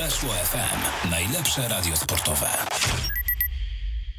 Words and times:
Weszło 0.00 0.30
FM. 0.30 1.10
Najlepsze 1.10 1.68
radio 1.68 1.96
sportowe. 1.96 2.46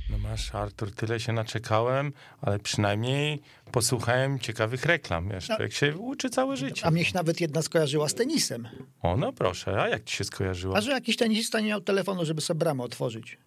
No 0.09 0.17
masz, 0.17 0.55
Artur, 0.55 0.91
tyle 0.95 1.19
się 1.19 1.33
naczekałem, 1.33 2.13
ale 2.41 2.59
przynajmniej 2.59 3.41
posłuchałem 3.71 4.39
ciekawych 4.39 4.85
reklam. 4.85 5.29
Wiesz, 5.29 5.49
No. 5.49 5.55
człowiek 5.55 5.73
się 5.73 5.97
uczy 5.97 6.29
całe 6.29 6.57
życie. 6.57 6.85
A 6.85 6.91
mnie 6.91 7.05
się 7.05 7.11
nawet 7.13 7.41
jedna 7.41 7.61
skojarzyła 7.61 8.09
z 8.09 8.13
tenisem. 8.15 8.67
O, 9.01 9.17
no 9.17 9.33
proszę, 9.33 9.81
a 9.81 9.87
jak 9.87 10.03
ci 10.03 10.15
się 10.15 10.23
skojarzyło? 10.23 10.77
A 10.77 10.81
że 10.81 10.91
jakiś 10.91 11.17
tenisista 11.17 11.59
nie 11.59 11.67
miał 11.67 11.81
telefonu, 11.81 12.25
żeby 12.25 12.41
sobie 12.41 12.57
bramę 12.59 12.83
otworzyć. 12.83 13.37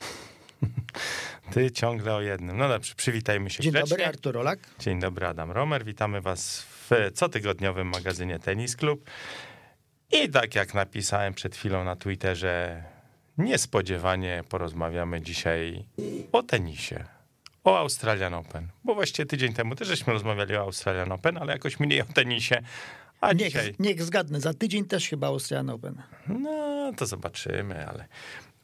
Ty 1.52 1.70
ciągle 1.70 2.14
o 2.14 2.20
jednym. 2.20 2.56
No 2.56 2.68
dobrze, 2.68 2.94
przywitajmy 2.94 3.50
się 3.50 3.62
Dzień 3.62 3.72
grzecznie. 3.72 3.88
dobry, 3.90 4.06
Artur 4.06 4.38
Olak. 4.38 4.58
Dzień 4.78 5.00
dobry, 5.00 5.26
Adam 5.26 5.50
Romer. 5.50 5.84
Witamy 5.84 6.20
was 6.20 6.62
w 6.90 6.90
cotygodniowym 7.14 7.88
magazynie 7.88 8.38
Tenis 8.38 8.76
Club. 8.76 9.10
I 10.12 10.28
tak 10.28 10.54
jak 10.54 10.74
napisałem 10.74 11.34
przed 11.34 11.56
chwilą 11.56 11.84
na 11.84 11.96
Twitterze, 11.96 12.84
niespodziewanie 13.38 14.42
porozmawiamy 14.48 15.20
dzisiaj 15.20 15.84
o 16.32 16.42
tenisie. 16.42 17.04
O 17.64 17.78
Australian 17.78 18.34
Open. 18.34 18.68
Bo 18.84 18.94
właściwie 18.94 19.26
tydzień 19.26 19.52
temu 19.52 19.74
też 19.74 19.88
żeśmy 19.88 20.12
rozmawiali 20.12 20.56
o 20.56 20.60
Australian 20.60 21.12
Open, 21.12 21.38
ale 21.38 21.52
jakoś 21.52 21.80
mniej 21.80 22.02
o 22.02 22.04
tenisie. 22.04 22.62
A 23.20 23.34
dzisiaj... 23.34 23.66
Niech, 23.66 23.78
niech 23.78 24.02
zgadnę, 24.02 24.40
za 24.40 24.54
tydzień 24.54 24.84
też 24.84 25.08
chyba 25.08 25.26
Austrian 25.26 25.70
Open. 25.70 26.02
No, 26.28 26.92
to 26.96 27.06
zobaczymy, 27.06 27.88
ale... 27.88 28.08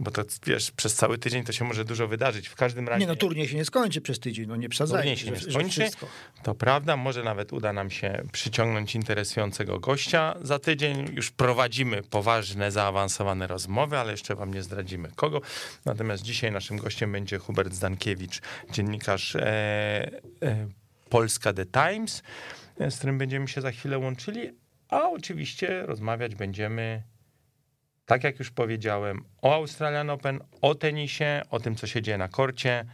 Bo 0.01 0.11
to, 0.11 0.23
wiesz, 0.47 0.71
przez 0.71 0.95
cały 0.95 1.19
tydzień 1.19 1.45
to 1.45 1.53
się 1.53 1.65
może 1.65 1.85
dużo 1.85 2.09
wydarzyć. 2.09 2.49
W 2.49 2.57
każdym 2.57 2.89
razie... 2.89 3.01
Nie 3.01 3.07
no, 3.07 3.17
turniej 3.17 3.49
się 3.49 3.57
nie 3.57 3.65
skończy 3.65 4.01
przez 4.01 4.21
tydzień, 4.21 4.47
no 4.47 4.57
nie 4.57 4.69
przesadzajmy. 4.69 5.03
Turniej 5.03 5.17
się 5.17 5.31
nie 5.31 5.53
skończy. 5.53 5.81
wszystko. 5.81 6.07
To 6.43 6.55
prawda, 6.55 6.97
może 6.97 7.23
nawet 7.23 7.53
uda 7.53 7.73
nam 7.73 7.91
się 7.91 8.23
przyciągnąć 8.33 8.95
interesującego 8.95 9.81
gościa. 9.81 10.35
Za 10.43 10.59
tydzień 10.59 11.15
już 11.15 11.31
prowadzimy 11.31 12.03
poważne, 12.03 12.71
zaawansowane 12.71 13.47
rozmowy, 13.47 13.99
ale 13.99 14.11
jeszcze 14.11 14.35
wam 14.35 14.55
nie 14.55 14.63
zdradzimy 14.63 15.09
kogo. 15.17 15.41
Natomiast 15.85 16.23
dzisiaj 16.23 16.53
naszym 16.53 16.77
gościem 16.77 17.13
będzie 17.13 17.39
Hubert 17.39 17.75
Zdankiewicz, 17.75 18.41
dziennikarz 18.71 19.37
e, 19.37 19.43
e, 20.43 20.69
Polska 21.09 21.53
The 21.53 21.67
Times, 21.67 22.23
e, 22.79 22.91
z 22.91 22.99
którym 22.99 23.19
będziemy 23.19 23.49
się 23.49 23.61
za 23.61 23.71
chwilę 23.71 23.99
łączyli. 23.99 24.53
A 24.89 25.11
oczywiście 25.11 25.87
rozmawiać 25.87 26.35
będziemy 26.35 27.03
tak 28.07 28.25
jak 28.25 28.39
już 28.39 28.51
powiedziałem, 28.51 29.25
o 29.43 29.55
Australian 29.55 30.11
Open, 30.11 30.41
o 30.61 30.75
tenisie, 30.75 31.43
o 31.51 31.61
tym, 31.61 31.77
co 31.77 31.87
się 31.87 32.03
dzieje 32.03 32.19
na 32.19 32.29
korcie. 32.29 32.85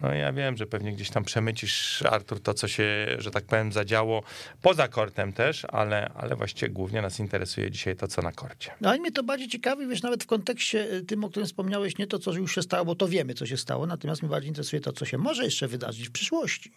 No 0.00 0.14
ja 0.14 0.32
wiem, 0.32 0.56
że 0.56 0.66
pewnie 0.66 0.92
gdzieś 0.92 1.10
tam 1.10 1.24
przemycisz, 1.24 2.02
Artur, 2.02 2.42
to, 2.42 2.54
co 2.54 2.68
się, 2.68 3.06
że 3.18 3.30
tak 3.30 3.44
powiem, 3.44 3.72
zadziało 3.72 4.22
poza 4.62 4.88
kortem 4.88 5.32
też, 5.32 5.64
ale, 5.68 6.08
ale 6.14 6.36
właściwie 6.36 6.72
głównie 6.72 7.02
nas 7.02 7.20
interesuje 7.20 7.70
dzisiaj 7.70 7.96
to, 7.96 8.08
co 8.08 8.22
na 8.22 8.32
korcie. 8.32 8.70
No 8.80 8.88
ale 8.88 8.98
mnie 8.98 9.12
to 9.12 9.22
bardziej 9.22 9.48
ciekawi, 9.48 9.86
wiesz, 9.86 10.02
nawet 10.02 10.24
w 10.24 10.26
kontekście 10.26 10.92
y, 10.92 11.04
tym, 11.04 11.24
o 11.24 11.30
którym 11.30 11.46
wspomniałeś, 11.46 11.98
nie 11.98 12.06
to, 12.06 12.18
co 12.18 12.32
już 12.32 12.54
się 12.54 12.62
stało, 12.62 12.84
bo 12.84 12.94
to 12.94 13.08
wiemy, 13.08 13.34
co 13.34 13.46
się 13.46 13.56
stało, 13.56 13.86
natomiast 13.86 14.22
mnie 14.22 14.30
bardziej 14.30 14.48
interesuje 14.48 14.80
to, 14.80 14.92
co 14.92 15.04
się 15.04 15.18
może 15.18 15.44
jeszcze 15.44 15.68
wydarzyć 15.68 16.08
w 16.08 16.12
przyszłości. 16.12 16.72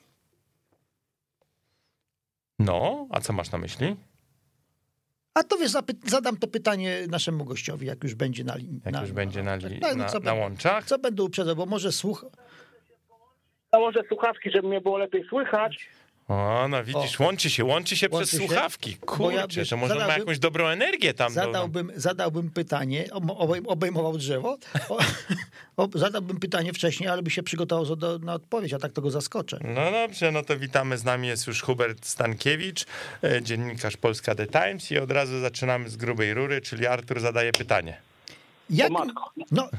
No, 2.60 3.08
a 3.12 3.22
co 3.22 3.34
masz 3.34 3.52
na 3.52 3.58
myśli? 3.58 3.96
A 5.40 5.44
to 5.44 5.58
wiesz, 5.58 5.72
zapy- 5.72 6.10
zadam 6.10 6.38
to 6.38 6.48
pytanie 6.48 6.98
naszemu 7.10 7.46
gościowi, 7.46 7.88
jak 7.88 8.04
już 8.04 8.16
będzie 8.16 8.44
na 8.44 8.56
linii. 8.56 8.82
Jak 8.86 9.02
już 9.02 9.12
będzie 9.12 9.44
na, 9.44 9.56
li, 9.56 9.80
tak, 9.80 9.96
no 9.98 10.04
na, 10.04 10.10
co 10.10 10.20
na 10.20 10.26
będę- 10.26 10.42
łączach? 10.42 10.86
Co 10.86 11.00
będę 11.00 11.24
uprzedzał, 11.24 11.56
bo 11.56 11.66
może 11.66 11.92
słuch... 11.92 12.26
Założę 13.74 14.00
słuchawki, 14.08 14.52
żeby 14.52 14.68
mnie 14.68 14.82
było 14.82 14.98
lepiej 14.98 15.24
słychać. 15.30 15.90
O, 16.30 16.68
no 16.70 16.84
widzisz, 16.84 17.20
łączy 17.20 17.50
się, 17.50 17.66
łączy 17.66 17.98
się 17.98 18.08
Łączy 18.12 18.28
przez 18.28 18.42
się? 18.42 18.48
słuchawki. 18.48 18.98
Bo 19.18 19.32
ja, 19.32 19.42
Kurczę, 19.42 19.60
wiesz, 19.60 19.70
to 19.70 19.78
może 19.78 19.94
on 19.98 20.08
ma 20.08 20.18
jakąś 20.18 20.40
dobrą 20.40 20.68
energię 20.68 21.14
tam. 21.14 21.34
do- 21.34 21.42
Zadałbym, 21.42 21.92
zadałbym 21.96 22.50
pytanie, 22.50 23.06
obej- 23.12 23.68
obejmował 23.68 24.18
drzewo, 24.18 24.58
o, 24.90 24.98
o, 25.84 25.90
zadałbym 25.96 26.40
pytanie 26.40 26.74
wcześniej, 26.74 27.10
ale 27.10 27.22
by 27.24 27.30
się 27.32 27.44
przygotował 27.44 27.96
do, 27.96 28.20
na 28.20 28.34
odpowiedź, 28.34 28.74
a 28.74 28.80
tak 28.80 28.94
to 28.94 29.02
go 29.02 29.12
zaskoczę. 29.12 29.60
No 29.64 29.92
dobrze, 29.92 30.32
no 30.32 30.44
to 30.44 30.58
witamy. 30.58 30.98
Z 30.98 31.04
nami 31.04 31.28
jest 31.28 31.48
już 31.48 31.62
Hubert 31.62 32.06
Stankiewicz, 32.06 32.86
e, 33.24 33.42
dziennikarz 33.42 33.98
Polska 33.98 34.36
The 34.36 34.48
Times 34.48 34.92
i 34.92 34.98
od 35.00 35.12
razu 35.12 35.40
zaczynamy 35.42 35.90
z 35.90 35.96
grubej 35.98 36.34
rury, 36.34 36.62
czyli 36.62 36.88
Artur 36.88 37.20
zadaje 37.20 37.52
pytanie. 37.52 37.98
Jak, 38.70 38.92
no, 39.52 39.70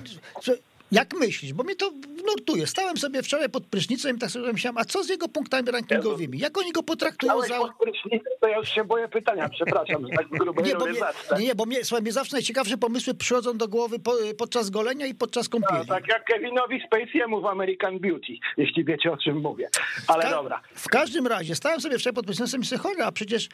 jak 0.92 1.14
myślisz? 1.14 1.52
Bo 1.52 1.62
mnie 1.64 1.76
to 1.76 1.90
nurtuje. 2.26 2.66
Stałem 2.66 2.96
sobie 2.96 3.22
wczoraj 3.22 3.48
pod 3.50 3.66
prysznicem 3.66 4.16
i 4.16 4.18
tak 4.18 4.30
sobie 4.30 4.52
myślałem, 4.52 4.78
a 4.78 4.84
co 4.84 5.04
z 5.04 5.08
jego 5.08 5.28
punktami 5.28 5.70
rankingowymi? 5.70 6.38
Jak 6.38 6.58
oni 6.58 6.72
go 6.72 6.82
potraktują 6.82 7.32
Dałeś 7.32 7.48
za... 7.48 7.58
pod 7.58 7.70
prysznicem, 7.76 8.32
to 8.40 8.48
ja 8.48 8.56
już 8.58 8.68
się 8.68 8.84
boję 8.84 9.08
pytania, 9.08 9.48
przepraszam, 9.48 10.06
że 10.06 10.16
tak 10.16 10.26
w 10.26 10.30
grubej 10.30 10.64
Nie, 10.64 10.74
bo 10.74 10.86
mnie, 10.86 11.00
nie, 11.38 11.46
nie, 11.46 11.54
bo 11.54 11.66
mnie, 11.66 11.84
słuchaj, 11.84 12.02
mnie 12.02 12.12
zawsze 12.12 12.36
najciekawsze 12.36 12.76
pomysły 12.76 13.14
przychodzą 13.14 13.58
do 13.58 13.68
głowy 13.68 13.98
po, 13.98 14.12
podczas 14.38 14.70
golenia 14.70 15.06
i 15.06 15.14
podczas 15.14 15.48
kąpieli. 15.48 15.86
tak 15.88 16.08
jak 16.08 16.24
Kevinowi 16.24 16.80
Spacey'emu 16.92 17.42
w 17.42 17.46
American 17.46 17.98
Beauty, 17.98 18.32
jeśli 18.56 18.84
wiecie 18.84 19.12
o 19.12 19.16
czym 19.16 19.40
mówię. 19.40 19.68
Ale 20.06 20.22
Ka- 20.22 20.30
dobra. 20.30 20.60
W 20.74 20.88
każdym 20.88 21.26
razie, 21.26 21.54
stałem 21.54 21.80
sobie 21.80 21.98
wczoraj 21.98 22.14
pod 22.14 22.26
prysznicem 22.26 22.60
i 22.60 22.64
sobie, 22.64 22.78
cholera, 22.82 23.06
a 23.06 23.12
przecież 23.12 23.48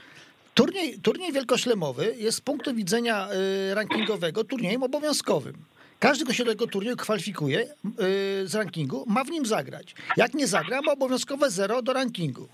turniej, 0.54 0.98
turniej 0.98 1.32
wielkoszlemowy 1.32 2.14
jest 2.18 2.38
z 2.38 2.40
punktu 2.40 2.74
widzenia 2.74 3.28
y, 3.70 3.74
rankingowego 3.74 4.44
turniejem 4.44 4.82
obowiązkowym. 4.82 5.54
Każdy, 5.98 6.24
kto 6.24 6.32
się 6.34 6.44
do 6.44 6.50
tego 6.50 6.66
turnieju 6.66 6.96
kwalifikuje 6.96 7.60
y, 7.60 7.66
z 8.48 8.54
rankingu, 8.54 9.04
ma 9.08 9.24
w 9.24 9.30
nim 9.30 9.46
zagrać. 9.46 9.94
Jak 10.16 10.34
nie 10.34 10.46
zagra, 10.46 10.80
ma 10.82 10.92
obowiązkowe 10.92 11.50
zero 11.50 11.82
do 11.82 11.92
rankingu. 11.92 12.48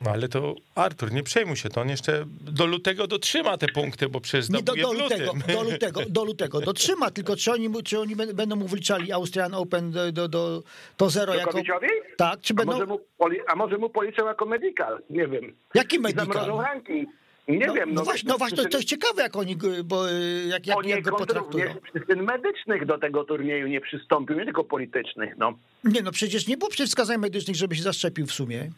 No 0.00 0.10
ale 0.10 0.28
to 0.28 0.54
Artur, 0.74 1.12
nie 1.12 1.22
przejmuj 1.22 1.56
się, 1.56 1.68
to 1.68 1.80
on 1.80 1.88
jeszcze 1.88 2.24
do 2.40 2.66
lutego 2.66 3.06
dotrzyma 3.06 3.58
te 3.58 3.68
punkty, 3.68 4.08
bo 4.08 4.20
przecież 4.20 4.50
Nie 4.50 4.62
do, 4.62 4.74
do, 4.74 4.92
lutego, 4.92 5.32
do, 5.54 5.62
lutego, 5.62 6.00
do 6.08 6.24
lutego 6.24 6.60
dotrzyma, 6.60 7.10
tylko 7.10 7.36
czy 7.36 7.52
oni, 7.52 7.82
czy 7.84 8.00
oni 8.00 8.16
bę- 8.16 8.32
będą 8.32 8.56
mu 8.56 8.66
wliczali 8.68 9.12
Austrian 9.12 9.54
Open 9.54 9.90
do, 9.90 10.12
do, 10.12 10.28
do 10.28 10.62
to 10.96 11.10
zero 11.10 11.34
jako... 11.34 11.52
Djokoviciowi? 11.52 11.88
Tak, 12.16 12.40
czy 12.40 12.52
A 12.52 12.56
będą... 12.56 12.72
może, 12.72 12.86
mu 12.86 13.00
poli- 13.18 13.40
a 13.48 13.56
może 13.56 13.78
mu 13.78 13.90
policzą 13.90 14.26
jako 14.26 14.46
medical? 14.46 15.02
Nie 15.10 15.26
wiem. 15.28 15.52
Jaki 15.74 15.96
I 15.96 16.00
zamrożą 16.12 16.28
medical? 16.56 16.58
ranking. 16.74 17.08
Nie 17.48 17.66
No, 17.66 17.74
wiem. 17.74 17.94
no, 17.94 18.02
właśnie, 18.04 18.28
no 18.28 18.38
właśnie, 18.38 18.56
to, 18.62 18.68
to 18.68 18.76
jest 18.76 18.88
ciekawe, 18.88 19.22
jak 19.22 19.36
oni, 19.36 19.56
bo 19.84 20.10
y, 20.10 20.44
jak, 20.48 20.66
jak, 20.66 20.86
jak 20.86 21.02
go 21.02 21.16
potraktują. 21.16 21.64
również 21.64 21.90
przyczyn 21.92 22.22
medycznych 22.22 22.86
do 22.86 22.98
tego 22.98 23.24
turnieju 23.24 23.66
nie 23.66 23.80
przystąpił, 23.80 24.36
nie 24.38 24.44
tylko 24.44 24.64
politycznych, 24.64 25.36
no. 25.36 25.52
Nie, 25.84 26.02
no 26.02 26.10
przecież 26.12 26.48
nie 26.48 26.56
było 26.56 26.70
przeciwwskazań 26.70 27.18
medycznych, 27.18 27.56
żeby 27.56 27.74
się 27.76 27.82
zaszczepił 27.82 28.26
w 28.26 28.32
sumie. 28.32 28.70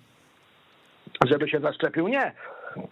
Żeby 1.27 1.49
się 1.49 1.61
zaszczepił, 1.61 2.09
nie. 2.09 2.33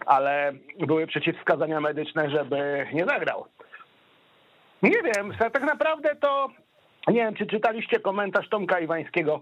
Ale 0.05 0.53
były 0.87 1.07
przeciwwskazania 1.07 1.81
medyczne, 1.81 2.29
żeby 2.29 2.87
nie 2.93 3.05
zagrał. 3.05 3.45
Nie 4.81 5.01
wiem, 5.03 5.33
tak 5.39 5.61
naprawdę 5.63 6.15
to 6.21 6.49
nie 7.07 7.15
wiem, 7.15 7.35
czy 7.35 7.45
czytaliście 7.45 7.99
komentarz 7.99 8.49
Tomka 8.49 8.79
Iwańskiego 8.79 9.41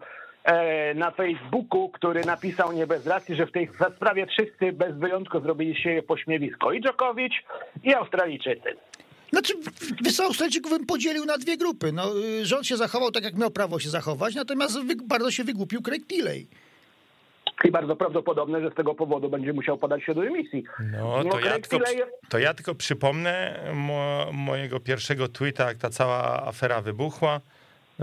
na 0.96 1.12
Facebooku, 1.12 1.90
który 1.90 2.26
napisał 2.26 2.72
nie 2.72 2.88
bez 2.88 3.08
racji, 3.08 3.36
że 3.36 3.46
w 3.46 3.52
tej 3.52 3.70
sprawie 3.96 4.28
wszyscy 4.28 4.72
bez 4.72 4.96
wyjątku 4.98 5.40
zrobili 5.40 5.76
się 5.82 6.04
pośmiewisko. 6.08 6.72
I 6.72 6.82
Dżokowicz, 6.82 7.34
i 7.84 7.94
Australijczycy. 7.94 8.70
Znaczy, 9.32 9.54
wysłał 10.04 10.28
Australijczyków 10.28 10.72
bym 10.72 10.86
podzielił 10.86 11.26
na 11.26 11.38
dwie 11.38 11.58
grupy. 11.58 11.92
No, 11.92 12.20
y, 12.20 12.46
rząd 12.46 12.68
się 12.68 12.78
zachował 12.78 13.12
tak, 13.12 13.24
jak 13.24 13.36
miał 13.36 13.52
prawo 13.52 13.80
się 13.80 13.90
zachować, 13.90 14.36
natomiast 14.36 14.78
bardzo 15.04 15.32
się 15.32 15.44
wygłupił 15.44 15.82
Craig 15.82 16.08
Tilley. 16.08 16.48
I 17.64 17.72
bardzo 17.72 17.96
prawdopodobne, 17.96 18.62
że 18.62 18.70
z 18.70 18.76
tego 18.76 18.96
powodu 18.96 19.30
będzie 19.30 19.54
musiał 19.54 19.78
podać 19.78 20.04
się 20.04 20.14
do 20.14 20.26
emisji. 20.26 20.64
No 20.92 21.24
to 21.32 21.40
ja, 21.40 21.46
Craig 21.46 21.68
tylko, 21.68 21.86
Tilley- 21.86 22.04
to 22.30 22.40
ja 22.40 22.54
tylko 22.54 22.76
przypomnę 22.76 23.60
mo, 23.74 24.26
mojego 24.34 24.80
pierwszego 24.80 25.28
tweeta, 25.28 25.68
jak 25.68 25.78
ta 25.78 25.90
cała 25.90 26.48
afera 26.48 26.82
wybuchła, 26.82 27.42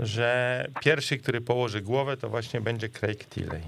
że 0.01 0.67
pierwszy, 0.81 1.17
który 1.17 1.41
położy 1.41 1.81
głowę, 1.81 2.17
to 2.17 2.29
właśnie 2.29 2.61
będzie 2.61 2.89
Craig 2.89 3.25
Tilley. 3.25 3.61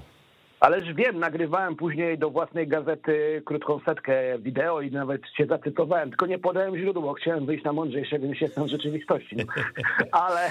Ależ 0.63 0.93
wiem, 0.93 1.19
nagrywałem 1.19 1.75
później 1.75 2.17
do 2.17 2.29
własnej 2.29 2.67
gazety 2.67 3.41
krótką 3.45 3.79
setkę 3.85 4.39
wideo 4.39 4.81
i 4.81 4.91
nawet 4.91 5.21
się 5.37 5.45
zacytowałem, 5.45 6.09
tylko 6.09 6.25
nie 6.25 6.39
podałem 6.39 6.77
źródło, 6.77 7.13
chciałem 7.13 7.45
wyjść 7.45 7.63
na 7.63 7.73
mądrzejszego 7.73 8.27
niż 8.27 8.41
jestem 8.41 8.63
w 8.63 8.67
rzeczywistości. 8.67 9.35
No. 9.35 9.43
Ale 10.25 10.49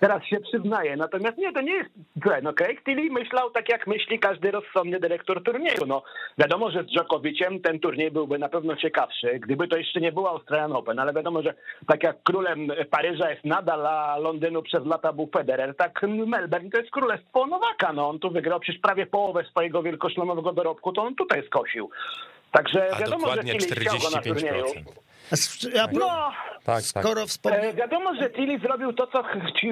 teraz 0.00 0.24
się 0.24 0.40
przyznaję. 0.40 0.96
Natomiast 0.96 1.38
nie, 1.38 1.52
to 1.52 1.60
nie 1.60 1.72
jest... 1.72 1.90
Słuchaj, 2.22 2.42
no 2.42 2.52
Craig 2.52 2.84
Tilly 2.84 3.10
myślał 3.10 3.50
tak, 3.50 3.68
jak 3.68 3.86
myśli 3.86 4.18
każdy 4.18 4.50
rozsądny 4.50 5.00
dyrektor 5.00 5.42
turnieju. 5.42 5.86
No 5.86 6.02
wiadomo, 6.38 6.70
że 6.70 6.82
z 6.82 6.86
Dżokowiciem 6.86 7.60
ten 7.60 7.80
turniej 7.80 8.10
byłby 8.10 8.38
na 8.38 8.48
pewno 8.48 8.76
ciekawszy, 8.76 9.38
gdyby 9.38 9.68
to 9.68 9.76
jeszcze 9.76 10.00
nie 10.00 10.12
było 10.12 10.30
Australian 10.30 10.72
Open, 10.72 10.98
ale 10.98 11.12
wiadomo, 11.12 11.42
że 11.42 11.54
tak 11.86 12.02
jak 12.02 12.22
królem 12.22 12.68
Paryża 12.90 13.30
jest 13.30 13.44
nadal, 13.44 13.86
a 13.86 14.18
Londynu 14.18 14.62
przez 14.62 14.86
lata 14.86 15.12
był 15.12 15.28
Federer, 15.36 15.76
tak 15.76 16.02
Melbourne 16.02 16.70
to 16.70 16.78
jest 16.78 16.90
królestwo 16.90 17.46
Nowaka. 17.46 17.92
No 17.92 18.08
on 18.08 18.18
tu 18.18 18.30
wygrał 18.30 18.60
przecież 18.60 18.80
prawie 18.80 19.06
połowę 19.06 19.43
swojego 19.44 19.82
wielkoszlemowego 19.82 20.52
dorobku, 20.52 20.92
to 20.92 21.02
on 21.02 21.14
tutaj 21.14 21.46
skosił. 21.46 21.90
Także 22.52 22.94
A 22.94 22.98
wiadomo, 22.98 23.26
dokładnie 23.26 23.52
że 23.52 23.58
Tilly 23.58 23.80
chciał 23.80 23.98
go 23.98 24.10
na 24.10 24.22
turnieju. 24.22 24.64
45%. 25.32 25.78
A 25.78 25.88
pro- 25.88 25.98
No, 25.98 26.32
tak. 26.64 26.82
Skoro 26.82 27.26
wspomniał... 27.26 27.62
E, 27.64 27.72
wiadomo, 27.74 28.14
że 28.14 28.30
Tilly 28.30 28.58
zrobił 28.58 28.92
to, 28.92 29.06
co 29.06 29.22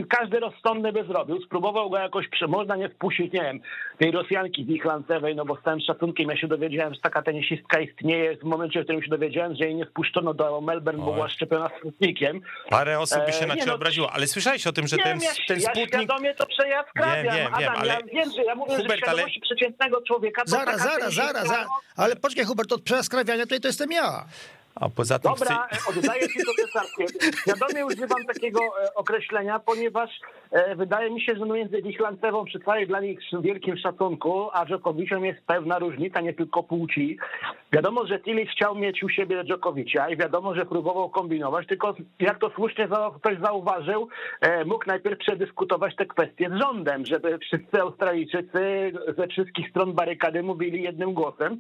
każdy 0.09 0.41
rozsądny 0.41 0.93
by 0.93 1.05
zrobił. 1.05 1.43
Spróbował 1.43 1.91
go 1.91 1.99
jakoś, 1.99 2.29
prze... 2.29 2.47
można 2.47 2.77
nie 2.77 2.89
wpuścić, 2.89 3.33
nie 3.33 3.41
wiem, 3.43 3.61
tej 3.99 4.11
Rosjanki 4.11 4.65
wichlancewej, 4.65 5.37
no 5.37 5.45
bo 5.45 5.57
z 5.57 5.63
całym 5.63 5.81
szacunkiem 5.81 6.31
ja 6.31 6.37
się 6.37 6.49
dowiedziałem, 6.49 6.95
że 6.95 7.01
taka 7.01 7.23
tenisistka 7.23 7.81
istnieje 7.81 8.37
w 8.37 8.43
momencie, 8.45 8.81
w 8.81 8.85
którym 8.85 9.03
się 9.03 9.11
dowiedziałem, 9.11 9.55
że 9.57 9.65
jej 9.65 9.75
nie 9.75 9.87
wpuszczono 9.87 10.35
do 10.35 10.61
Melbourne, 10.61 11.01
bo 11.05 11.09
Oj. 11.09 11.15
była 11.15 11.29
szczepiona 11.29 11.71
sputnikiem. 11.79 12.41
Parę 12.71 12.99
osób 13.01 13.27
by 13.27 13.33
się 13.33 13.45
E, 13.45 13.47
na 13.47 13.55
nie 13.55 13.61
ciebie 13.61 13.71
no, 13.71 13.77
obraziło, 13.77 14.13
ale 14.13 14.27
słyszałeś 14.27 14.67
o 14.67 14.73
tym, 14.73 14.87
że 14.87 14.97
Nie 14.97 15.03
ten, 15.03 15.21
ja, 15.21 15.31
ten 15.49 15.61
ja 15.61 15.63
Sputnik... 15.71 15.89
świadomie 15.89 16.35
to 16.35 16.47
przejaskrawiam, 16.47 17.15
Wiem, 17.25 17.35
wiem, 17.35 17.53
wiem, 17.59 17.71
Adam, 17.71 17.75
ale- 17.83 17.89
ja 17.93 17.99
wiem, 18.15 18.31
że 18.37 18.43
ja 18.45 18.55
mówię, 18.55 18.77
Hubert, 18.77 18.89
że 18.89 18.93
ale- 18.93 18.99
świadomości 19.03 19.41
przeciętnego 19.41 20.03
człowieka 20.03 20.45
to 20.45 20.51
Zaraz, 20.51 20.79
zaraz, 20.83 21.15
zaraz, 21.15 21.49
zaraz. 21.49 21.67
Ale 21.97 22.17
poczekaj, 22.17 22.45
Hubert, 22.45 22.73
od 22.73 22.83
przeskrawiania 22.83 23.43
tutaj 23.43 23.61
to 23.61 23.69
jestem 23.69 23.93
ja. 23.93 24.25
A 24.75 24.89
poza 24.89 25.19
tym 25.19 25.33
Dobra, 25.33 25.69
chcę... 25.73 26.01
oddaję 26.01 26.29
ci 26.29 26.39
to 26.47 26.53
cesarstwie. 26.67 27.07
Świadomie 27.41 27.87
używam 27.87 28.25
takiego 28.27 28.61
e, 28.61 28.95
określenia, 28.95 29.59
ponieważ 29.59 30.11
e, 30.51 30.77
wydaje 30.77 31.11
mi 31.11 31.21
się, 31.21 31.37
że 31.37 31.47
między 31.47 31.83
Wichlancewą 31.83 32.45
przy 32.45 32.61
całej 32.61 32.87
dla 32.87 33.01
nich 33.01 33.21
wielkim 33.43 33.77
szacunku, 33.77 34.49
a 34.53 34.67
Dżokowiciem 34.67 35.25
jest 35.25 35.41
pewna 35.47 35.79
różnica, 35.79 36.21
nie 36.21 36.35
tylko 36.35 36.63
płci. 36.63 37.19
Wiadomo, 37.73 38.07
że 38.07 38.19
Tillich 38.21 38.51
chciał 38.51 38.75
mieć 38.75 39.03
u 39.03 39.09
siebie 39.09 39.45
Dżokowicza 39.45 40.09
i 40.09 40.17
wiadomo, 40.17 40.55
że 40.55 40.67
próbował 40.67 41.11
kombinować, 41.11 41.67
tylko 41.67 41.95
jak 42.21 42.39
to 42.39 42.51
słusznie 42.51 42.89
ktoś 43.17 43.39
zauważył, 43.39 44.09
e, 44.41 44.65
mógł 44.65 44.85
najpierw 44.87 45.19
przedyskutować 45.19 45.97
te 45.97 46.07
kwestie 46.07 46.51
z 46.51 46.63
rządem, 46.63 47.07
żeby 47.07 47.39
wszyscy 47.39 47.81
Australijczycy 47.81 48.93
ze 49.19 49.27
wszystkich 49.27 49.71
stron 49.71 49.93
barykady 49.93 50.43
mówili 50.43 50.83
jednym 50.83 51.15
głosem. 51.15 51.59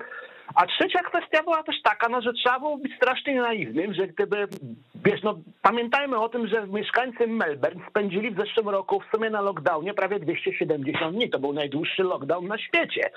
A 0.54 0.66
trzecia 0.66 1.02
kwestia 1.02 1.42
była 1.42 1.62
też 1.62 1.76
taka, 1.82 2.08
no, 2.08 2.22
że 2.22 2.32
trzeba 2.32 2.58
było 2.58 2.78
być 2.78 2.96
strasznie 2.96 3.40
naiwnym, 3.40 3.94
że 3.94 4.06
gdyby, 4.06 4.48
wiesz, 5.04 5.22
no 5.22 5.38
pamiętajmy 5.62 6.18
o 6.18 6.28
tym, 6.28 6.46
że 6.46 6.66
mieszkańcy 6.66 7.26
Melbourne 7.26 7.80
spędzili 7.90 8.30
w 8.30 8.38
zeszłym 8.38 8.68
roku 8.68 9.00
w 9.00 9.16
sumie 9.16 9.30
na 9.30 9.40
lockdownie 9.40 9.94
prawie 9.94 10.18
270 10.18 11.16
dni. 11.16 11.30
To 11.30 11.38
był 11.38 11.52
najdłuższy 11.52 12.02
lockdown 12.02 12.46
na 12.46 12.58
świecie. 12.58 13.10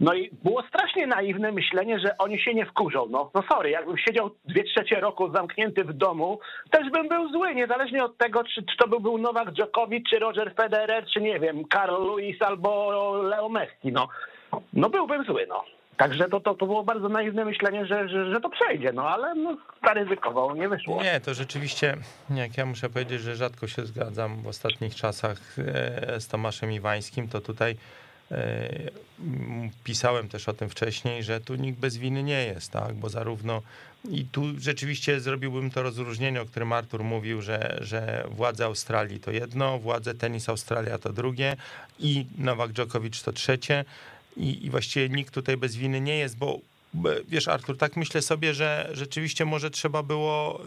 No 0.00 0.14
i 0.14 0.30
było 0.44 0.62
strasznie 0.62 1.06
naiwne 1.06 1.52
myślenie, 1.52 1.98
że 1.98 2.18
oni 2.18 2.40
się 2.40 2.54
nie 2.54 2.66
wkurzą. 2.66 3.06
No, 3.10 3.30
no 3.34 3.42
sorry, 3.52 3.70
jakbym 3.70 3.98
siedział 3.98 4.30
dwie 4.44 4.64
trzecie 4.64 5.00
roku 5.00 5.32
zamknięty 5.32 5.84
w 5.84 5.92
domu, 5.92 6.38
też 6.70 6.90
bym 6.90 7.08
był 7.08 7.32
zły, 7.32 7.54
niezależnie 7.54 8.04
od 8.04 8.18
tego, 8.18 8.44
czy, 8.44 8.62
czy 8.62 8.76
to 8.76 8.88
by 8.88 9.00
był 9.00 9.18
Nowak 9.18 9.50
Djokovic, 9.50 10.04
czy 10.10 10.18
Roger 10.18 10.54
Federer, 10.54 11.06
czy 11.06 11.20
nie 11.20 11.40
wiem, 11.40 11.64
Carl 11.72 12.06
Lewis 12.06 12.42
albo 12.42 12.92
Leo 13.22 13.48
Messi, 13.48 13.92
no. 13.92 14.08
No 14.72 14.90
byłbym 14.90 15.24
zły, 15.24 15.46
no. 15.48 15.64
Także 15.96 16.28
to, 16.28 16.40
to, 16.40 16.54
to 16.54 16.66
było 16.66 16.84
bardzo 16.84 17.08
naiwne 17.08 17.44
myślenie, 17.44 17.86
że, 17.86 18.08
że, 18.08 18.32
że 18.32 18.40
to 18.40 18.50
przejdzie, 18.50 18.92
no 18.92 19.08
ale 19.08 19.34
no, 19.34 19.56
zaryzykował, 19.86 20.56
nie 20.56 20.68
wyszło. 20.68 21.02
Nie, 21.02 21.20
to 21.20 21.34
rzeczywiście, 21.34 21.96
jak 22.30 22.56
ja 22.56 22.66
muszę 22.66 22.90
powiedzieć, 22.90 23.20
że 23.20 23.36
rzadko 23.36 23.66
się 23.66 23.86
zgadzam 23.86 24.42
w 24.42 24.46
ostatnich 24.46 24.94
czasach 24.94 25.38
e, 25.58 26.20
z 26.20 26.28
Tomaszem 26.28 26.72
Iwańskim, 26.72 27.28
to 27.28 27.40
tutaj 27.40 27.76
pisałem 29.84 30.28
też 30.28 30.48
o 30.48 30.52
tym 30.52 30.68
wcześniej, 30.68 31.22
że 31.22 31.40
tu 31.40 31.54
nikt 31.54 31.78
bez 31.78 31.96
winy 31.96 32.22
nie 32.22 32.44
jest, 32.44 32.70
tak, 32.70 32.94
bo 32.94 33.08
zarówno 33.08 33.62
i 34.10 34.24
tu 34.24 34.60
rzeczywiście 34.60 35.20
zrobiłbym 35.20 35.70
to 35.70 35.82
rozróżnienie, 35.82 36.42
o 36.42 36.46
którym 36.46 36.72
Artur 36.72 37.04
mówił, 37.04 37.42
że, 37.42 37.78
że 37.80 38.26
władze 38.30 38.64
Australii 38.64 39.20
to 39.20 39.30
jedno, 39.30 39.78
władze 39.78 40.14
tenis 40.14 40.48
Australia 40.48 40.98
to 40.98 41.12
drugie 41.12 41.56
i 41.98 42.26
Nowak 42.38 42.72
Djokovic 42.72 43.22
to 43.22 43.32
trzecie. 43.32 43.84
I, 44.36 44.66
i 44.66 44.70
właściwie 44.70 45.08
nikt 45.08 45.34
tutaj 45.34 45.56
bez 45.56 45.76
winy 45.76 46.00
nie 46.00 46.16
jest, 46.16 46.36
bo 46.36 46.58
wiesz 47.28 47.48
Artur, 47.48 47.76
tak 47.78 47.96
myślę 47.96 48.22
sobie, 48.22 48.54
że 48.54 48.90
rzeczywiście 48.92 49.44
może 49.44 49.70
trzeba 49.70 50.02
było 50.02 50.60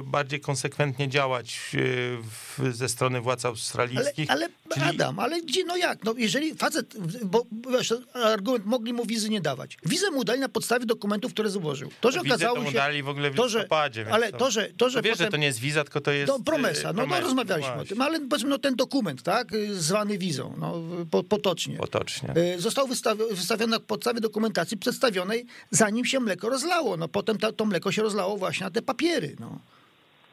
y, 0.00 0.02
bardziej 0.04 0.40
konsekwentnie 0.40 1.08
działać 1.08 1.58
y, 1.74 2.18
w, 2.58 2.76
ze 2.76 2.88
strony 2.88 3.20
władz 3.20 3.44
Ale, 3.44 3.50
australijskich. 3.50 4.30
ale 4.30 4.48
czyli- 4.74 4.86
Adam, 4.86 5.18
ale 5.18 5.42
gdzie, 5.42 5.64
no 5.64 5.76
jak? 5.76 6.04
No 6.04 6.14
jeżeli 6.16 6.54
facet, 6.54 6.94
bo 7.24 7.46
wiesz, 7.72 7.94
argument 8.24 8.66
mogli 8.66 8.92
mu 8.92 9.04
wizy 9.06 9.30
nie 9.30 9.40
dawać. 9.40 9.76
Wizę 9.86 10.10
mu 10.10 10.24
dali 10.24 10.40
na 10.40 10.48
podstawie 10.48 10.86
dokumentów, 10.86 11.32
które 11.32 11.50
złożył. 11.50 11.90
To, 12.00 12.10
że 12.12 12.20
Wizę 12.22 12.34
okazało 12.34 12.56
to 12.56 12.62
mu 12.62 12.70
się... 12.70 12.76
dali 12.76 13.02
w 13.02 13.08
ogóle 13.08 13.30
w 13.30 13.34
to, 13.36 13.48
że, 13.48 13.66
ale 14.10 14.32
to- 14.32 14.38
to, 14.38 14.50
że, 14.50 14.68
to, 14.76 14.90
że 14.90 15.02
Wiesz, 15.02 15.12
potem, 15.12 15.26
że 15.26 15.30
to 15.30 15.36
nie 15.36 15.46
jest 15.46 15.58
wiza, 15.58 15.84
tylko 15.84 16.00
to 16.00 16.10
jest... 16.10 16.32
To 16.32 16.40
promesa, 16.40 16.80
y, 16.80 16.84
no, 16.84 16.92
no 16.92 16.98
promesa, 16.98 17.20
rozmawialiśmy 17.20 17.70
o 17.72 17.74
właśnie. 17.74 17.88
tym, 17.88 18.02
ale 18.02 18.20
powiedzmy, 18.20 18.50
no 18.50 18.58
ten 18.58 18.76
dokument, 18.76 19.22
tak, 19.22 19.48
zwany 19.72 20.18
wizą, 20.18 20.54
no, 20.58 20.74
po, 21.10 21.22
potocznie. 21.24 21.76
Potocznie. 21.76 22.34
Został 22.58 22.86
wystawi- 22.88 23.34
wystawiony 23.34 23.70
na 23.70 23.80
podstawie 23.80 24.20
dokumentacji 24.20 24.76
przedstawionej, 24.76 25.46
zanim 25.70 26.04
się 26.04 26.20
mleko 26.20 26.48
rozlało. 26.48 26.96
No 26.96 27.08
potem 27.08 27.38
ta, 27.38 27.52
to 27.52 27.64
mleko 27.64 27.92
się 27.92 28.02
rozlało 28.02 28.36
właśnie 28.36 28.64
na 28.64 28.70
te 28.70 28.82
papiery. 28.82 29.36
No. 29.40 29.50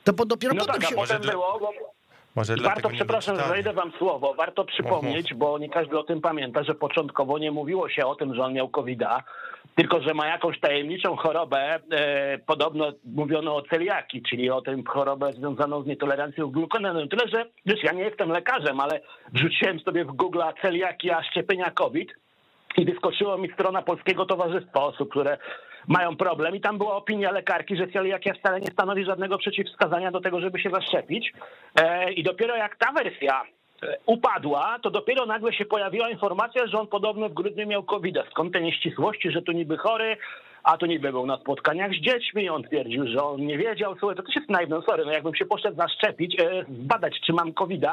To 0.04 0.14
po, 0.14 0.26
dopiero 0.26 0.54
No 0.54 0.66
potem 0.66 0.82
tak, 0.82 0.84
a 0.84 0.90
się... 0.90 0.96
potem 0.96 1.22
dla- 1.22 1.32
było, 1.32 1.60
bo 1.60 1.72
Może 2.36 2.56
warto, 2.56 2.90
przepraszam, 2.90 3.38
że 3.40 3.48
wejdę 3.48 3.74
wam 3.74 3.92
słowo, 3.98 4.34
warto 4.34 4.66
przypomnieć, 4.66 5.34
bo 5.34 5.58
nie 5.58 5.70
każdy 5.70 6.00
o 6.00 6.04
tym 6.04 6.22
pamięta, 6.22 6.64
że 6.64 6.76
początkowo 6.76 7.38
nie 7.38 7.52
mówiło 7.52 7.90
się 7.90 8.06
o 8.06 8.16
tym, 8.16 8.36
że 8.36 8.44
on 8.44 8.54
miał 8.54 8.70
covid 8.70 9.00
tylko 9.78 10.02
że 10.02 10.14
ma 10.14 10.28
jakąś 10.28 10.60
tajemniczą 10.60 11.16
chorobę, 11.16 11.80
e, 11.92 12.38
podobno 12.38 12.92
mówiono 13.06 13.56
o 13.56 13.62
celiaki, 13.62 14.24
czyli 14.30 14.50
o 14.50 14.62
tym 14.62 14.86
chorobę 14.86 15.34
związaną 15.34 15.84
z 15.84 15.86
nietolerancją 15.86 16.48
glukony. 16.48 16.94
No 16.94 17.08
tyle, 17.08 17.28
że 17.28 17.46
wiesz, 17.66 17.84
ja 17.84 17.92
nie 17.92 18.04
jestem 18.04 18.30
lekarzem, 18.30 18.80
ale 18.80 19.02
wrzuciłem 19.34 19.80
sobie 19.80 20.06
w 20.06 20.08
Google 20.08 20.42
celiakia 20.62 21.24
szczepienia 21.24 21.72
COVID 21.72 22.10
i 22.78 22.86
wyskoczyła 22.86 23.38
mi 23.38 23.52
strona 23.54 23.82
Polskiego 23.82 24.26
Towarzystwa 24.26 24.84
Osób, 24.84 25.10
które 25.10 25.38
mają 25.88 26.18
problem 26.18 26.56
i 26.56 26.62
tam 26.62 26.78
była 26.78 26.96
opinia 26.96 27.32
lekarki, 27.32 27.78
że 27.78 27.88
celiakia 27.88 28.34
wcale 28.34 28.60
nie 28.60 28.72
stanowi 28.72 29.06
żadnego 29.06 29.38
przeciwwskazania 29.38 30.12
do 30.12 30.22
tego, 30.22 30.40
żeby 30.40 30.60
się 30.60 30.70
zaszczepić. 30.70 31.34
E, 31.82 32.14
I 32.14 32.24
dopiero 32.24 32.56
jak 32.56 32.76
ta 32.76 32.92
wersja 32.92 33.44
e, 33.84 33.98
upadła, 34.06 34.80
to 34.82 34.90
dopiero 34.90 35.26
nagle 35.26 35.54
się 35.54 35.66
pojawiła 35.66 36.10
informacja, 36.10 36.68
że 36.68 36.80
on 36.80 36.88
podobno 36.88 37.30
w 37.30 37.34
grudniu 37.34 37.68
miał 37.68 37.84
covid 37.84 38.16
Skąd 38.32 38.54
te 38.54 38.62
nieścisłości, 38.62 39.32
że 39.32 39.42
tu 39.42 39.52
niby 39.52 39.78
chory, 39.78 40.18
a 40.64 40.78
tu 40.78 40.86
niby 40.86 41.12
był 41.12 41.26
na 41.26 41.38
spotkaniach 41.38 41.92
z 41.92 42.02
dziećmi, 42.02 42.50
on 42.50 42.64
twierdził, 42.64 43.08
że 43.08 43.24
on 43.24 43.46
nie 43.46 43.58
wiedział. 43.58 43.96
Słuchaj, 44.00 44.16
to 44.16 44.24
też 44.24 44.36
jest 44.36 44.50
naiwne, 44.50 44.82
sorry, 44.90 45.06
no 45.06 45.12
jakbym 45.12 45.36
się 45.36 45.46
poszedł 45.46 45.78
zaszczepić, 45.78 46.40
e, 46.40 46.66
zbadać, 46.70 47.20
czy 47.26 47.34
mam 47.34 47.54
covid 47.54 47.86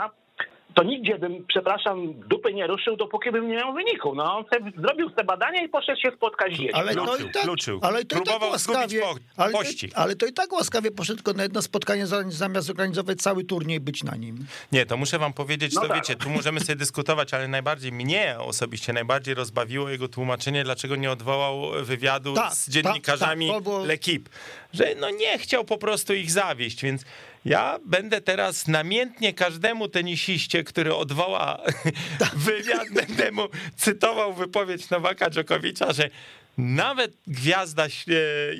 to 0.74 0.82
nigdzie 0.82 1.18
bym, 1.18 1.44
przepraszam, 1.48 2.14
dupy 2.28 2.52
nie 2.54 2.66
ruszył, 2.66 2.96
dopóki 2.96 3.30
bym 3.30 3.48
nie 3.48 3.54
miał 3.56 3.72
wyniku. 3.74 4.14
No, 4.14 4.36
on 4.36 4.44
se, 4.44 4.80
zrobił 4.80 5.10
te 5.10 5.24
badania 5.24 5.62
i 5.62 5.68
poszedł 5.68 6.00
się 6.00 6.10
spotkać 6.16 6.52
z 6.52 6.56
dziećmi. 6.58 6.72
Ale 6.72 6.94
Kluczył, 6.94 7.28
i 7.28 7.32
tak, 7.32 7.42
kluczył. 7.42 7.78
ale 7.82 7.98
to 7.98 8.00
i 8.00 8.06
tak 8.06 8.22
Próbował 8.22 8.50
łaskawie, 8.50 9.00
po- 9.00 9.42
ale, 9.42 9.52
pościg. 9.52 9.92
ale 9.94 10.16
to 10.16 10.26
i 10.26 10.32
tak 10.32 10.52
łaskawie 10.52 10.90
poszedł 10.90 11.16
tylko 11.22 11.32
na 11.32 11.42
jedno 11.42 11.62
spotkanie, 11.62 12.06
za- 12.06 12.30
zamiast 12.30 12.70
organizować 12.70 13.18
cały 13.18 13.44
turniej, 13.44 13.80
być 13.80 14.02
na 14.04 14.16
nim. 14.16 14.46
Nie, 14.72 14.86
to 14.86 14.96
muszę 14.96 15.18
wam 15.18 15.32
powiedzieć, 15.32 15.74
No 15.74 15.80
to 15.80 15.88
tak. 15.88 15.96
wiecie, 15.96 16.14
tu 16.16 16.30
możemy 16.30 16.60
sobie 16.60 16.76
dyskutować, 16.76 17.34
ale 17.34 17.48
najbardziej 17.48 17.92
mnie 17.92 18.36
osobiście 18.38 18.92
najbardziej 18.92 19.34
rozbawiło 19.34 19.88
jego 19.90 20.08
tłumaczenie, 20.08 20.64
dlaczego 20.64 20.96
nie 20.96 21.10
odwołał 21.10 21.84
wywiadu 21.84 22.34
Tak, 22.34 22.52
z 22.52 22.70
dziennikarzami 22.70 23.46
tak, 23.46 23.56
to 23.56 23.60
było- 23.60 23.84
L'Equipe. 23.86 24.28
Że 24.72 24.94
no 25.00 25.10
nie 25.10 25.38
chciał 25.38 25.64
po 25.64 25.78
prostu 25.78 26.14
ich 26.14 26.30
zawieść, 26.30 26.82
więc 26.82 27.04
ja 27.44 27.78
będę 27.84 28.20
teraz 28.20 28.68
namiętnie 28.68 29.32
każdemu 29.32 29.88
tenisiście, 29.88 30.64
który 30.64 30.94
odwoła 30.94 31.58
wywiad, 32.46 32.88
będę 32.90 33.32
mu 33.32 33.48
cytował 33.76 34.32
wypowiedź 34.32 34.90
Nowaka 34.90 35.30
Dżokowicza, 35.30 35.92
że 35.92 36.10
nawet 36.58 37.12
gwiazda 37.26 37.86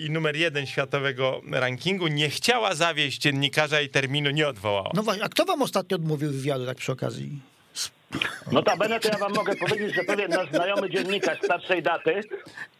i 0.06 0.10
numer 0.10 0.36
jeden 0.36 0.66
światowego 0.66 1.40
rankingu 1.52 2.06
nie 2.06 2.30
chciała 2.30 2.74
zawieść 2.74 3.18
dziennikarza 3.18 3.80
i 3.80 3.88
terminu 3.88 4.30
nie 4.30 4.48
odwołała. 4.48 4.90
No 4.94 5.02
właśnie, 5.02 5.24
a 5.24 5.28
kto 5.28 5.44
wam 5.44 5.62
ostatnio 5.62 5.96
odmówił 5.96 6.32
wywiadu 6.32 6.66
tak 6.66 6.76
przy 6.76 6.92
okazji? 6.92 7.40
Notabene 8.52 9.00
to 9.00 9.08
ja 9.08 9.18
wam 9.18 9.32
mogę 9.32 9.56
powiedzieć, 9.56 9.94
że 9.94 10.04
pewien 10.04 10.30
nasz 10.30 10.50
znajomy 10.50 10.90
dziennikarz 10.90 11.38
starszej 11.38 11.82
daty, 11.82 12.20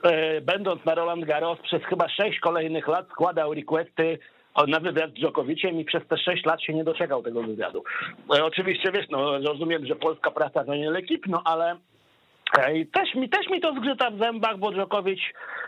e, 0.02 0.40
będąc 0.40 0.84
na 0.84 0.94
Roland 0.94 1.25
Garros 1.25 1.58
przez 1.62 1.82
chyba 1.82 2.08
sześć 2.08 2.40
kolejnych 2.40 2.88
lat 2.88 3.08
składał 3.11 3.54
requesty 3.54 4.18
na 4.68 4.80
wywiad 4.80 5.11
z 5.11 5.14
Dżokowiciem 5.14 5.80
i 5.80 5.84
przez 5.84 6.06
te 6.06 6.18
sześć 6.18 6.44
lat 6.44 6.62
się 6.62 6.75
nie 6.75 6.84
doczekał 6.84 7.23
tego 7.23 7.42
wywiadu. 7.42 7.84
E, 8.37 8.44
oczywiście, 8.44 8.92
wiesz, 8.92 9.06
no 9.11 9.38
rozumiem, 9.38 9.87
że 9.87 9.96
polska 9.96 10.30
praca 10.30 10.64
to 10.64 10.75
nie 10.75 10.90
lekip, 10.90 11.26
no 11.26 11.42
ale 11.44 11.76
Ej, 12.58 12.87
też, 12.87 13.14
mi, 13.14 13.28
też 13.28 13.49
mi 13.50 13.61
to 13.61 13.75
zgrzyta 13.75 14.11
w 14.11 14.18
zębach, 14.18 14.58
bo 14.58 14.73
Dżokowicz 14.73 15.20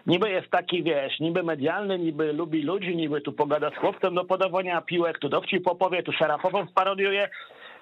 niby 0.07 0.31
jest 0.31 0.51
taki, 0.51 0.83
wiesz, 0.83 1.21
niby 1.21 1.43
medialny, 1.43 1.99
niby 1.99 2.33
lubi 2.33 2.63
ludzi, 2.63 2.97
niby 2.97 3.21
tu 3.21 3.33
pogada 3.33 3.71
z 3.71 3.75
chłopcem 3.75 4.15
do 4.15 4.25
podawania 4.25 4.81
piłek, 4.81 5.19
tu 5.19 5.29
dowcip 5.29 5.67
opowie, 5.67 6.03
tu 6.03 6.13
Szarapową 6.13 6.67
sparodiuje, 6.67 7.23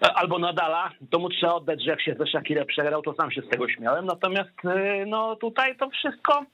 e, 0.03 0.13
albo 0.15 0.39
Nadala, 0.39 0.91
to 1.11 1.19
mu 1.19 1.29
trzeba 1.29 1.55
oddać, 1.55 1.83
że 1.83 1.91
jak 1.91 2.03
się 2.03 2.15
ze 2.19 2.27
Shakirem 2.27 2.67
przegrał, 2.67 3.03
to 3.03 3.15
sam 3.15 3.31
się 3.31 3.43
z 3.43 3.49
tego 3.49 3.69
śmiałem, 3.69 4.07
natomiast 4.07 4.51
no 5.07 5.37
tutaj 5.37 5.77
to 5.77 5.91
wszystko... 5.91 6.45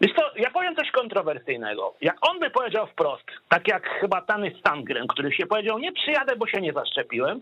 Wiesz 0.00 0.12
co, 0.16 0.22
ja 0.36 0.50
powiem 0.50 0.76
coś 0.76 0.90
kontrowersyjnego. 0.90 1.94
Jak 2.00 2.16
on 2.28 2.38
by 2.38 2.50
powiedział 2.50 2.86
wprost, 2.86 3.24
tak 3.48 3.68
jak 3.68 3.88
chyba 4.00 4.22
Tany 4.22 4.54
Stangren, 4.60 5.06
który 5.06 5.32
się 5.32 5.46
powiedział, 5.46 5.78
nie 5.78 5.92
przyjadę, 5.92 6.36
bo 6.36 6.46
się 6.46 6.60
nie 6.60 6.72
zaszczepiłem, 6.72 7.40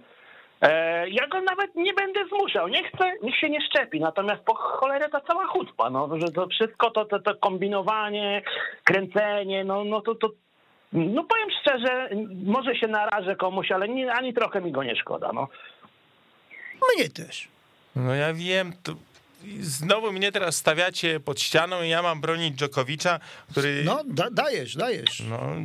E, 0.61 1.09
Ja 1.09 1.27
go 1.27 1.41
nawet 1.41 1.75
nie 1.75 1.95
będę 1.95 2.21
zmuszał. 2.29 2.69
Nie 2.69 2.89
chcę, 2.89 3.13
niech 3.23 3.37
się 3.37 3.51
nie 3.51 3.61
szczepi. 3.61 4.01
Natomiast 4.01 4.43
po 4.43 4.55
cholerę 4.55 5.09
ta 5.09 5.21
cała 5.21 5.47
chucpa, 5.47 5.91
no, 5.91 6.09
że 6.19 6.33
to 6.33 6.47
wszystko 6.47 6.91
to, 6.91 7.05
to, 7.05 7.19
to 7.21 7.35
kombinowanie, 7.35 8.43
kręcenie, 8.85 9.65
no, 9.65 9.85
no 9.85 10.01
to, 10.01 10.15
to 10.15 10.29
No 10.93 11.25
powiem 11.25 11.49
szczerze, 11.61 12.09
może 12.45 12.77
się 12.77 12.87
narażę 12.87 13.37
komuś, 13.37 13.73
ale 13.73 13.89
nie, 13.89 14.13
ani 14.13 14.35
trochę 14.35 14.61
mi 14.61 14.73
go 14.73 14.83
nie 14.83 14.97
szkoda. 14.97 15.31
No. 15.35 15.49
Mnie 16.97 17.09
też. 17.09 17.49
No 17.97 18.15
ja 18.15 18.35
wiem, 18.35 18.73
to 18.83 18.93
znowu 19.61 20.13
mnie 20.13 20.33
teraz 20.33 20.57
stawiacie 20.57 21.21
pod 21.21 21.41
ścianą 21.41 21.83
i 21.83 21.89
ja 21.89 22.03
mam 22.03 22.21
bronić 22.21 22.55
Dżokowicza, 22.55 23.21
który... 23.51 23.83
No, 23.85 24.03
da, 24.07 24.31
dajesz, 24.31 24.77
dajesz. 24.77 25.23
No, 25.31 25.57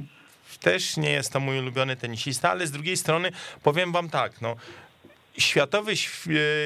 też 0.60 0.98
nie 0.98 1.10
jest 1.10 1.34
to 1.34 1.40
mój 1.40 1.60
ulubiony 1.60 1.96
tenisista, 1.96 2.52
ale 2.52 2.68
z 2.68 2.72
drugiej 2.72 2.98
strony 2.98 3.32
powiem 3.64 3.92
wam 3.92 4.10
tak, 4.10 4.42
no 4.42 4.56
światowy 5.38 5.94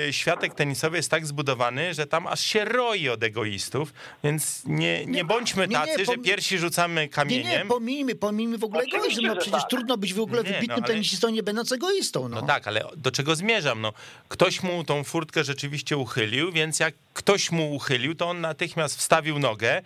e, 0.08 0.14
światek 0.14 0.54
tenisowy 0.54 0.98
jest 0.98 1.12
tak 1.12 1.26
zbudowany, 1.28 1.94
że 1.94 2.08
tam 2.08 2.28
aż 2.28 2.42
się 2.42 2.66
roi 2.66 3.10
od 3.10 3.24
egoistów, 3.24 3.94
więc 4.24 4.62
nie, 4.66 5.06
nie, 5.06 5.26
bądźmy 5.26 5.68
tacy, 5.68 5.92
nie, 5.92 5.98
nie, 5.98 6.06
że 6.06 6.18
pierwsi 6.18 6.58
rzucamy 6.58 7.10
kamieniem. 7.10 7.48
Nie, 7.48 7.58
nie, 7.58 7.66
pomijmy, 7.66 8.16
pomijmy 8.16 8.58
w 8.58 8.64
ogóle 8.64 8.84
egoizm, 8.84 9.22
no 9.22 9.36
przecież 9.36 9.62
tak. 9.62 9.70
trudno 9.70 9.98
być 9.98 10.14
w 10.14 10.20
ogóle 10.20 10.44
nie, 10.44 10.50
wybitnym 10.50 10.78
no, 10.80 10.86
ale... 10.86 10.94
tenisistą 10.94 11.30
nie 11.30 11.44
będąc 11.44 11.72
egoistą. 11.72 12.30
No. 12.30 12.42
no 12.42 12.48
tak, 12.48 12.68
ale 12.68 12.84
do 12.96 13.12
czego 13.12 13.36
zmierzam? 13.36 13.82
No, 13.82 13.94
ktoś 14.28 14.64
mu 14.64 14.84
tą 14.84 15.04
furtkę 15.04 15.44
rzeczywiście 15.44 15.98
uchylił, 15.98 16.52
więc 16.52 16.80
jak 16.80 16.94
ktoś 17.14 17.52
mu 17.52 17.76
uchylił, 17.76 18.16
to 18.16 18.30
on 18.30 18.42
natychmiast 18.42 18.98
wstawił 18.98 19.40
nogę 19.40 19.82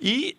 i 0.00 0.36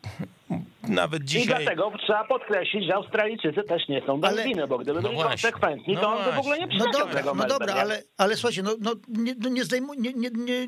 nawet 0.87 1.23
dzisiaj... 1.23 1.43
I 1.43 1.65
dlatego 1.65 1.91
trzeba 2.05 2.23
podkreślić, 2.23 2.85
że 2.85 2.95
Australijczycy 2.95 3.63
też 3.63 3.87
nie 3.87 4.01
są 4.01 4.19
bez 4.19 4.31
ale... 4.31 4.43
winy, 4.43 4.67
bo 4.67 4.77
gdyby 4.77 5.01
no 5.01 5.09
byli 5.09 5.21
konsekwentni, 5.21 5.93
no 5.93 6.01
to 6.01 6.09
on 6.09 6.25
by 6.25 6.31
w 6.31 6.39
ogóle 6.39 6.59
nie 6.59 6.67
No 6.77 6.85
dobra, 6.91 7.21
no 7.35 7.45
dobra, 7.45 7.73
ale, 7.73 8.03
ale 8.17 8.35
słuchajcie, 8.35 8.63
no, 8.63 8.71
no 8.79 8.93
nie, 9.07 9.35
no 9.39 9.49
nie, 9.49 9.63
zdejmu, 9.63 9.93
nie, 9.93 10.13
nie, 10.13 10.29
nie 10.29 10.67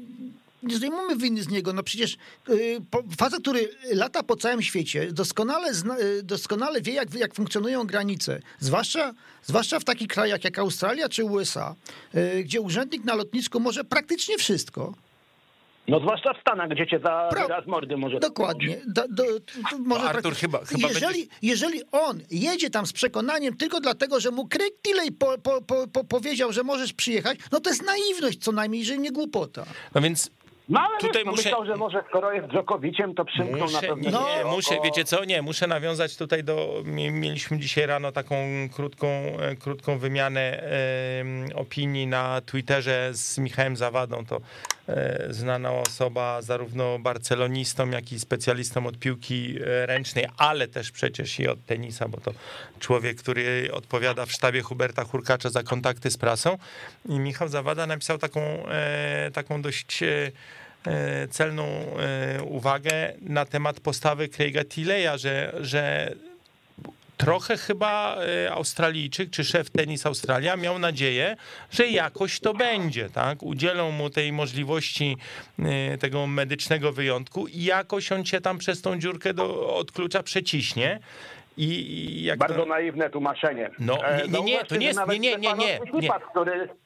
nie 0.63 0.75
zdejmujmy 0.75 1.15
winy 1.15 1.43
z 1.43 1.49
niego. 1.49 1.73
No 1.73 1.83
przecież 1.83 2.17
yy, 2.47 2.81
facet, 3.17 3.41
który 3.41 3.69
lata 3.93 4.23
po 4.23 4.35
całym 4.35 4.61
świecie, 4.61 5.11
doskonale, 5.11 5.73
zna, 5.73 5.99
y, 5.99 6.23
doskonale 6.23 6.81
wie, 6.81 6.93
jak, 6.93 7.13
jak 7.13 7.33
funkcjonują 7.33 7.83
granice. 7.83 8.39
Zwłaszcza, 8.59 9.13
zwłaszcza 9.43 9.79
w 9.79 9.83
takich 9.83 10.07
krajach 10.07 10.43
jak 10.43 10.59
Australia 10.59 11.09
czy 11.09 11.23
USA, 11.25 11.75
yy, 12.13 12.43
gdzie 12.43 12.61
urzędnik 12.61 13.03
na 13.03 13.15
lotnisku 13.15 13.59
może 13.59 13.83
praktycznie 13.83 14.37
wszystko. 14.37 14.93
No 15.89 15.99
zwłaszcza 15.99 16.33
w 16.33 16.41
Stanach, 16.41 16.69
gdzie 16.69 16.87
cię 16.87 16.99
za 16.99 17.27
Pro... 17.31 17.41
wyraz 17.41 17.67
mordy 17.67 17.97
może... 17.97 18.19
Dokładnie. 18.19 18.77
Do, 18.87 19.07
do, 19.07 19.23
może 19.85 20.03
no, 20.03 20.09
Artur, 20.09 20.35
chyba, 20.35 20.59
chyba 20.65 20.87
jeżeli, 20.87 21.19
będzie... 21.19 21.35
jeżeli 21.41 21.81
on 21.91 22.19
jedzie 22.31 22.69
tam 22.69 22.85
z 22.85 22.93
przekonaniem 22.93 23.57
tylko 23.57 23.79
dlatego, 23.79 24.19
że 24.19 24.31
mu 24.31 24.47
Craig 24.47 24.73
Tilley 24.81 25.11
po, 25.11 25.37
po, 25.37 25.87
po, 25.87 26.03
powiedział, 26.03 26.53
że 26.53 26.63
możesz 26.63 26.93
przyjechać, 26.93 27.37
no 27.51 27.59
to 27.59 27.69
jest 27.69 27.85
naiwność 27.85 28.37
co 28.39 28.51
najmniej, 28.51 28.85
że 28.85 28.97
nie 28.97 29.11
głupota. 29.11 29.65
No 29.95 30.01
więc 30.01 30.31
no 30.69 30.79
ale 30.79 30.97
Tutaj 30.97 31.13
wiesz, 31.13 31.25
no 31.25 31.31
muszę... 31.31 31.43
myślał, 31.43 31.65
że 31.65 31.75
może 31.75 32.03
skoro 32.09 32.33
jest 32.33 32.47
Dżokowiciem, 32.47 33.15
to 33.15 33.25
przymknął 33.25 33.59
muszę, 33.59 33.73
na 33.73 33.81
pewno. 33.81 33.95
Nie, 33.95 34.09
nie, 34.09 34.45
muszę, 34.45 34.75
wiecie 34.83 35.03
co, 35.03 35.25
nie, 35.25 35.41
muszę 35.41 35.67
nawiązać 35.67 36.17
tutaj 36.17 36.43
do, 36.43 36.81
mieliśmy 36.85 37.59
dzisiaj 37.59 37.85
rano 37.85 38.11
taką 38.11 38.35
krótką, 38.75 39.07
e, 39.07 39.55
krótką 39.55 39.97
wymianę 39.97 40.41
e, 40.41 41.55
opinii 41.55 42.07
na 42.07 42.41
Twitterze 42.41 43.09
z 43.13 43.37
Michałem 43.37 43.75
Zawadą, 43.75 44.25
to 44.25 44.41
znana 45.29 45.71
osoba, 45.71 46.41
zarówno 46.41 46.99
barcelonistą, 46.99 47.89
jak 47.89 48.11
i 48.11 48.19
specjalistą 48.19 48.87
od 48.87 48.99
piłki 48.99 49.55
e, 49.61 49.85
ręcznej, 49.85 50.25
ale 50.37 50.67
też 50.67 50.91
przecież 50.91 51.39
i 51.39 51.47
od 51.47 51.65
tenisa, 51.65 52.07
bo 52.07 52.21
to 52.21 52.33
człowiek, 52.79 53.17
który 53.17 53.69
odpowiada 53.73 54.25
w 54.25 54.31
sztabie 54.31 54.61
Huberta 54.61 55.03
Hurkacza 55.03 55.49
za 55.49 55.63
kontakty 55.63 56.11
z 56.11 56.17
prasą. 56.17 56.57
I 57.05 57.19
Michał 57.19 57.47
Zawada 57.47 57.87
napisał 57.87 58.17
taką, 58.17 58.41
e, 58.41 59.31
taką 59.33 59.61
dość 59.61 60.03
E, 60.87 61.27
celną 61.27 61.65
e, 61.65 62.43
uwagę 62.43 63.13
na 63.21 63.45
temat 63.45 63.79
postawy 63.79 64.29
Craiga 64.29 64.65
Tilleya, 64.65 65.17
że, 65.17 65.53
że 65.61 66.13
trochę 67.19 67.57
chyba 67.57 68.17
e, 68.45 68.51
Australijczyk 68.51 69.29
czy 69.29 69.43
szef 69.43 69.69
tenis 69.69 70.05
Australia 70.05 70.55
miał 70.55 70.79
nadzieję, 70.79 71.35
że 71.71 71.87
jakoś 71.87 72.39
to 72.39 72.53
będzie, 72.53 73.09
tak? 73.09 73.43
Udzielą 73.43 73.91
mu 73.91 74.09
tej 74.09 74.31
możliwości 74.31 75.17
tego 75.99 76.27
medycznego 76.27 76.91
wyjątku 76.91 77.47
i 77.47 77.63
jakoś 77.63 78.11
on 78.11 78.23
cię 78.23 78.41
tam 78.41 78.57
przez 78.57 78.81
tą 78.81 78.99
dziurkę 78.99 79.33
do, 79.33 79.75
od 79.75 79.91
klucza 79.91 80.23
przeciśnie. 80.23 80.99
I, 81.57 82.23
jak 82.23 82.39
Bardzo 82.39 82.59
to... 82.59 82.65
naiwne 82.65 83.09
tłumaczenie. 83.09 83.71
No 83.79 83.97
nie, 84.27 84.31
nie, 84.31 84.41
nie 84.41 84.65
to 84.65 84.75
nie 84.75 84.85
jest, 84.85 84.99
nie, 85.07 85.19
nie, 85.19 85.37
nie, 85.37 85.53
nie, 85.53 85.79
nie. 86.01 86.11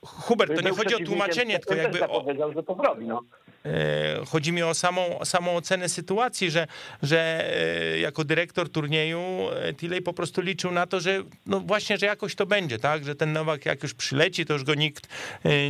Hubert, 0.02 0.56
to 0.56 0.62
nie 0.62 0.72
chodzi 0.72 0.96
o 0.96 1.00
tłumaczenie, 1.06 1.60
tylko 1.60 1.75
jakby 1.75 2.08
o... 2.08 2.22
powiedział, 2.22 2.54
że 2.54 2.63
to 2.63 2.75
zrobi, 2.75 3.08
no. 3.08 3.22
E, 3.65 4.25
chodzi 4.25 4.51
mi 4.51 4.63
o 4.63 4.74
samą, 4.74 5.25
samą 5.25 5.55
ocenę 5.55 5.89
sytuacji, 5.89 6.51
że, 6.51 6.67
że 7.03 7.50
e, 7.93 8.00
jako 8.00 8.24
dyrektor 8.24 8.70
turnieju 8.70 9.20
e, 9.51 9.74
Tilej 9.74 10.01
po 10.01 10.13
prostu 10.13 10.41
liczył 10.41 10.72
na 10.72 10.88
to, 10.88 11.00
że 11.00 11.24
no 11.46 11.60
właśnie, 11.60 11.98
że 11.98 12.05
jakoś 12.05 12.36
to 12.36 12.46
będzie, 12.46 12.79
tak, 12.79 13.05
że 13.05 13.15
ten 13.15 13.34
Nowak 13.34 13.65
jak 13.65 13.84
już 13.84 13.93
przyleci, 13.93 14.46
to 14.46 14.53
już 14.53 14.63
go 14.63 14.75
nikt 14.75 15.08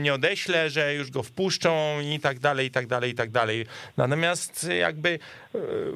nie 0.01 0.13
odeśle, 0.13 0.69
że 0.69 0.93
już 0.93 1.11
go 1.11 1.23
wpuszczą 1.23 1.99
i 1.99 2.19
tak 2.19 2.39
dalej, 2.39 2.67
i 2.67 2.71
tak 2.71 2.87
dalej, 2.87 3.11
i 3.11 3.15
tak 3.15 3.31
dalej. 3.31 3.65
Natomiast 3.97 4.67
jakby 4.79 5.19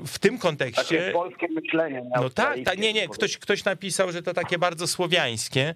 w 0.06 0.20
tym 0.20 0.38
kontekście... 0.38 0.98
Takie 0.98 1.12
polskie 1.12 1.48
myślenie. 1.48 2.10
No 2.16 2.30
tak, 2.30 2.58
tak, 2.66 2.78
nie, 2.78 2.94
nie, 2.94 3.08
ktoś, 3.08 3.38
ktoś 3.38 3.64
napisał, 3.66 4.12
że 4.12 4.24
to 4.24 4.34
takie 4.34 4.58
bardzo 4.58 4.88
słowiańskie. 4.88 5.74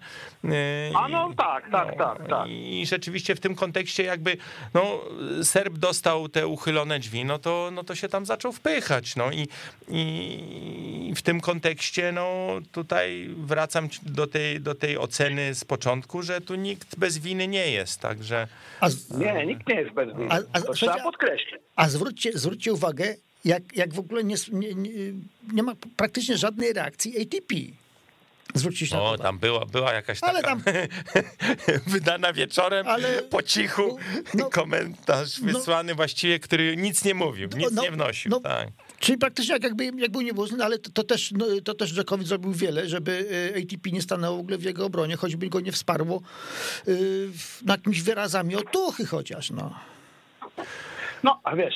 A 0.94 1.08
no 1.08 1.34
tak, 1.36 1.70
tak, 1.72 1.88
no, 1.98 2.04
tak, 2.04 2.28
tak. 2.28 2.48
I 2.48 2.86
rzeczywiście 2.86 3.34
w 3.34 3.40
tym 3.40 3.54
kontekście 3.54 4.02
jakby, 4.02 4.36
no 4.74 5.00
Serb 5.42 5.78
dostał 5.78 6.12
dostał 6.12 6.28
te 6.28 6.46
uchylone 6.46 6.98
drzwi, 6.98 7.24
no 7.24 7.38
to, 7.38 7.70
no 7.72 7.84
to 7.84 7.94
się 7.94 8.08
tam 8.08 8.26
zaczął 8.26 8.52
wpychać. 8.52 9.16
No 9.16 9.32
i, 9.32 9.48
i 9.88 11.12
w 11.16 11.22
tym 11.22 11.40
kontekście, 11.40 12.12
no 12.12 12.58
tutaj 12.72 13.28
wracam 13.36 13.88
do 14.02 14.26
tej, 14.26 14.60
do 14.60 14.74
tej 14.74 14.98
oceny 14.98 15.54
z 15.54 15.64
początku, 15.64 16.22
że 16.22 16.40
tu 16.40 16.54
nikt 16.54 16.98
bez 16.98 17.18
winy 17.18 17.48
nie 17.48 17.70
jest, 17.70 18.00
także... 18.00 18.48
A 18.80 18.88
z... 18.88 19.10
Nie, 19.10 19.46
nikt 19.46 19.68
nie 19.68 19.74
jest 19.74 19.92
bez 19.92 20.08
winy, 20.08 20.28
a, 20.30 20.38
a, 20.52 20.60
to 20.60 20.72
trzeba 20.72 21.02
podkreślić. 21.02 21.60
A 21.76 21.88
zwróćcie, 21.88 22.32
zwróćcie 22.34 22.72
uwagę, 22.72 23.14
jak, 23.44 23.76
jak 23.76 23.94
w 23.94 23.98
ogóle 23.98 24.24
nie, 24.24 24.36
nie, 24.52 24.74
nie 25.52 25.62
ma 25.62 25.72
praktycznie 25.96 26.36
żadnej 26.36 26.72
reakcji 26.72 27.22
ATP. 27.22 27.54
Zwróćcie 28.54 28.86
się 28.86 28.98
o, 28.98 29.10
na 29.10 29.16
to. 29.16 29.22
tam 29.22 29.38
była, 29.38 29.66
była 29.66 29.92
jakaś 29.92 30.20
taka 30.20 30.32
ale 30.32 30.42
tam... 30.42 30.62
wydana 31.86 32.32
wieczorem 32.32 32.88
ale... 32.88 33.22
po 33.22 33.42
cichu 33.42 33.98
no, 34.34 34.50
komentarz 34.50 35.38
no, 35.38 35.52
wysłany 35.52 35.94
właściwie, 35.94 36.38
który 36.38 36.76
nic 36.76 37.04
nie 37.04 37.14
mówił, 37.14 37.48
no, 37.52 37.58
nic 37.58 37.70
no, 37.72 37.82
nie 37.82 37.90
wnosił. 37.90 38.30
No, 38.30 38.40
tak. 38.40 38.68
Czyli 38.98 39.18
praktycznie 39.18 39.54
jak 39.54 39.62
jakby, 39.62 39.84
jakby 39.84 40.24
nie 40.24 40.34
było, 40.34 40.46
ale 40.62 40.78
to, 40.78 40.90
to 40.90 41.04
też, 41.04 41.32
no, 41.32 41.46
to 41.64 41.74
też 41.74 41.94
Dżokowicz 41.94 42.28
zrobił 42.28 42.52
wiele, 42.52 42.88
żeby 42.88 43.28
e, 43.56 43.62
ATP 43.62 43.90
nie 43.90 44.02
stanęło 44.02 44.36
w 44.36 44.40
ogóle 44.40 44.58
w 44.58 44.62
jego 44.62 44.86
obronie, 44.86 45.16
choćby 45.16 45.48
go 45.48 45.60
nie 45.60 45.72
wsparło 45.72 46.22
yy, 46.86 47.30
na 47.62 47.74
jakimiś 47.74 48.02
wyrazami 48.02 48.56
otuchy 48.56 49.06
chociaż. 49.06 49.50
No, 49.50 49.74
no 51.22 51.40
a 51.44 51.56
wiesz, 51.56 51.74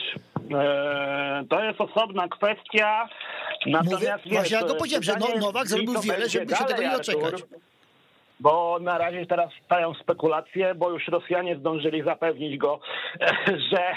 yy, 0.51 1.49
to 1.49 1.65
jest 1.65 1.81
osobna 1.81 2.29
kwestia 2.29 3.09
Natomiast 3.67 4.25
Mówię, 4.25 4.39
wiesz, 4.39 4.51
ja 4.51 4.61
go 4.61 4.75
powiedziałem, 4.75 5.03
że 5.03 5.17
no, 5.21 5.27
Nowak 5.41 5.67
zrobił 5.67 6.01
wiele, 6.01 6.29
żeby 6.29 6.57
się 6.57 6.65
tego 6.65 6.83
nie 6.83 6.91
doczekać. 6.91 7.43
Bo 8.41 8.79
na 8.81 8.99
razie 8.99 9.27
teraz 9.27 9.51
stają 9.65 9.95
spekulacje, 9.95 10.75
bo 10.75 10.91
już 10.91 11.09
Rosjanie 11.09 11.57
zdążyli 11.57 12.03
zapewnić 12.03 12.59
go, 12.59 12.81
że 13.73 13.81
e, 13.81 13.95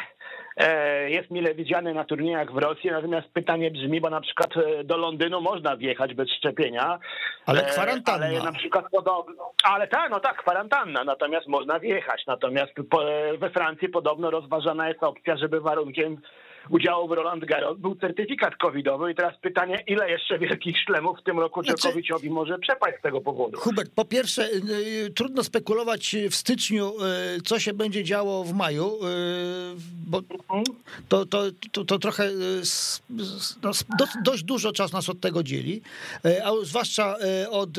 jest 1.07 1.31
mile 1.31 1.55
widziany 1.55 1.93
na 1.93 2.03
turniejach 2.03 2.53
w 2.53 2.57
Rosji, 2.57 2.91
natomiast 2.91 3.27
pytanie 3.27 3.71
brzmi, 3.71 4.01
bo 4.01 4.09
na 4.09 4.21
przykład 4.21 4.49
e, 4.57 4.83
do 4.83 4.97
Londynu 4.97 5.41
można 5.41 5.77
wjechać 5.77 6.13
bez 6.13 6.29
szczepienia. 6.29 6.99
Ale 7.45 7.67
e, 7.67 7.71
kwarantanna. 7.71 8.25
Ale 8.25 8.43
na 8.43 8.51
przykład 8.51 8.85
podobno, 8.91 9.51
ale 9.63 9.87
tak, 9.87 10.11
no 10.11 10.19
tak, 10.19 10.37
kwarantanna, 10.37 11.03
natomiast 11.03 11.47
można 11.47 11.79
wjechać. 11.79 12.23
Natomiast 12.27 12.73
we 13.39 13.49
Francji 13.49 13.89
podobno 13.89 14.31
rozważana 14.31 14.89
jest 14.89 15.03
opcja, 15.03 15.37
żeby 15.37 15.61
warunkiem 15.61 16.21
udziału 16.69 17.07
w 17.07 17.11
Roland 17.11 17.45
Garros 17.45 17.77
był 17.77 17.95
certyfikat 17.95 18.55
covidowy 18.55 19.11
i 19.11 19.15
teraz 19.15 19.37
pytanie, 19.41 19.83
ile 19.87 20.09
jeszcze 20.09 20.39
wielkich 20.39 20.77
szlemów 20.79 21.19
w 21.19 21.23
tym 21.23 21.39
roku 21.39 21.63
znaczy, 21.63 21.81
Dżokowiciowi 21.81 22.29
może 22.29 22.59
przepaść 22.59 22.99
z 22.99 23.01
tego 23.01 23.21
powodu? 23.21 23.57
Hubert, 23.57 23.91
po 23.95 24.05
pierwsze, 24.05 24.49
y, 24.49 25.05
y, 25.05 25.09
trudno 25.09 25.43
spekulować 25.43 26.15
w 26.29 26.35
styczniu, 26.35 26.93
y, 27.37 27.41
co 27.41 27.59
się 27.59 27.73
będzie 27.73 28.03
działo 28.03 28.43
w 28.43 28.53
maju, 28.53 28.99
bo 30.07 30.17
mhm. 30.17 30.63
to, 31.09 31.25
to, 31.25 31.43
to, 31.71 31.85
to 31.85 31.99
trochę 31.99 32.29
no, 33.63 33.71
dość 34.23 34.43
dużo 34.43 34.71
czasu 34.71 34.95
nas 34.95 35.09
od 35.09 35.19
tego 35.19 35.43
dzieli, 35.43 35.81
a 36.43 36.51
zwłaszcza 36.63 37.15
od 37.49 37.69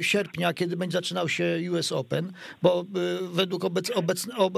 sierpnia, 0.00 0.54
kiedy 0.54 0.76
będzie 0.76 0.98
zaczynał 0.98 1.28
się 1.28 1.58
US 1.72 1.92
Open, 1.92 2.32
bo 2.62 2.84
według 3.22 3.64
obec, 3.64 3.92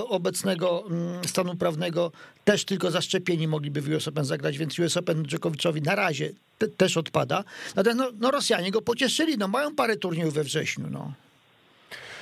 obecnego 0.08 0.84
mm, 0.90 1.24
stanu 1.24 1.56
prawnego 1.56 2.12
też 2.44 2.64
tylko 2.64 2.90
zaszczepieni 2.90 3.48
mogliby 3.48 3.80
w 3.80 3.88
US 3.88 4.08
Open 4.08 4.24
zagrać, 4.24 4.58
więc 4.58 4.78
US 4.78 4.96
Open 4.96 5.24
Dżokowiczowi 5.24 5.82
na 5.82 5.94
razie 5.94 6.30
te, 6.58 6.68
też 6.68 6.96
odpada. 6.96 7.44
Natomiast 7.76 7.98
no, 7.98 8.10
no, 8.20 8.30
Rosjanie 8.30 8.70
go 8.70 8.82
pocieszyli, 8.82 9.38
no 9.38 9.48
mają 9.48 9.74
parę 9.74 9.96
turniejów 9.96 10.34
we 10.34 10.44
wrześniu, 10.44 10.86
no. 10.90 11.12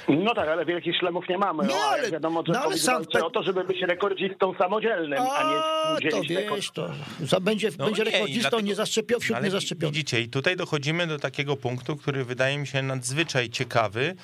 No 0.09 0.35
tak, 0.35 0.49
ale 0.49 0.65
wielkich 0.65 0.97
szlemów 0.99 1.29
nie 1.29 1.39
mamy. 1.39 1.63
Nie, 1.63 1.69
no, 1.69 1.75
ale- 1.75 2.01
ale 2.03 2.11
wiadomo, 2.11 2.43
że 2.47 2.53
no, 2.53 2.61
ale 2.61 2.79
sam 2.79 3.05
o 3.23 3.31
to, 3.31 3.43
żeby 3.43 3.65
być 3.65 3.83
rekordzistą 3.83 4.55
samodzielnym, 4.59 5.19
a, 5.19 5.25
nie 5.25 5.29
A, 5.59 5.63
to 5.63 5.95
współdzielić 5.97 6.31
rekord. 6.31 6.57
wiesz, 6.57 6.71
to 6.71 6.91
za- 7.21 7.41
będzie, 7.41 7.71
No 7.79 7.85
będzie 7.87 8.05
nie, 8.05 8.11
rekordzistą 8.11 8.41
dlatego- 8.51 8.63
niezaszczepio, 8.69 9.21
wśród 9.21 9.37
Ale 9.37 9.45
niezaszczepionych. 9.47 9.95
Widzicie, 9.95 10.21
i 10.21 10.29
tutaj 10.29 10.57
dochodzimy 10.57 11.07
do 11.07 11.19
takiego 11.19 11.57
punktu, 11.57 11.97
który 11.97 12.25
wydaje 12.25 12.59
mi 12.59 12.67
się 12.67 12.83
nadzwyczaj 12.83 13.51
ciekawy, 13.51 14.15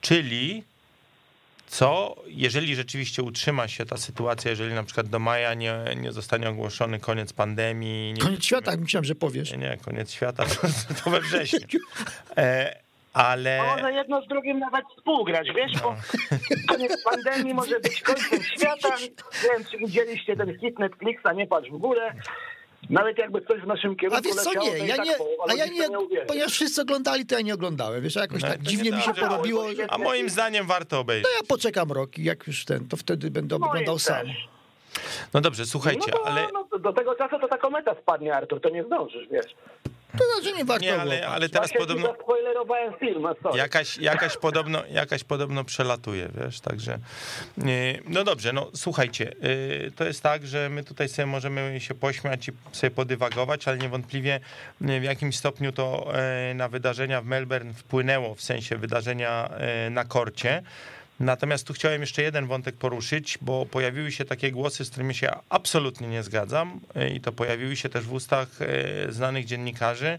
czyli 0.00 0.62
co, 1.66 2.16
jeżeli 2.26 2.74
rzeczywiście 2.74 3.22
utrzyma 3.22 3.68
się 3.68 3.86
ta 3.86 3.96
sytuacja, 3.96 4.50
jeżeli 4.50 4.74
na 4.74 4.82
przykład 4.82 5.06
do 5.06 5.18
maja 5.18 5.54
nie, 5.54 5.74
nie 5.96 6.12
zostanie 6.12 6.48
ogłoszony 6.48 7.00
koniec 7.00 7.32
pandemii. 7.32 8.12
Nie, 8.12 8.22
Koniec 8.22 8.44
świata, 8.44 8.76
myślałem, 8.76 9.04
że 9.04 9.14
powiesz. 9.14 9.50
Nie, 9.50 9.58
nie, 9.58 9.76
koniec 9.84 10.10
świata 10.10 10.44
to, 10.54 10.68
to 11.04 11.10
we 11.10 11.20
wrześniu. 11.20 11.58
E, 12.36 12.76
ale... 13.12 13.60
A 13.60 13.76
może 13.76 13.92
jedno 13.92 14.22
z 14.22 14.28
drugim 14.28 14.58
nawet 14.58 14.84
współgrać, 14.96 15.48
wiesz, 15.56 15.72
bo 15.82 15.96
koniec 16.68 17.04
pandemii 17.04 17.54
może 17.54 17.80
być 17.80 18.00
końcem 18.00 18.42
świata. 18.42 18.88
Nie 19.42 19.50
wiem, 19.52 19.64
czy 19.70 19.78
widzieliście 19.78 20.36
ten 20.36 20.58
hit 20.58 20.78
Netflixa, 20.78 21.26
nie 21.34 21.46
patrz 21.46 21.70
w 21.70 21.78
górę. 21.78 22.14
Nawet 22.90 23.18
jakby 23.18 23.40
coś 23.42 23.60
w 23.60 23.66
naszym 23.66 23.96
kierunku 23.96 24.18
A 24.18 24.22
wiesz 24.22 24.42
co, 24.44 24.50
leciało, 24.50 24.74
nie, 24.74 24.86
ja 24.86 24.96
tak 24.96 25.06
nie, 25.06 25.16
połowa 25.16 25.44
a 25.48 25.54
ja 25.54 25.66
nie, 25.66 25.88
nie 26.10 26.20
ponieważ 26.26 26.52
wszyscy 26.52 26.82
oglądali, 26.82 27.26
to 27.26 27.34
ja 27.34 27.40
nie 27.40 27.54
oglądałem, 27.54 28.02
wiesz, 28.02 28.14
jakoś 28.14 28.42
No, 28.42 28.48
tak 28.48 28.62
dziwnie 28.62 28.92
mi 28.92 29.02
się 29.02 29.10
ale 29.10 29.28
porobiło. 29.28 29.64
A 29.88 29.98
moim 29.98 30.30
zdaniem 30.30 30.66
warto 30.66 31.00
obejrzeć. 31.00 31.24
No 31.24 31.36
ja 31.36 31.48
poczekam 31.48 31.92
rok 31.92 32.18
i 32.18 32.24
jak 32.24 32.46
już 32.46 32.64
ten, 32.64 32.88
to 32.88 32.96
wtedy 32.96 33.30
będę 33.30 33.56
oglądał 33.56 33.98
sam. 33.98 34.26
też. 34.26 34.48
No 35.34 35.40
dobrze, 35.40 35.66
słuchajcie, 35.66 36.10
no 36.12 36.18
to, 36.18 36.26
ale... 36.26 36.48
no, 36.52 36.78
do 36.78 36.92
tego 36.92 37.14
czasu 37.14 37.38
to 37.38 37.48
ta 37.48 37.58
kometa 37.58 37.94
spadnie, 38.02 38.34
Artur, 38.34 38.60
to 38.60 38.68
nie 38.68 38.84
zdążysz, 38.84 39.28
wiesz. 39.30 39.54
To 40.18 40.24
znaczy 40.24 40.56
nie 40.56 40.64
warto 40.64 40.84
Nie, 40.84 41.00
ale, 41.00 41.28
ale 41.28 41.48
teraz 41.48 41.68
Właśnie 41.68 41.80
podobno... 41.86 42.06
zaspoilerowałem 42.06 42.94
film, 43.00 43.26
a 43.26 43.34
co? 43.34 43.56
Jakaś, 43.56 43.98
jakaś, 43.98 44.36
podobno, 44.36 44.82
jakaś 44.90 45.24
podobno 45.24 45.64
przelatuje, 45.64 46.28
wiesz, 46.34 46.60
także. 46.60 46.98
yy, 47.58 47.64
No 48.08 48.24
dobrze, 48.24 48.52
no 48.52 48.70
słuchajcie, 48.74 49.32
yy, 49.82 49.90
to 49.96 50.04
jest 50.04 50.22
tak, 50.22 50.46
że 50.46 50.68
my 50.68 50.84
tutaj 50.84 51.08
sobie 51.08 51.26
możemy 51.26 51.80
się 51.80 51.94
pośmiać 51.94 52.48
i 52.48 52.52
sobie 52.72 52.90
podywagować, 52.90 53.68
ale 53.68 53.78
niewątpliwie 53.78 54.40
yy, 54.80 55.00
w 55.00 55.04
jakimś 55.04 55.36
stopniu 55.36 55.72
to 55.72 56.12
na 56.54 56.68
wydarzenia 56.68 57.20
w 57.20 57.24
Melbourne 57.24 57.74
wpłynęło, 57.74 58.34
w 58.34 58.42
sensie 58.42 58.76
wydarzenia 58.76 59.50
na 59.90 60.04
korcie. 60.04 60.62
Natomiast 61.20 61.66
tu 61.66 61.72
chciałem 61.72 62.00
jeszcze 62.00 62.22
jeden 62.22 62.46
wątek 62.46 62.76
poruszyć, 62.76 63.38
bo 63.40 63.66
pojawiły 63.66 64.12
się 64.12 64.24
takie 64.24 64.52
głosy, 64.52 64.84
z 64.84 64.90
którymi 64.90 65.14
się 65.14 65.30
absolutnie 65.48 66.08
nie 66.08 66.22
zgadzam. 66.22 66.80
Yy, 66.94 67.10
i 67.10 67.20
to 67.20 67.32
pojawiły 67.32 67.76
się 67.76 67.88
też 67.88 68.04
w 68.04 68.12
ustach 68.12 68.48
yy, 68.60 69.12
znanych 69.12 69.44
dziennikarzy, 69.44 70.18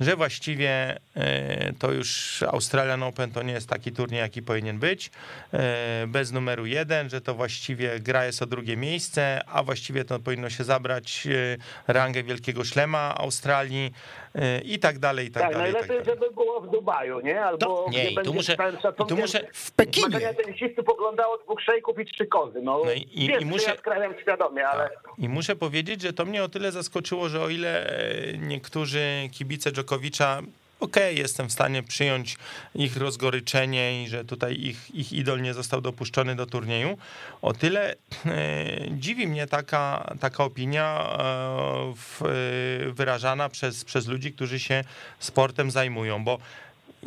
że 0.00 0.16
właściwie 0.16 1.00
e, 1.16 1.72
to 1.72 1.92
już 1.92 2.42
Australian 2.42 3.02
Open 3.02 3.30
to 3.30 3.42
nie 3.42 3.52
jest 3.52 3.68
taki 3.68 3.92
turniej, 3.92 4.20
jaki 4.20 4.42
powinien 4.42 4.78
być, 4.78 5.10
e, 5.52 6.06
bez 6.08 6.32
numeru 6.32 6.66
jeden, 6.66 7.10
że 7.10 7.20
to 7.20 7.34
właściwie 7.34 8.00
gra 8.00 8.24
jest 8.24 8.42
o 8.42 8.46
drugie 8.46 8.76
miejsce, 8.76 9.40
a 9.46 9.62
właściwie 9.62 10.04
to 10.04 10.18
powinno 10.18 10.50
się 10.50 10.64
zabrać 10.64 11.26
e, 11.26 11.92
rangę 11.92 12.22
wielkiego 12.22 12.64
szlema 12.64 13.14
Australii. 13.18 13.92
e, 14.25 14.25
i 14.64 14.78
tak 14.78 14.98
dalej, 14.98 15.26
i 15.26 15.30
tak, 15.30 15.42
Tak, 15.42 15.52
dalej. 15.52 15.70
i 15.70 15.74
tak 15.74 15.80
najlepiej, 15.88 16.04
dalej. 16.14 16.20
żeby 16.20 16.34
było 16.34 16.60
w 16.60 16.70
Dubaju, 16.70 17.20
nie? 17.20 17.44
Albo 17.44 17.86
Nie, 17.90 17.98
gdzie 18.00 18.10
i 18.10 18.14
tu 18.14 18.14
będzie 18.14 18.30
muszę- 18.30 18.56
i 19.04 19.06
tu 19.08 19.16
muszę- 19.16 19.46
w 19.52 19.70
Pekinie. 19.72 20.34
tenisistów 20.34 20.84
poglądało 20.84 21.38
dwóch 21.38 21.60
szejków 21.62 21.98
i 21.98 22.04
trzy 22.04 22.26
kozy. 22.26 22.60
No, 22.62 22.82
No 22.84 22.92
i- 22.92 22.98
i- 23.00 23.42
i 23.42 23.44
muszę- 23.44 23.70
ja 23.70 23.76
z 23.76 23.80
krajem 23.80 24.14
świadomie, 24.22 24.68
ale... 24.68 24.90
I 25.18 25.28
muszę 25.28 25.56
powiedzieć, 25.56 26.02
że 26.02 26.12
to 26.12 26.24
mnie 26.24 26.44
o 26.44 26.48
tyle 26.48 26.72
zaskoczyło, 26.72 27.28
że 27.28 27.42
o 27.42 27.48
ile 27.48 27.86
e, 27.88 28.38
niektórzy 28.38 29.00
kibice 29.32 29.72
Dżokowicza, 29.72 30.40
okej, 30.80 31.18
jestem 31.18 31.48
w 31.48 31.52
stanie 31.52 31.82
przyjąć 31.82 32.36
ich 32.74 32.96
rozgoryczenie 32.96 34.04
i 34.04 34.08
że 34.08 34.24
tutaj 34.24 34.60
ich, 34.60 34.94
ich 34.94 35.12
idol 35.12 35.42
nie 35.42 35.54
został 35.54 35.80
dopuszczony 35.80 36.36
do 36.36 36.46
turnieju, 36.46 36.98
o 37.42 37.52
tyle 37.52 37.94
e, 38.26 38.36
dziwi 38.90 39.26
mnie 39.26 39.46
taka, 39.46 40.14
taka 40.20 40.44
opinia 40.44 41.16
e, 41.18 41.94
w, 41.96 42.22
e, 42.22 42.92
wyrażana 42.92 43.48
przez, 43.48 43.84
przez 43.84 44.06
ludzi, 44.06 44.32
którzy 44.32 44.60
się 44.60 44.84
sportem 45.18 45.70
zajmują, 45.70 46.24
bo 46.24 46.38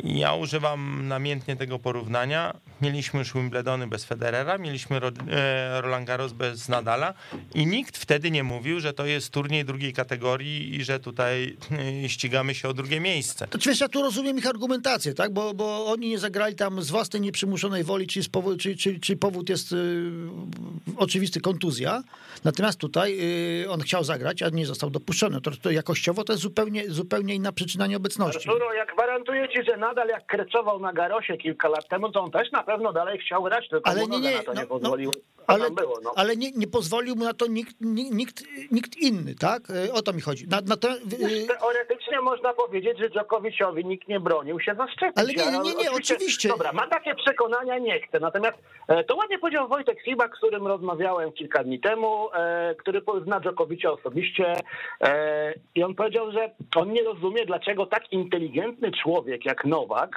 ja 0.04 0.34
używam 0.34 1.08
namiętnie 1.08 1.56
tego 1.56 1.78
porównania. 1.78 2.56
Mieliśmy 2.82 3.18
już 3.18 3.32
Wimbledony 3.32 3.86
bez 3.86 4.04
Federera, 4.04 4.58
mieliśmy 4.58 4.96
e, 5.30 5.80
Roland 5.80 6.06
Garros 6.06 6.32
bez 6.32 6.68
Nadala 6.68 7.14
i 7.54 7.66
nikt 7.66 7.98
wtedy 7.98 8.30
nie 8.30 8.44
mówił, 8.44 8.80
że 8.80 8.92
to 8.92 9.06
jest 9.06 9.30
turniej 9.30 9.64
drugiej 9.64 9.92
kategorii 9.92 10.74
i 10.76 10.84
że 10.84 11.00
tutaj 11.00 11.56
e, 12.04 12.08
ścigamy 12.08 12.54
się 12.54 12.68
o 12.68 12.74
drugie 12.74 13.00
miejsce. 13.00 13.46
To 13.48 13.58
wiesz, 13.66 13.80
ja 13.80 13.88
tu 13.88 14.02
rozumiem 14.02 14.38
ich 14.38 14.46
argumentację, 14.46 15.14
tak? 15.14 15.32
Bo, 15.32 15.54
bo 15.54 15.86
oni 15.86 16.08
nie 16.08 16.18
zagrali 16.18 16.54
tam 16.54 16.82
z 16.82 16.90
własnej 16.90 17.22
nieprzymuszonej 17.22 17.84
woli, 17.84 18.06
czyli, 18.06 18.24
z 18.24 18.28
powo- 18.28 18.56
czyli, 18.56 18.76
czyli, 18.76 19.00
czyli 19.00 19.16
powód 19.18 19.48
jest 19.48 19.72
y, 19.72 19.76
oczywisty 20.96 21.40
kontuzja. 21.40 22.02
Natomiast 22.44 22.78
tutaj 22.78 23.18
y, 23.64 23.70
on 23.70 23.80
chciał 23.80 24.04
zagrać, 24.04 24.42
a 24.42 24.48
nie 24.48 24.66
został 24.66 24.90
dopuszczony. 24.90 25.40
To, 25.40 25.50
to 25.50 25.70
jakościowo 25.70 26.24
to 26.24 26.32
jest 26.32 26.42
zupełnie, 26.42 26.90
zupełnie 26.90 27.34
inna 27.34 27.52
przyczyna 27.52 27.86
nieobecności. 27.86 28.48
Arturo, 28.48 28.72
ja 28.74 28.86
gwarantuję 28.86 29.48
ci, 29.48 29.64
że 29.64 29.76
nadal 29.80 30.08
jak 30.08 30.26
kreczował 30.26 30.80
na 30.80 30.92
Garosie 30.92 31.36
kilka 31.36 31.68
lat 31.68 31.88
temu, 31.88 32.12
to 32.12 32.20
on 32.22 32.30
też 32.30 32.52
na 32.52 32.62
pewno 32.62 32.92
dalej 32.92 33.18
chciał 33.18 33.42
grać, 33.42 33.68
tylko 33.68 33.90
Ale 33.90 34.06
nie, 34.06 34.20
nie, 34.20 34.36
na 34.36 34.42
to 34.42 34.52
no, 34.54 34.54
nie 34.54 34.60
no, 34.60 34.66
pozwolił. 34.66 35.12
Co 35.12 35.20
ale, 35.46 35.70
było, 35.70 35.98
no. 36.02 36.12
ale 36.16 36.36
nie, 36.36 36.50
nie 36.52 36.66
pozwolił 36.66 37.16
mu 37.16 37.24
na 37.24 37.34
to 37.34 37.46
nikt, 37.46 37.76
nikt, 37.80 38.44
nikt, 38.70 38.96
inny, 38.96 39.34
tak? 39.34 39.70
Y, 39.70 39.92
O 39.92 40.02
to 40.02 40.12
mi 40.12 40.20
chodzi. 40.20 40.48
Na, 40.48 40.60
na 40.60 40.76
to, 40.76 40.88
y, 40.92 41.46
Teoretycznie 41.46 42.20
można 42.20 42.54
powiedzieć, 42.54 42.98
że 42.98 43.10
Dżokowiciowi 43.10 43.84
nikt 43.84 44.08
nie 44.08 44.20
bronił 44.20 44.60
się 44.60 44.74
zaszczepić. 44.74 45.18
Ale 45.18 45.28
nie, 45.28 45.58
nie, 45.58 45.58
nie, 45.58 45.74
nie, 45.74 45.92
oczywiście. 45.92 46.48
Dobra, 46.48 46.72
ma 46.72 46.86
takie 46.86 47.14
przekonania, 47.14 47.78
nie 47.78 48.00
chce. 48.00 48.20
Natomiast 48.20 48.58
e, 48.88 49.04
to 49.04 49.16
ładnie 49.16 49.38
powiedział 49.38 49.68
Wojtek 49.68 49.98
z 50.02 50.36
którym 50.36 50.66
rozmawiałem 50.66 51.32
kilka 51.32 51.64
dni 51.64 51.80
temu, 51.80 52.28
e, 52.34 52.74
który 52.74 53.02
zna 53.24 53.40
Dżokowicza 53.40 53.90
osobiście 53.90 54.54
e, 55.00 55.54
i 55.74 55.82
on 55.82 55.94
powiedział, 55.94 56.32
że 56.32 56.50
on 56.76 56.92
nie 56.92 57.02
rozumie, 57.02 57.46
dlaczego 57.46 57.86
tak 57.86 58.12
inteligentny 58.12 58.90
człowiek 59.02 59.44
jak 59.44 59.64
Nowak, 59.70 60.10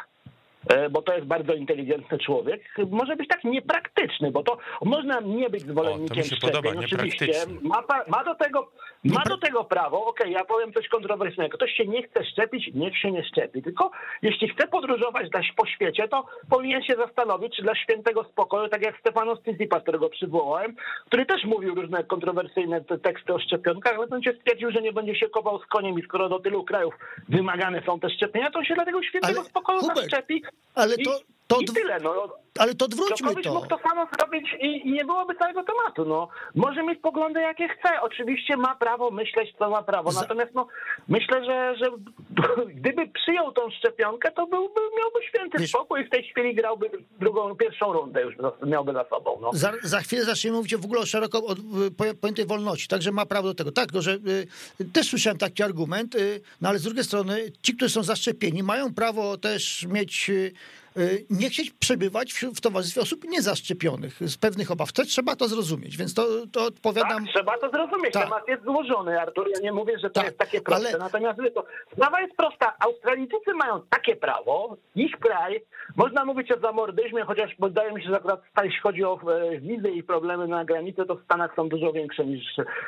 bo 0.92 1.02
to 1.02 1.14
jest 1.14 1.28
bardzo 1.28 1.54
inteligentny 1.54 2.18
człowiek, 2.18 2.62
może 2.90 3.16
być 3.16 3.28
tak 3.28 3.44
niepraktyczny, 3.44 4.32
bo 4.32 4.44
to 4.44 4.58
można 4.82 5.20
nie 5.20 5.50
być 5.50 5.62
zwolennikiem 5.62 6.18
mi 6.18 6.24
się 6.24 6.36
podoba, 6.36 6.70
szczepień, 6.70 6.86
oczywiście. 6.86 7.34
Ma, 7.62 7.84
ma 8.08 8.24
do 8.24 8.36
tego 8.36 8.72
ma 9.04 9.24
do 9.24 9.38
tego 9.38 9.64
prawo, 9.64 10.06
okej, 10.06 10.32
ja 10.32 10.46
powiem 10.46 10.74
coś 10.74 10.88
kontrowersyjnego. 10.88 11.58
Ktoś 11.58 11.72
się 11.72 11.86
nie 11.86 12.04
chce 12.04 12.26
szczepić, 12.26 12.70
niech 12.74 12.98
się 12.98 13.12
nie 13.12 13.24
szczepi. 13.24 13.62
Tylko 13.62 13.92
jeśli 14.22 14.50
chce 14.50 14.68
podróżować 14.68 15.28
po 15.56 15.66
świecie, 15.66 16.08
to 16.08 16.26
powinien 16.50 16.84
się 16.84 16.96
zastanowić, 16.96 17.56
czy 17.56 17.62
dla 17.62 17.76
świętego 17.76 18.24
spokoju, 18.24 18.70
tak 18.70 18.86
jak 18.86 19.00
Stefanos 19.00 19.40
Tsitsipas, 19.42 19.84
którego 19.84 20.10
przywołałem, 20.10 20.76
który 21.06 21.26
też 21.26 21.44
mówił 21.44 21.76
różne 21.76 22.04
kontrowersyjne 22.04 22.82
te 22.82 22.98
teksty 22.98 23.34
o 23.34 23.40
szczepionkach, 23.40 23.94
ale 23.98 24.08
on 24.10 24.24
się 24.24 24.34
stwierdził, 24.34 24.72
że 24.72 24.82
nie 24.82 24.94
będzie 24.94 25.16
się 25.16 25.30
kopał 25.30 25.60
z 25.60 25.66
koniem 25.66 26.00
i 26.00 26.04
skoro 26.04 26.30
do 26.30 26.40
tylu 26.40 26.64
krajów 26.64 26.94
wymagane 27.30 27.82
są 27.86 28.00
te 28.00 28.10
szczepienia, 28.10 28.52
to 28.52 28.60
on 28.60 28.66
się 28.66 28.74
dla 28.74 28.86
tego 28.86 29.04
świętego 29.04 29.40
Ale, 29.40 29.50
spokoju 29.50 29.80
Hubert, 29.80 30.00
zaszczepi. 30.00 30.44
Ale 30.76 30.98
to- 30.98 31.22
to 31.56 31.62
i 31.62 31.66
tyle, 31.66 32.00
no. 32.00 32.28
ale 32.60 32.76
to 32.76 32.86
odwróćmy 32.86 33.36
to. 33.44 33.54
mógł 33.54 33.68
to 33.68 33.80
samo 33.90 34.08
zrobić 34.20 34.48
i, 34.62 34.88
i 34.88 34.92
nie 34.92 35.06
byłoby 35.06 35.36
całego 35.36 35.64
tematu. 35.64 36.06
No. 36.06 36.28
Może 36.56 36.84
mieć 36.84 37.00
poglądy 37.02 37.42
jakie 37.42 37.68
chce. 37.68 38.02
Oczywiście 38.02 38.58
ma 38.58 38.76
prawo 38.76 39.12
myśleć, 39.12 39.56
co 39.60 39.70
ma 39.70 39.84
prawo. 39.84 40.12
Natomiast 40.12 40.54
no, 40.56 40.68
myślę, 41.08 41.46
że, 41.46 41.76
że 41.78 41.86
gdyby 42.80 43.08
przyjął 43.08 43.52
tą 43.52 43.70
szczepionkę, 43.72 44.32
to 44.32 44.48
byłby, 44.48 44.82
miałby 45.00 45.28
święty 45.30 45.58
Wiesz- 45.58 45.70
spokój 45.70 46.02
i 46.02 46.06
w 46.06 46.10
tej 46.10 46.24
chwili 46.24 46.56
grałby 46.56 46.90
drugą, 47.20 47.56
pierwszą 47.56 47.94
rundę 47.94 48.22
już 48.22 48.36
miałby 48.66 48.94
za 48.94 49.06
sobą. 49.10 49.40
No. 49.42 49.50
Za, 49.54 49.72
za 49.84 50.00
chwilę 50.00 50.26
zaczniemy 50.26 50.58
mówić 50.58 50.76
w 50.76 50.86
ogóle 50.86 51.02
o 51.02 51.06
szeroko 51.06 51.40
poja- 51.98 52.14
pojętej 52.14 52.46
wolności, 52.46 52.88
także 52.88 53.12
ma 53.12 53.26
prawo 53.26 53.48
do 53.48 53.54
tego. 53.54 53.72
Tak, 53.72 53.86
tylko 53.86 54.02
że 54.02 54.12
y, 54.12 54.86
też 54.94 55.10
słyszałem 55.10 55.38
taki 55.38 55.64
argument, 55.64 56.16
y, 56.16 56.42
no 56.62 56.70
ale 56.70 56.80
z 56.80 56.84
drugiej 56.84 57.04
strony 57.04 57.52
ci, 57.62 57.76
którzy 57.76 57.94
są 57.94 58.04
zaszczepieni, 58.04 58.64
mają 58.64 58.94
prawo 58.94 59.38
też 59.38 59.86
mieć, 59.90 60.30
y, 60.30 60.52
nie 61.30 61.50
chcieć 61.50 61.72
przebywać 61.72 62.34
w, 62.34 62.44
w 62.44 62.62
towarzystwie 62.62 63.02
osób 63.02 63.24
niezaszczepionych 63.24 64.18
z 64.22 64.38
pewnych 64.38 64.72
obaw. 64.72 64.92
To 64.92 65.06
trzeba 65.06 65.36
to 65.36 65.48
zrozumieć, 65.48 65.98
więc 65.98 66.14
to, 66.14 66.26
to 66.52 66.66
odpowiadam. 66.66 67.26
Tak, 67.26 67.34
trzeba 67.34 67.58
to 67.58 67.70
zrozumieć. 67.70 68.14
Tak. 68.14 68.24
Temat 68.24 68.48
jest 68.48 68.64
złożony, 68.64 69.22
Artur. 69.22 69.48
Ja 69.56 69.60
nie 69.62 69.72
mówię, 69.72 70.00
że 70.00 70.10
to 70.10 70.14
Tak, 70.14 70.26
jest 70.26 70.38
takie 70.38 70.62
proste. 70.62 70.88
ale- 70.90 70.98
Natomiast 70.98 71.40
to, 71.56 71.66
sprawa 71.94 72.22
jest 72.22 72.36
prosta. 72.36 72.74
Australijczycy 72.80 73.54
mają 73.54 73.82
takie 73.90 74.16
prawo, 74.16 74.78
ich 74.96 75.20
kraj, 75.20 75.62
można 75.96 76.26
mówić 76.26 76.52
o 76.52 76.60
zamordyzmie, 76.60 77.24
chociaż 77.24 77.52
wydaje 77.60 77.92
mi 77.94 78.04
się, 78.04 78.10
że 78.10 78.16
akurat 78.16 78.42
jeśli 78.64 78.80
chodzi 78.80 79.04
o 79.04 79.20
e, 79.34 79.60
wizy 79.60 79.90
i 79.92 80.04
problemy 80.04 80.48
na 80.48 80.66
granicy, 80.66 81.06
to 81.08 81.16
w 81.16 81.24
Stanach 81.24 81.56
są 81.56 81.70
dużo 81.70 81.94
większe 81.94 82.26
niż 82.26 82.44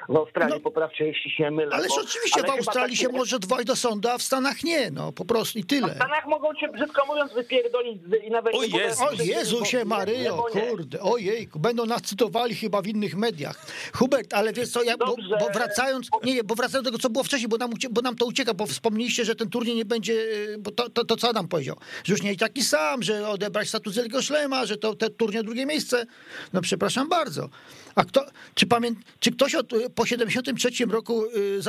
w 0.10 0.16
Australii. 0.16 0.54
No, 0.56 0.60
Poprawcie, 0.60 1.06
jeśli 1.06 1.32
się 1.32 1.52
mylę. 1.52 1.76
Ależ 1.76 1.90
bo- 1.90 1.96
oczywiście 2.02 2.40
ale 2.40 2.44
w 2.44 2.46
chyba 2.52 2.58
Australii 2.58 2.98
się 2.98 3.10
może 3.10 3.36
odwołać 3.36 3.66
do 3.66 3.76
sądu, 3.76 4.10
a 4.10 4.18
w 4.18 4.22
Stanach 4.22 4.64
nie, 4.64 4.92
no 4.92 5.12
po 5.12 5.26
prostu 5.26 5.60
i 5.60 5.64
tyle. 5.64 5.88
W 5.88 5.96
Stanach 5.96 6.26
mogą 6.28 6.54
cię, 6.54 6.68
brzydko 6.68 7.06
mówiąc, 7.06 7.34
wypierdolić 7.34 7.95
i 8.24 8.32
nawet... 8.32 8.56
O 8.56 8.64
Jezu, 8.64 9.04
O 9.04 9.24
Jezusie 9.24 9.86
Maryjo, 9.86 10.46
kurde, 10.52 11.02
ojejku, 11.02 11.60
będą 11.60 11.86
nas 11.86 12.02
cytowali 12.02 12.56
chyba 12.56 12.82
w 12.82 12.88
innych 12.88 13.16
mediach. 13.16 13.66
Hubert, 13.94 14.34
ale 14.34 14.54
wiesz 14.54 14.70
co, 14.70 14.84
ja, 14.84 14.98
bo, 14.98 15.16
bo 15.40 15.50
wracając, 15.54 16.08
nie, 16.24 16.34
nie, 16.34 16.44
bo 16.44 16.56
wracając 16.56 16.86
do 16.86 16.92
tego, 16.92 17.02
co 17.02 17.10
było 17.10 17.24
wcześniej, 17.24 17.50
bo 17.50 17.58
nam, 17.58 17.74
ucie, 17.74 17.90
bo 17.90 18.02
nam 18.02 18.16
to 18.16 18.26
ucieka, 18.26 18.54
bo 18.54 18.66
wspomnieliście, 18.66 19.26
że 19.26 19.36
ten 19.36 19.50
turniej 19.50 19.76
nie 19.76 19.86
będzie, 19.86 20.14
y, 20.14 20.58
bo 20.60 20.72
to, 20.72 20.90
to, 20.90 21.06
to 21.06 21.18
co 21.18 21.30
Adam 21.30 21.48
powiedział, 21.48 21.76
że 22.04 22.14
już 22.14 22.22
nie 22.22 22.36
taki 22.36 22.64
sam, 22.64 23.04
że 23.04 23.30
odebrać 23.30 23.70
status 23.70 23.96
wielkiego 23.96 24.22
szlema, 24.22 24.66
że 24.66 24.78
to 24.78 24.96
te 24.96 25.10
turniej 25.10 25.44
drugie 25.44 25.66
miejsce. 25.66 26.06
No 26.54 26.62
przepraszam 26.62 27.10
bardzo. 27.10 27.50
A 27.96 28.04
kto, 28.04 28.26
czy, 28.56 28.66
pamię, 28.68 28.92
czy 29.20 29.32
ktoś 29.32 29.56
od, 29.56 29.74
y, 29.74 29.90
po 29.90 30.06
73 30.06 30.70
roku 30.86 31.26
y, 31.26 31.62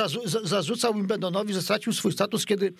zarzucał 0.43 0.93
Wimbledonowi, 0.93 1.53
że 1.53 1.61
stracił 1.61 1.93
swój 1.93 2.11
status, 2.11 2.45
kiedy 2.45 2.73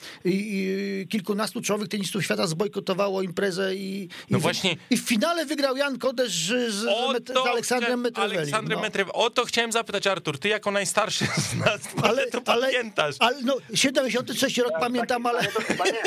kilkunastu 1.09 1.61
czołowych 1.61 1.87
tenistów 1.89 2.23
świata 2.23 2.47
zbojkotowało 2.47 3.21
imprezę 3.21 3.75
i, 3.75 4.03
i, 4.03 4.09
No 4.29 4.39
w- 4.39 4.41
właśnie- 4.41 4.75
i 4.89 4.97
w 4.97 5.01
finale 5.01 5.45
wygrał 5.45 5.77
Jan 5.77 5.97
Kodesz 5.99 6.31
z, 6.31 6.73
z, 6.73 6.75
z, 6.75 7.33
to 7.33 7.43
z 7.43 7.47
Aleksandrem 7.47 7.99
chcia- 7.99 8.03
Metreweli. 8.03 8.37
Aleksandrem 8.37 8.79
no. 8.79 8.85
Metrew- 8.87 9.09
O 9.13 9.29
to 9.29 9.45
chciałem 9.45 9.71
zapytać, 9.71 10.07
Artur, 10.07 10.39
ty 10.39 10.47
jako 10.49 10.71
najstarszy 10.71 11.25
z 11.25 11.55
nas, 11.55 11.81
ale 12.03 12.27
to 12.27 12.41
pamiętasz. 12.41 13.15
Ale 13.19 13.41
no, 13.43 13.57
73 13.73 14.63
rok 14.63 14.73
pamiętam, 14.79 15.25
ale... 15.25 15.43
To 15.47 15.61
chyba 15.61 15.85
nie. 15.85 15.91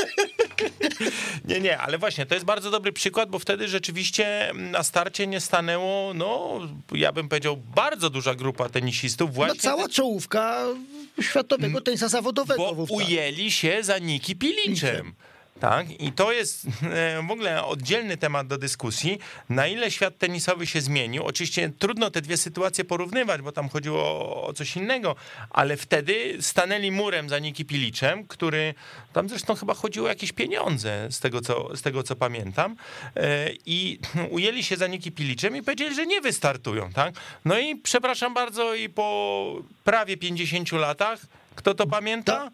Nie, 1.44 1.60
nie, 1.60 1.78
ale 1.78 1.98
właśnie, 1.98 2.26
to 2.26 2.34
jest 2.34 2.46
bardzo 2.46 2.70
dobry 2.70 2.92
przykład, 2.92 3.30
bo 3.30 3.38
wtedy 3.38 3.68
rzeczywiście 3.68 4.52
na 4.54 4.82
starcie 4.82 5.26
nie 5.26 5.40
stanęło, 5.40 6.14
no, 6.14 6.60
ja 6.92 7.12
bym 7.12 7.28
powiedział, 7.30 7.56
bardzo 7.56 8.10
duża 8.10 8.34
grupa 8.34 8.68
tenisistów 8.68 9.30
No, 9.30 9.34
właśnie, 9.34 9.60
cała 9.60 9.88
czołówka 9.88 10.66
światowego 11.20 11.80
tenisa 11.80 12.08
zawodowego 12.08 12.62
bo 12.62 12.74
wówczas. 12.74 12.96
ujęli 13.08 13.50
się 13.50 13.78
za 13.82 13.98
Niki 13.98 14.36
Piliczem. 14.36 15.14
Tak, 15.60 16.00
i 16.00 16.12
to 16.12 16.32
jest 16.32 16.66
e, 16.66 17.22
w 17.28 17.30
ogóle 17.30 17.64
oddzielny 17.64 18.16
temat 18.16 18.46
do 18.46 18.58
dyskusji, 18.58 19.18
na 19.48 19.66
ile 19.66 19.90
świat 19.90 20.18
tenisowy 20.18 20.66
się 20.66 20.80
zmienił. 20.80 21.24
Oczywiście 21.24 21.72
trudno 21.78 22.10
te 22.10 22.20
dwie 22.22 22.36
sytuacje 22.36 22.84
porównywać, 22.84 23.42
bo 23.42 23.52
tam 23.52 23.68
chodziło 23.68 24.02
o- 24.46 24.52
coś 24.52 24.76
innego, 24.76 25.16
ale 25.50 25.76
wtedy 25.76 26.36
stanęli 26.40 26.90
murem 26.90 27.28
za 27.28 27.38
Niki 27.38 27.64
Piliczem, 27.64 28.26
który 28.26 28.74
tam 29.12 29.28
zresztą 29.28 29.54
chyba 29.54 29.74
chodziło 29.74 30.06
o 30.06 30.08
jakieś 30.08 30.32
pieniądze, 30.32 31.06
z 31.10 31.20
tego 31.20 31.40
co, 31.40 31.76
z 31.76 31.82
tego, 31.82 32.02
co 32.02 32.16
pamiętam, 32.16 32.76
e, 33.16 33.50
i 33.66 33.98
ujęli 34.30 34.62
się 34.64 34.76
za 34.76 34.86
Niki 34.86 35.12
Piliczem 35.12 35.56
i 35.56 35.62
powiedzieli, 35.62 35.94
że 35.94 36.06
nie 36.06 36.20
wystartują. 36.20 36.92
Tak? 36.92 37.14
No 37.44 37.58
i 37.58 37.76
przepraszam 37.76 38.34
bardzo, 38.34 38.74
i 38.74 38.88
po 38.88 39.54
prawie 39.84 40.16
50 40.16 40.72
latach, 40.72 41.20
kto 41.56 41.74
to 41.74 41.86
pamięta? 41.86 42.50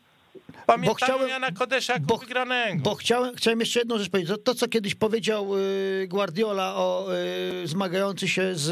Ta- 0.57 0.73
Pamiętają 0.73 0.95
chciałem- 0.95 1.29
Jana 1.29 1.51
Kodesza 1.53 1.93
jako 1.93 2.07
bo- 2.07 2.17
wygranego. 2.17 2.83
Bo 2.83 2.95
chciałem, 2.95 3.35
chciałem 3.37 3.61
jeszcze 3.61 3.79
jedną 3.79 3.99
rzecz 3.99 4.11
powiedzieć. 4.11 4.31
To, 4.31 4.39
to 4.39 4.55
co 4.55 4.69
kiedyś 4.69 4.95
powiedział 4.95 5.57
y, 5.57 6.07
Guardiola 6.09 6.75
o 6.77 7.07
y, 7.63 7.67
zmagający 7.67 8.29
się 8.29 8.55
z, 8.55 8.69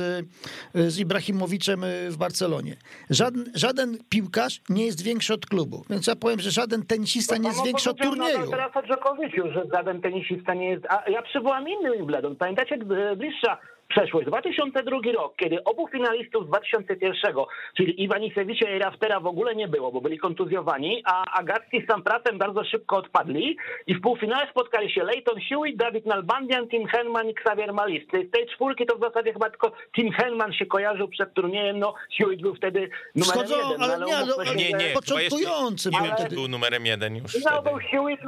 y, 0.76 0.90
z 0.90 0.98
Ibrahimowiczem 0.98 1.84
y, 1.84 2.10
w 2.10 2.16
Barcelonie. 2.16 2.76
Żaden, 3.10 3.44
żaden 3.54 3.98
piłkarz 4.08 4.60
nie 4.68 4.86
jest 4.86 5.02
większy 5.02 5.34
od 5.34 5.46
klubu. 5.46 5.84
Więc 5.90 6.06
ja 6.06 6.16
powiem, 6.16 6.40
że 6.40 6.50
żaden 6.50 6.86
tenisista 6.86 7.36
nie 7.36 7.48
jest 7.48 7.64
większy 7.64 7.90
od 7.90 7.98
turnieju. 7.98 8.50
teraz 8.50 8.76
o 8.76 8.82
Dżokowiciu, 8.82 9.42
że 9.52 9.62
żaden 9.72 10.00
tenisista 10.02 10.54
nie 10.54 10.70
jest... 10.70 10.84
A 10.88 11.10
ja 11.10 11.22
przywołam 11.22 11.68
inny 11.68 11.96
Wimbledon. 11.96 12.36
Pamiętacie 12.36 12.78
bliższa 13.16 13.58
przeszłość. 13.96 14.26
2002 14.26 14.98
rok, 15.12 15.36
kiedy 15.36 15.64
obu 15.64 15.88
finalistów 15.88 16.44
z 16.44 16.48
2001, 16.48 17.34
czyli 17.76 18.02
Iwanisewicza 18.02 18.70
i 18.70 18.78
Raftera 18.78 19.20
w 19.20 19.26
ogóle 19.26 19.54
nie 19.54 19.68
było, 19.68 19.92
bo 19.92 20.00
byli 20.00 20.18
kontuzjowani, 20.18 21.02
a 21.06 21.24
Agatski 21.40 21.82
z 21.84 21.86
Sampratem 21.86 22.38
bardzo 22.38 22.64
szybko 22.64 22.96
odpadli 22.96 23.56
i 23.86 23.94
w 23.94 24.00
półfinale 24.00 24.50
spotkali 24.50 24.92
się 24.92 25.04
Leighton 25.04 25.40
Hewitt, 25.48 25.76
Dawid 25.76 26.06
Nalbandian, 26.06 26.68
Tim 26.68 26.86
Henman 26.86 27.28
i 27.28 27.30
Xavier 27.30 27.72
Malis. 27.72 28.02
Z 28.08 28.30
tej 28.30 28.46
czwórki 28.46 28.86
to 28.86 28.96
w 28.96 29.00
zasadzie 29.00 29.32
chyba 29.32 29.50
tylko 29.50 29.72
Tim 29.96 30.12
Henman 30.12 30.52
się 30.52 30.66
kojarzył 30.66 31.08
przed 31.08 31.34
turniejem, 31.34 31.78
no 31.78 31.94
Hewitt 32.18 32.42
był 32.42 32.54
wtedy 32.54 32.88
numerem 33.14 33.44
Wschodzą, 33.46 33.56
jeden. 33.70 33.82
ale 33.82 33.98
no, 33.98 34.06
nie, 34.06 34.16
ale- 34.16 34.46
się, 34.46 34.54
Nie, 34.54 34.64
że- 34.70 34.76
nie, 34.88 34.94
początkujący 34.94 35.90
jeszcze, 35.90 36.04
nie 36.22 36.28
czy 36.28 36.34
był 36.34 36.48
numerem 36.48 36.86
jeden 36.86 37.16
już 37.16 37.34
no, 37.34 37.50
wtedy. 37.50 37.62
był 37.70 37.78
Hewitt, 37.90 38.20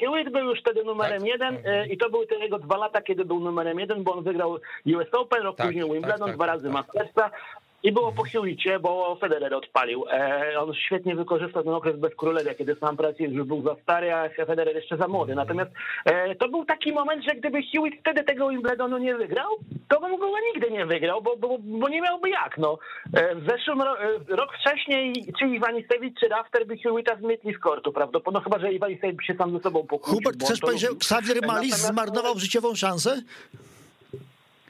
Hewitt 0.00 0.32
był 0.32 0.48
już 0.48 0.60
wtedy 0.60 0.84
numerem 0.84 1.18
Tak, 1.20 1.28
jeden 1.28 1.62
tak. 1.62 1.90
i 1.90 1.96
to 1.98 2.10
były 2.10 2.26
te 2.26 2.34
jego 2.38 2.58
dwa 2.58 2.76
lata, 2.76 3.02
kiedy 3.02 3.24
był 3.24 3.40
numerem 3.40 3.80
jeden, 3.80 4.02
bo 4.04 4.12
on 4.14 4.24
wygrał 4.24 4.58
US 4.96 5.01
Open, 5.12 5.42
rok 5.42 5.56
Tak, 5.56 5.66
później 5.66 5.84
Wimbledon, 5.84 6.28
tak, 6.28 6.36
dwa 6.36 6.46
tak, 6.46 6.54
razy 6.54 6.64
tak. 6.64 6.72
Mastersa. 6.72 7.30
I 7.84 7.92
było 7.92 8.12
po 8.12 8.22
Hewitcie, 8.22 8.78
bo 8.78 9.16
Federer 9.20 9.54
odpalił. 9.54 10.04
E, 10.10 10.60
on 10.60 10.74
świetnie 10.74 11.16
wykorzystał 11.16 11.62
ten 11.62 11.72
okres 11.72 11.96
bez 11.96 12.14
królewia, 12.14 12.54
kiedy 12.54 12.76
sam 12.80 12.96
pracy 12.96 13.22
już 13.22 13.46
był 13.46 13.62
za 13.62 13.76
stary, 13.82 14.14
a 14.14 14.28
Federer 14.46 14.76
jeszcze 14.76 14.96
za 14.96 15.08
młody. 15.08 15.34
Natomiast 15.34 15.70
e, 16.04 16.34
to 16.34 16.48
był 16.48 16.64
taki 16.64 16.92
moment, 16.92 17.24
że 17.24 17.34
gdyby 17.34 17.62
Hewitt 17.62 18.00
wtedy 18.00 18.24
tego 18.24 18.48
Wimbledonu 18.48 18.98
nie 18.98 19.14
wygrał, 19.14 19.48
to 19.88 20.00
bym 20.00 20.16
go 20.18 20.26
nigdy 20.54 20.70
nie 20.70 20.86
wygrał, 20.86 21.22
bo, 21.22 21.36
bo, 21.36 21.58
bo 21.58 21.88
nie 21.88 22.00
miałby 22.00 22.30
jak. 22.30 22.58
No. 22.58 22.78
E, 23.14 23.34
w 23.34 23.46
zeszłym 23.50 23.82
ro, 23.82 24.00
e, 24.00 24.18
rok 24.28 24.50
wcześniej 24.60 25.12
czy 25.38 25.46
Iwanisewicz, 25.46 26.20
czy 26.20 26.28
Rafter 26.28 26.66
by 26.66 26.76
Hewitta 26.78 27.16
zmietli 27.16 27.54
z 27.54 27.58
kortu, 27.58 27.92
prawda? 27.92 28.18
No 28.32 28.40
chyba, 28.40 28.58
że 28.58 28.72
Iwanisewicz 28.72 29.26
się 29.26 29.34
sam 29.34 29.52
ze 29.52 29.60
sobą 29.60 29.86
pokłócił. 29.86 30.14
Hubert, 30.14 30.44
chcesz 30.44 30.60
powiedzieć, 30.60 30.80
że. 30.80 30.96
Xavier 30.96 31.46
Malis 31.46 31.70
natomiast- 31.70 31.86
zmarnował 31.86 32.38
życiową 32.38 32.74
szansę? 32.74 33.22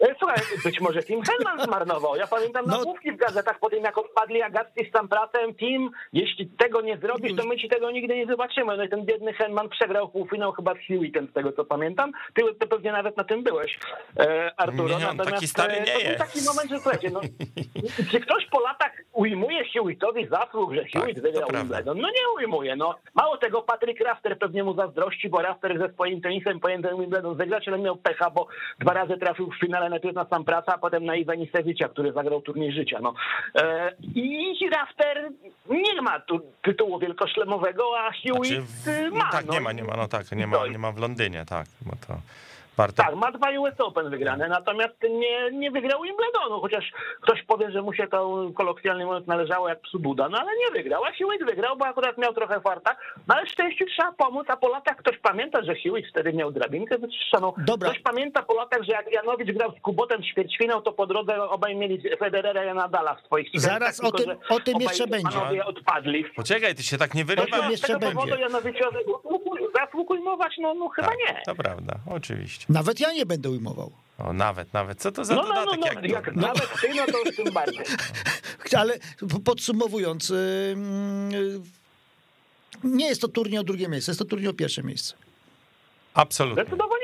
E, 0.02 0.14
Słuchaj, 0.18 0.36
być 0.64 0.80
może 0.80 1.02
Tim 1.02 1.22
Henman 1.22 1.60
zmarnował. 1.66 2.16
Ja 2.16 2.26
pamiętam 2.26 2.64
No. 2.66 2.76
nagłówki 2.78 3.12
w 3.12 3.16
gazetach 3.16 3.58
po 3.58 3.70
tym, 3.70 3.84
jak 3.84 3.98
odpadli 3.98 4.42
Agatki 4.42 4.88
z 4.88 4.92
Sampratem. 4.92 5.54
Tim, 5.54 5.90
jeśli 6.12 6.46
tego 6.48 6.80
nie 6.80 6.98
zrobisz, 6.98 7.36
to 7.36 7.46
my 7.46 7.56
ci 7.56 7.68
tego 7.68 7.90
nigdy 7.90 8.16
nie 8.16 8.26
zobaczymy. 8.26 8.76
No 8.76 8.84
i 8.84 8.88
ten 8.88 9.04
biedny 9.04 9.32
Henman 9.32 9.68
przegrał 9.68 10.08
półfinał 10.08 10.52
chyba 10.52 10.74
z 10.74 10.78
Hewittem, 10.88 11.26
z 11.30 11.32
tego 11.32 11.52
co 11.52 11.64
pamiętam. 11.64 12.12
Ty, 12.34 12.42
ty 12.58 12.66
pewnie 12.66 12.92
nawet 12.92 13.16
na 13.16 13.24
tym 13.24 13.42
byłeś, 13.42 13.78
e, 14.20 14.50
Arturo. 14.56 14.98
Nie, 14.98 15.08
on 15.08 15.16
taki 15.16 15.48
stary 15.48 15.72
e, 15.72 15.80
nie 15.80 15.86
to 15.86 15.98
był 15.98 16.08
jest. 16.08 16.18
taki 16.18 16.38
moment, 16.46 16.70
że 16.70 16.78
słuchajcie, 16.78 17.10
no, 17.10 17.20
czy 18.10 18.20
ktoś 18.20 18.46
po 18.46 18.60
latach 18.60 18.92
ujmuje 19.12 19.64
Hewittowi 19.64 20.28
zasług, 20.28 20.74
że 20.74 20.84
Hewitt 20.84 21.16
to 21.16 21.22
wygrał. 21.22 21.48
Wimbledon? 21.52 22.00
No 22.00 22.08
nie 22.08 22.28
ujmuje. 22.36 22.76
No. 22.76 22.94
Mało 23.14 23.36
tego, 23.36 23.62
Patryk 23.62 24.00
Rafter 24.00 24.38
pewnie 24.38 24.64
mu 24.64 24.74
zazdrości, 24.74 25.28
bo 25.28 25.42
Rafter 25.42 25.78
ze 25.78 25.92
swoim 25.92 26.20
tenisem 26.20 26.60
ten 26.60 26.96
Wimbledon 27.00 27.36
wygrać, 27.36 27.68
ale 27.68 27.78
miał 27.78 27.96
pecha, 27.96 28.30
bo 28.30 28.46
dwa 28.78 28.92
razy 28.92 29.16
trafił 29.18 29.50
w 29.50 29.60
finale 29.60 29.91
najpierw 29.92 30.14
na 30.14 30.24
sam 30.24 30.44
praca, 30.44 30.74
a 30.74 30.78
potem 30.78 31.04
na 31.04 31.16
Iwanisewicza, 31.16 31.88
który 31.88 32.12
zagrał 32.12 32.42
turniej 32.42 32.72
życia. 32.72 32.98
No. 33.02 33.14
E, 33.54 33.92
I 34.14 34.68
Rafter 34.72 35.30
nie 35.70 36.02
ma 36.02 36.20
tu 36.20 36.40
tytułu 36.62 36.98
wielkoszlemowego, 36.98 37.84
a 37.98 38.10
Hewitt 38.10 38.46
Znaczy, 38.46 38.62
w, 38.62 38.88
y, 38.88 39.10
no 39.10 39.16
ma. 39.16 39.30
tak, 39.30 39.46
no. 39.46 39.52
nie 39.52 39.60
ma, 39.60 39.72
nie 39.72 39.84
ma, 39.84 39.96
no 39.96 40.08
tak, 40.08 40.32
nie 40.32 40.46
ma, 40.46 40.66
nie 40.66 40.78
ma 40.78 40.92
w 40.92 40.98
Londynie, 40.98 41.44
tak, 41.48 41.66
bo 41.82 41.92
to 42.06 42.14
warto. 42.76 43.02
Tak, 43.02 43.14
ma 43.14 43.32
dwa 43.32 43.50
US 43.50 43.80
Open 43.80 44.10
wygrane, 44.10 44.48
natomiast 44.48 44.94
nie, 45.02 45.50
nie 45.52 45.70
wygrał 45.70 46.02
Wimbledonu, 46.02 46.60
chociaż 46.60 46.92
ktoś 47.20 47.42
powie, 47.42 47.70
że 47.70 47.82
mu 47.82 47.92
się 47.94 48.06
to 48.08 48.50
kolokwialnie 48.54 49.06
mówiąc 49.06 49.26
należało 49.26 49.68
jak 49.68 49.80
psu 49.80 49.98
Buda, 50.00 50.28
no 50.28 50.38
ale 50.38 50.50
nie 50.56 50.70
wygrał, 50.82 51.04
a 51.04 51.10
Hewitt 51.10 51.44
wygrał, 51.46 51.76
bo 51.76 51.86
akurat 51.86 52.18
miał 52.18 52.34
trochę 52.34 52.60
farta, 52.60 52.96
no 53.28 53.34
ale 53.34 53.46
szczęściu 53.46 53.84
trzeba 53.86 54.12
pomóc, 54.12 54.46
a 54.50 54.56
po 54.56 54.68
latach 54.68 54.96
ktoś 54.96 55.18
pamięta, 55.18 55.62
że 55.62 55.74
Hewitt 55.74 56.06
wtedy 56.10 56.32
miał 56.32 56.52
drabinkę 56.52 56.98
wytrzyszoną. 56.98 57.52
Dobra. 57.58 57.88
Ktoś 57.90 58.02
pamięta 58.02 58.42
po 58.42 58.54
latach, 58.54 58.82
że 58.82 58.92
jak 58.92 59.12
Janowicz 59.12 59.50
grał 59.52 59.72
z 59.78 59.80
Kubotem 59.80 60.22
ćwierćfinał, 60.22 60.82
to 60.82 60.92
po 60.92 61.06
drodze 61.06 61.42
obaj 61.42 61.76
mieli 61.76 62.02
Federera 62.18 62.64
i 62.72 62.74
Nadala 62.74 63.14
w 63.14 63.20
swoich 63.26 63.48
Zaraz 63.54 63.96
tylko, 63.96 64.16
o 64.16 64.20
tym- 64.20 64.36
o 64.48 64.60
tym 64.60 64.80
jeszcze 64.80 65.06
będzie. 65.06 65.64
odpadli. 65.64 66.24
Poczekaj, 66.36 66.74
ty 66.74 66.82
się 66.82 66.98
tak 66.98 67.14
nie 67.14 67.24
To 67.24 67.26
wyrywa. 67.26 67.56
jeszcze 67.70 67.86
Z 67.86 67.90
tego 67.90 67.98
będzie. 67.98 68.14
powodu 68.14 68.36
Janowiczowi 68.40 68.98
zasług 69.86 70.10
ujmować, 70.10 70.52
no, 70.58 70.74
no 70.74 70.88
chyba 70.88 71.08
Tak, 71.08 71.16
nie. 71.28 71.42
to 71.46 71.54
prawda, 71.54 71.94
oczywiście. 72.06 72.66
Nawet 72.68 73.00
ja 73.00 73.12
nie 73.12 73.26
będę 73.26 73.50
ujmował. 73.50 73.92
O, 74.18 74.32
nawet, 74.32 74.72
nawet. 74.72 75.00
Co 75.00 75.12
to 75.12 75.24
za 75.24 75.34
No, 75.34 75.42
no, 75.42 75.48
no, 75.54 75.64
dodatek? 75.64 75.80
no, 75.80 76.02
jak 76.02 76.10
jak 76.10 76.24
to? 76.24 76.40
nawet 76.40 76.68
ty, 76.80 76.88
no 76.94 77.06
to 77.06 77.18
już 77.26 77.36
tym 77.36 77.54
bardziej. 77.54 77.84
Ale 78.78 78.98
podsumowując, 79.44 80.30
y, 80.30 80.34
y, 80.34 81.60
nie 82.84 83.06
jest 83.08 83.20
to 83.20 83.28
turniej 83.28 83.58
o 83.60 83.64
drugie 83.64 83.88
miejsce, 83.88 84.10
jest 84.12 84.18
to 84.18 84.24
turniej 84.24 84.48
o 84.48 84.54
pierwsze 84.54 84.82
miejsce. 84.82 85.14
Absolutnie. 86.14 86.62
Zdecydowanie. 86.62 87.01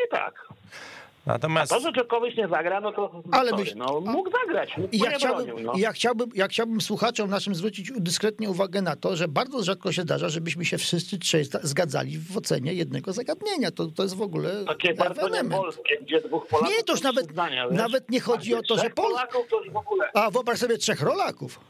Natomiast 1.28 1.72
To, 1.72 1.80
że 1.80 1.92
Dżokowicz 1.92 2.36
nie 2.36 2.48
zagra, 2.48 2.80
no 2.80 2.92
to 2.92 3.22
Ale 3.32 3.50
sorry, 3.50 3.64
myśl- 3.64 3.76
no, 3.76 4.00
mógł 4.00 4.30
zagrać, 4.30 4.76
mógł, 4.76 4.88
ja 4.92 5.10
chciałbym, 5.10 5.46
bronił, 5.46 5.66
no. 5.66 5.72
ja, 5.76 5.92
chciałbym, 5.92 6.28
ja 6.34 6.48
chciałbym 6.48 6.80
słuchaczom 6.80 7.30
naszym 7.30 7.54
zwrócić 7.54 7.92
dyskretnie 7.96 8.50
uwagę 8.50 8.82
na 8.82 8.96
to, 8.96 9.16
że 9.16 9.28
bardzo 9.28 9.62
rzadko 9.62 9.92
się 9.92 10.02
zdarza, 10.02 10.28
żebyśmy 10.28 10.64
się 10.64 10.78
wszyscy 10.78 11.18
trzej 11.18 11.44
zgadzali 11.62 12.18
w 12.18 12.36
ocenie 12.36 12.74
jednego 12.74 13.12
zagadnienia. 13.12 13.70
To, 13.70 13.86
to 13.86 14.02
jest 14.02 14.14
w 14.16 14.22
ogóle 14.22 14.64
Takie 14.64 14.94
bardzo 14.94 15.28
niepolskie, 15.28 15.98
gdzie 16.02 16.20
dwóch 16.20 16.46
Polaków 16.46 16.76
Nie, 16.76 16.82
to 16.84 16.92
już 16.92 17.02
nawet- 17.02 17.30
zdania, 17.30 17.68
nawet 17.70 18.10
nie 18.10 18.20
chodzi 18.20 18.54
A 18.54 18.58
o 18.58 18.62
to, 18.62 18.74
że 18.74 18.80
trzech 18.80 18.94
Pol- 18.94 19.04
Polaków 19.10 19.46
to 19.50 19.60
w 19.72 19.76
ogóle... 19.76 20.10
A 20.14 20.30
wyobraź 20.30 20.58
sobie 20.58 20.78
trzech 20.78 21.00
rolaków. 21.02 21.60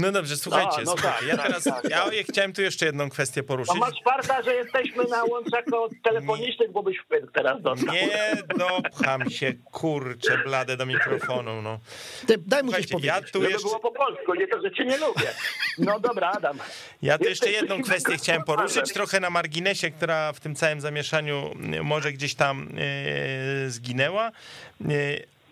No 0.00 0.12
dobrze, 0.12 0.36
słuchajcie, 0.36 0.76
No, 0.76 0.82
no 0.84 0.92
słuchajcie. 0.92 1.18
tak, 1.18 1.28
ja 1.28 1.36
tak, 1.36 1.46
teraz 1.46 1.64
tak, 1.64 1.90
ja 1.90 2.04
tak. 2.04 2.14
chciałem 2.30 2.52
tu 2.52 2.62
jeszcze 2.62 2.86
jedną 2.86 3.08
kwestię 3.10 3.42
poruszyć. 3.42 3.74
No 3.74 3.80
masz 3.80 4.02
farta, 4.04 4.42
że 4.42 4.54
jesteśmy 4.54 5.04
na 5.04 5.24
łączach 5.24 5.64
no, 5.66 5.88
telefonicznych, 6.02 6.72
bo 6.72 6.82
byś 6.82 6.98
wpyt 6.98 7.32
teraz 7.34 7.62
dostał. 7.62 7.94
Nie 7.94 8.32
dopcham 8.58 9.30
się, 9.30 9.52
kurczę, 9.72 10.38
blade 10.44 10.76
do 10.76 10.86
mikrofonu, 10.86 11.62
no. 11.62 11.78
Ty, 12.26 12.38
daj 12.46 12.62
mu 12.62 12.72
coś 12.72 12.88
Słuchajcie, 12.88 13.06
ja 13.06 13.12
powiedzieć. 13.14 13.32
tu 13.32 13.40
Żeby 13.40 13.52
jeszcze, 13.52 13.68
było 13.68 13.80
po 13.80 13.90
polsku, 13.90 14.34
nie 14.34 14.48
to, 14.48 14.60
że 14.62 14.70
cię 14.70 14.84
nie 14.84 14.96
lubię. 14.98 15.30
No 15.78 16.00
dobra, 16.00 16.30
Adam. 16.30 16.58
ja 17.02 17.18
tu 17.18 17.24
jeszcze 17.24 17.50
jedną 17.50 17.82
kwestię 17.82 18.16
chciałem 18.22 18.42
poruszyć, 18.44 18.92
trochę 18.92 19.20
na 19.20 19.30
marginesie, 19.30 19.90
która 19.90 20.32
w 20.32 20.40
tym 20.40 20.54
całym 20.54 20.80
zamieszaniu 20.80 21.54
y, 21.74 21.82
może 21.82 22.12
gdzieś 22.12 22.34
tam 22.34 22.68
y, 22.78 23.70
zginęła. 23.70 24.30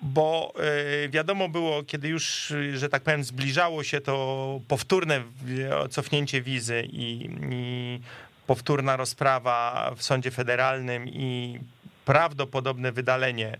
Bo 0.02 0.52
y, 1.04 1.08
wiadomo 1.08 1.48
było, 1.48 1.82
kiedy 1.82 2.08
już, 2.08 2.50
y, 2.50 2.78
że 2.78 2.88
tak 2.88 3.02
powiem, 3.02 3.24
zbliżało 3.24 3.84
się 3.84 4.00
to 4.00 4.60
powtórne 4.68 5.18
y, 5.18 5.88
cofnięcie 5.88 6.42
wizy 6.42 6.88
i, 6.92 7.30
i 7.50 8.00
powtórna 8.46 8.96
rozprawa 8.96 9.90
w 9.96 10.02
sądzie 10.02 10.30
federalnym 10.30 11.08
i 11.08 11.58
prawdopodobne 12.04 12.92
wydalenie 12.92 13.58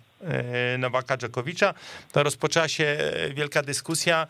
Nowaka 0.79 1.17
Dżokowicza, 1.17 1.75
to 2.13 2.23
rozpoczęła 2.23 2.69
się 2.69 2.99
wielka 3.35 3.63
dyskusja, 3.63 4.27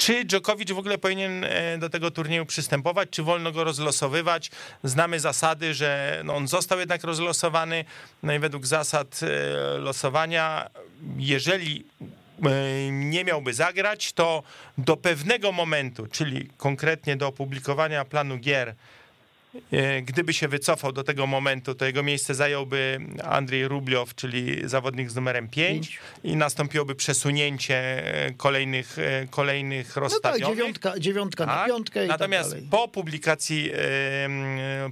czy 0.00 0.24
Dżokowicz 0.24 0.72
w 0.72 0.78
ogóle 0.78 0.98
powinien 0.98 1.44
e, 1.44 1.78
do 1.78 1.90
tego 1.90 2.10
turnieju 2.10 2.46
przystępować, 2.46 3.08
czy 3.10 3.22
wolno 3.22 3.52
go 3.52 3.64
rozlosowywać? 3.64 4.50
Znamy 4.84 5.20
zasady, 5.20 5.74
że 5.74 6.20
no 6.24 6.34
on 6.36 6.48
został 6.48 6.78
jednak 6.78 7.04
rozlosowany. 7.04 7.84
No 8.22 8.34
i 8.34 8.38
według 8.38 8.66
zasad 8.66 9.20
e, 9.22 9.78
losowania, 9.78 10.70
jeżeli 11.16 11.84
e, 12.44 12.90
nie 12.90 13.24
miałby 13.24 13.54
zagrać, 13.54 14.12
to 14.12 14.42
do 14.78 14.96
pewnego 14.96 15.52
momentu, 15.52 16.06
czyli 16.06 16.48
konkretnie 16.56 17.16
do 17.16 17.26
opublikowania 17.26 18.04
planu 18.04 18.38
gier, 18.38 18.74
gdyby 20.02 20.32
się 20.32 20.48
wycofał 20.48 20.92
do 20.92 21.04
tego 21.04 21.26
momentu, 21.26 21.74
to 21.74 21.84
jego 21.84 22.02
miejsce 22.02 22.34
zająłby 22.34 23.00
Andrzej 23.24 23.68
Rubliow, 23.68 24.14
czyli 24.14 24.68
zawodnik 24.68 25.10
z 25.10 25.14
numerem 25.14 25.48
5 25.48 25.98
i 26.24 26.36
nastąpiłoby 26.36 26.94
przesunięcie 26.94 27.76
e, 28.26 28.32
kolejnych, 28.32 28.98
e, 28.98 29.26
kolejnych 29.30 29.86
No 29.88 29.94
tak, 29.94 30.02
rozstawionych. 30.02 30.56
dziewiątka, 30.56 30.98
dziewiątka 30.98 31.46
na 31.46 31.54
Tak. 31.54 31.66
piątkę 31.66 32.04
i 32.04 32.08
Natomiast 32.08 32.50
tak 32.50 32.58
dalej. 32.58 32.70
po 32.70 32.88
publikacji 32.88 33.70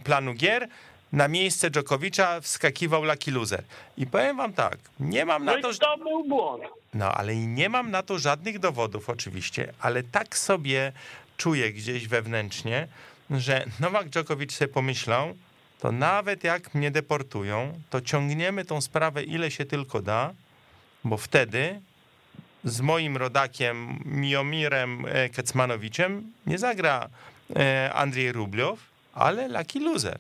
planu 0.05 0.35
gier 0.35 0.69
na 1.13 1.29
miejsce 1.29 1.71
Dżokowicza 1.71 2.41
wskakiwał 2.41 3.05
Lucky 3.05 3.31
Loser. 3.31 3.63
I 3.97 4.07
powiem 4.07 4.37
wam 4.37 4.53
tak, 4.53 4.79
nie 5.01 5.25
mam 5.25 5.45
No 5.45 5.53
na 5.53 5.59
i 5.59 5.63
to, 5.63 5.75
to 5.75 5.99
był 5.99 6.25
błąd. 6.25 6.63
no 6.95 7.13
ale 7.13 7.37
nie 7.37 7.69
mam 7.69 7.91
na 7.91 8.03
to 8.03 8.19
żadnych 8.19 8.59
dowodów 8.59 9.11
oczywiście, 9.11 9.73
ale 9.81 10.03
tak 10.03 10.37
sobie 10.39 10.93
czuję 11.37 11.73
gdzieś 11.73 12.09
wewnętrznie, 12.09 12.89
że 13.31 13.65
Nowak 13.81 14.09
Dżokowicz 14.09 14.53
sobie 14.53 14.73
pomyślał, 14.73 15.35
to 15.81 15.93
nawet 15.93 16.45
jak 16.45 16.75
mnie 16.75 16.91
deportują, 16.91 17.81
to 17.91 18.01
ciągniemy 18.01 18.65
tą 18.65 18.81
sprawę 18.81 19.23
ile 19.23 19.51
się 19.51 19.65
tylko 19.65 20.03
da, 20.03 20.33
bo 21.05 21.17
wtedy 21.17 21.81
z 22.65 22.81
moim 22.81 23.17
rodakiem 23.17 24.03
Miomirem 24.05 25.05
e, 25.09 25.29
Kecmanowiczem 25.29 26.33
nie 26.47 26.59
zagra 26.59 27.09
e, 27.57 27.93
Andrzej 27.95 28.33
Rubliow, 28.33 28.79
ale 29.15 29.49
Lucky 29.49 29.81
Loser. 29.81 30.19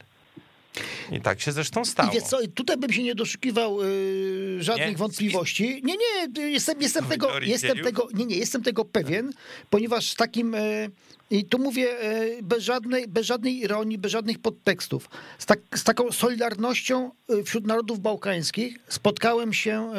I 1.12 1.20
tak 1.20 1.40
się 1.40 1.52
zresztą 1.52 1.84
stało. 1.84 2.10
I 2.10 2.14
wiesz 2.14 2.24
co, 2.24 2.38
tutaj 2.54 2.76
bym 2.76 2.92
się 2.92 3.02
nie 3.02 3.14
doszukiwał 3.14 3.82
y, 3.82 4.58
żadnych 4.60 4.90
Nie? 4.90 4.96
wątpliwości. 4.96 5.82
Nie, 5.84 5.94
nie, 5.94 6.42
y, 6.44 6.50
jestem, 6.50 6.82
jestem 6.82 7.04
tego, 7.04 7.38
jestem 7.40 7.78
tego, 7.78 8.08
nie, 8.14 8.26
nie, 8.26 8.36
jestem 8.36 8.62
tego 8.62 8.84
pewien, 8.84 9.32
ponieważ 9.70 10.14
takim, 10.14 10.54
y, 10.54 10.90
i 11.30 11.44
tu 11.44 11.58
mówię 11.58 12.04
y, 12.04 12.42
bez 12.42 12.62
żadnej, 12.64 13.08
bez 13.08 13.26
żadnej 13.26 13.58
ironii, 13.58 13.98
bez 13.98 14.12
żadnych 14.12 14.38
podtekstów, 14.38 15.10
z, 15.38 15.46
tak, 15.46 15.60
z 15.74 15.84
taką 15.84 16.12
solidarnością 16.12 17.10
y, 17.30 17.44
wśród 17.44 17.66
narodów 17.66 18.00
bałkańskich 18.00 18.78
spotkałem 18.88 19.52
się 19.52 19.92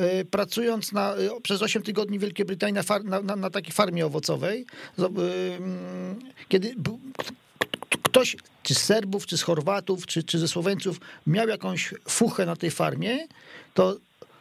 y, 0.00 0.24
pracując 0.24 0.92
na, 0.92 1.14
przez 1.42 1.62
8 1.62 1.82
tygodni 1.82 2.18
w 2.18 2.22
Wielkiej 2.22 2.46
Brytanii 2.46 2.74
na, 2.74 2.82
far, 2.82 3.04
na, 3.04 3.20
na, 3.20 3.36
na 3.36 3.50
takiej 3.50 3.72
farmie 3.72 4.06
owocowej, 4.06 4.66
mm, 4.98 6.18
kiedy 6.48 6.74
ktoś, 8.10 8.36
czy 8.62 8.74
z 8.74 8.82
Serbów, 8.82 9.26
czy 9.26 9.38
z 9.38 9.42
Chorwatów, 9.42 10.06
czy, 10.06 10.22
czy 10.22 10.38
ze 10.38 10.48
Słoweńców 10.48 11.00
miał 11.26 11.48
jakąś 11.48 11.94
fuchę 12.08 12.46
na 12.46 12.56
tej 12.56 12.70
farmie, 12.70 13.18
to 13.74 13.96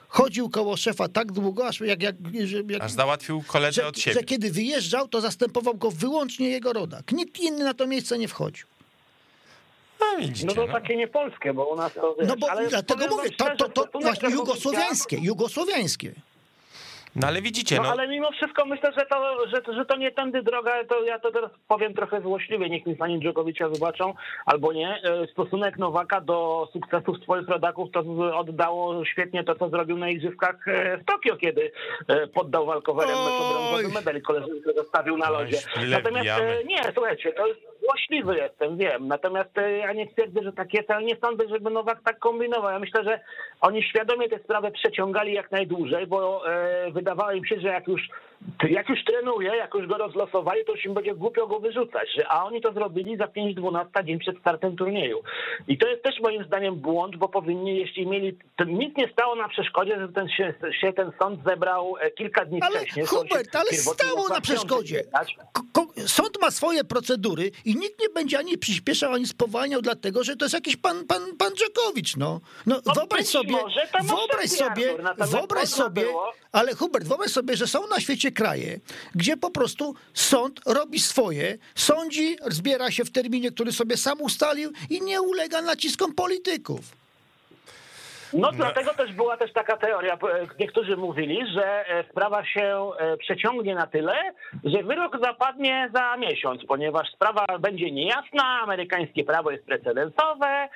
chodził 0.07 0.49
koło 0.49 0.77
szefa 0.77 1.07
tak 1.07 1.31
długo, 1.31 1.67
aż 1.67 1.81
jak, 1.81 2.03
jak, 2.03 2.15
że- 2.43 2.63
jak 2.69 2.81
Aż 2.83 2.91
załatwił 2.91 3.43
koledze 3.47 3.81
że, 3.81 3.87
od 3.87 3.95
że 3.97 4.01
siebie. 4.01 4.23
kiedy 4.23 4.51
wyjeżdżał, 4.51 5.07
to 5.07 5.21
zastępował 5.21 5.73
go 5.75 5.91
wyłącznie 5.91 6.49
jego 6.49 6.73
rodak. 6.73 7.11
Nikt 7.11 7.39
inny 7.39 7.63
na 7.63 7.73
to 7.73 7.87
miejsce 7.87 8.17
nie 8.17 8.27
wchodził. 8.27 8.67
No 9.99 10.05
widzicie, 10.19 10.45
No 10.47 10.53
to 10.53 10.67
no. 10.67 10.73
takie 10.73 10.95
niepolskie, 10.97 11.53
bo 11.53 11.65
u 11.65 11.75
nas 11.75 11.93
to 11.93 12.15
No 12.27 12.35
bo 12.37 12.51
ale 12.51 12.67
dlatego 12.69 13.07
mówię, 13.07 13.29
to, 13.37 13.45
to, 13.57 13.69
to 13.69 13.81
stosunek 13.81 14.03
właśnie 14.03 14.29
jugosłowiańskie, 14.29 15.17
jugosłowiańskie. 15.21 16.13
No 17.15 17.27
ale 17.27 17.41
widzicie, 17.41 17.75
No, 17.75 17.83
no, 17.83 17.89
ale 17.89 18.07
mimo 18.07 18.31
wszystko 18.31 18.65
myślę, 18.65 18.91
że 18.97 19.05
to, 19.05 19.47
że, 19.47 19.73
że 19.73 19.85
to 19.85 19.97
nie 19.97 20.11
tędy 20.11 20.43
droga, 20.43 20.83
to 20.89 21.03
ja 21.03 21.19
to 21.19 21.31
teraz 21.31 21.51
powiem 21.67 21.93
trochę 21.93 22.21
złośliwie, 22.21 22.69
niech 22.69 22.85
mi 22.85 22.95
pani 22.95 23.19
Dżokowicza 23.19 23.69
wybaczą, 23.69 24.13
albo 24.45 24.73
nie. 24.73 24.89
E, 24.89 25.27
Stosunek 25.31 25.77
Nowaka 25.77 26.21
do 26.21 26.69
sukcesów 26.73 27.17
swoich 27.23 27.47
rodaków 27.47 27.91
to 27.91 28.03
oddało 28.37 29.05
świetnie 29.05 29.43
to, 29.43 29.55
co 29.55 29.69
zrobił 29.69 29.97
na 29.97 30.09
Igrzyskach 30.09 30.67
e, 30.67 30.97
w 30.97 31.05
Tokio, 31.05 31.37
kiedy 31.37 31.71
e, 32.07 32.27
poddał 32.27 32.65
walkowerem 32.65 33.15
mecz 33.15 33.39
brązowy 33.39 33.93
medal 33.93 34.17
i 34.17 34.21
koleżankę 34.21 34.73
zostawił 34.77 35.17
na 35.17 35.29
lodzie. 35.29 35.57
Natomiast 35.89 36.41
nie, 36.65 36.79
słuchajcie, 36.93 37.33
to 37.33 37.47
jest 37.47 37.59
złośliwy 37.83 38.37
jestem, 38.37 38.77
wiem. 38.77 39.07
Natomiast 39.07 39.51
ja 39.79 39.93
nie 39.93 40.07
twierdzę, 40.07 40.43
że 40.43 40.53
tak 40.53 40.73
jest, 40.73 40.91
ale 40.91 41.05
nie 41.05 41.15
sądzę, 41.15 41.43
żeby 41.49 41.69
Nowak 41.69 42.03
tak 42.03 42.19
kombinował. 42.19 42.71
Ja 42.71 42.79
myślę, 42.79 43.03
że 43.03 43.19
oni 43.61 43.83
świadomie 43.83 44.29
tę 44.29 44.39
sprawę 44.39 44.71
przeciągali 44.71 45.33
jak 45.33 45.51
najdłużej, 45.51 46.07
bo 46.07 46.49
e, 46.51 46.91
wydawało 46.99 47.31
im 47.31 47.45
się, 47.45 47.59
że 47.59 47.67
jak 47.67 47.87
już, 47.87 48.01
jak 48.69 48.89
już 48.89 48.99
trenuje, 49.05 49.49
jak 49.55 49.73
już 49.73 49.87
go 49.87 49.97
rozlosowali, 49.97 50.65
to 50.65 50.71
już 50.71 50.85
im 50.85 50.93
będzie 50.93 51.15
głupio 51.15 51.47
go 51.47 51.59
wyrzucać. 51.59 52.07
Że, 52.15 52.27
a 52.27 52.43
oni 52.43 52.61
to 52.61 52.73
zrobili 52.73 53.17
za 53.17 53.25
5-12 53.25 54.03
dzień 54.05 54.19
przed 54.19 54.39
startem 54.39 54.75
turnieju. 54.75 55.19
I 55.67 55.77
to 55.77 55.87
jest 55.87 56.03
też 56.03 56.15
moim 56.21 56.43
zdaniem 56.43 56.75
błąd, 56.75 57.15
bo 57.15 57.29
powinni, 57.29 57.77
jeśli 57.77 58.07
mieli, 58.07 58.37
to 58.57 58.63
nic 58.63 58.97
nie 58.97 59.07
stało 59.13 59.35
na 59.35 59.47
przeszkodzie, 59.49 59.99
że 59.99 60.07
ten 60.09 60.29
się, 60.29 60.53
się 60.81 60.93
ten 60.93 61.11
sąd 61.21 61.39
zebrał 61.47 61.95
e, 62.01 62.11
kilka 62.11 62.45
dni 62.45 62.59
Ale 62.61 62.79
wcześniej. 62.79 63.05
Hubert, 63.05 63.55
ale 63.55 63.69
stało 63.71 64.29
na 64.29 64.41
przeszkodzie. 64.41 65.03
ko- 65.73 65.87
Sąd 66.09 66.41
ma 66.41 66.51
swoje 66.51 66.83
procedury 66.83 67.51
i 67.65 67.75
nikt 67.75 68.01
nie 68.01 68.09
będzie 68.09 68.39
ani 68.39 68.57
przyspieszał, 68.57 69.13
ani 69.13 69.27
spowalniał, 69.27 69.81
dlatego 69.81 70.23
że 70.23 70.35
to 70.35 70.45
jest 70.45 70.53
jakiś 70.53 70.75
pan, 70.75 71.05
pan, 71.05 71.21
pan 71.37 71.53
Dżokowicz, 71.53 72.15
no. 72.17 72.41
no 72.65 72.81
No 72.85 72.93
wyobraź 72.93 73.27
sobie, 73.27 73.51
może, 73.51 73.87
wyobraź 74.03 74.49
sobie, 74.51 74.91
Artur, 74.91 75.27
wyobraź 75.31 75.69
sobie, 75.69 76.01
było- 76.01 76.31
ale 76.51 76.75
Hubert, 76.75 77.07
wyobraź 77.07 77.31
sobie, 77.31 77.57
że 77.57 77.67
są 77.67 77.87
na 77.87 77.99
świecie 77.99 78.31
kraje, 78.31 78.79
gdzie 79.15 79.37
po 79.37 79.49
prostu 79.51 79.95
sąd 80.13 80.59
robi 80.65 80.99
swoje, 80.99 81.57
sądzi, 81.75 82.37
zbiera 82.47 82.91
się 82.91 83.05
w 83.05 83.11
terminie, 83.11 83.51
który 83.51 83.71
sobie 83.71 83.97
sam 83.97 84.21
ustalił 84.21 84.71
i 84.89 85.01
nie 85.01 85.21
ulega 85.21 85.61
naciskom 85.61 86.13
polityków. 86.13 86.98
No 88.33 88.51
dlatego 88.51 88.93
też 88.93 89.13
była 89.13 89.37
też 89.37 89.53
taka 89.53 89.77
teoria, 89.77 90.13
e, 90.13 90.17
niektórzy 90.59 90.97
mówili, 90.97 91.39
że 91.53 91.89
e, 91.89 92.03
sprawa 92.11 92.45
się 92.45 92.91
e, 92.99 93.17
przeciągnie 93.17 93.75
na 93.75 93.87
tyle, 93.87 94.13
że 94.63 94.83
wyrok 94.83 95.17
zapadnie 95.23 95.89
za 95.93 96.17
miesiąc, 96.17 96.65
ponieważ 96.67 97.11
sprawa 97.11 97.45
będzie 97.59 97.91
niejasna, 97.91 98.59
amerykańskie 98.63 99.23
prawo 99.23 99.51
jest 99.51 99.65
precedensowe 99.65 100.69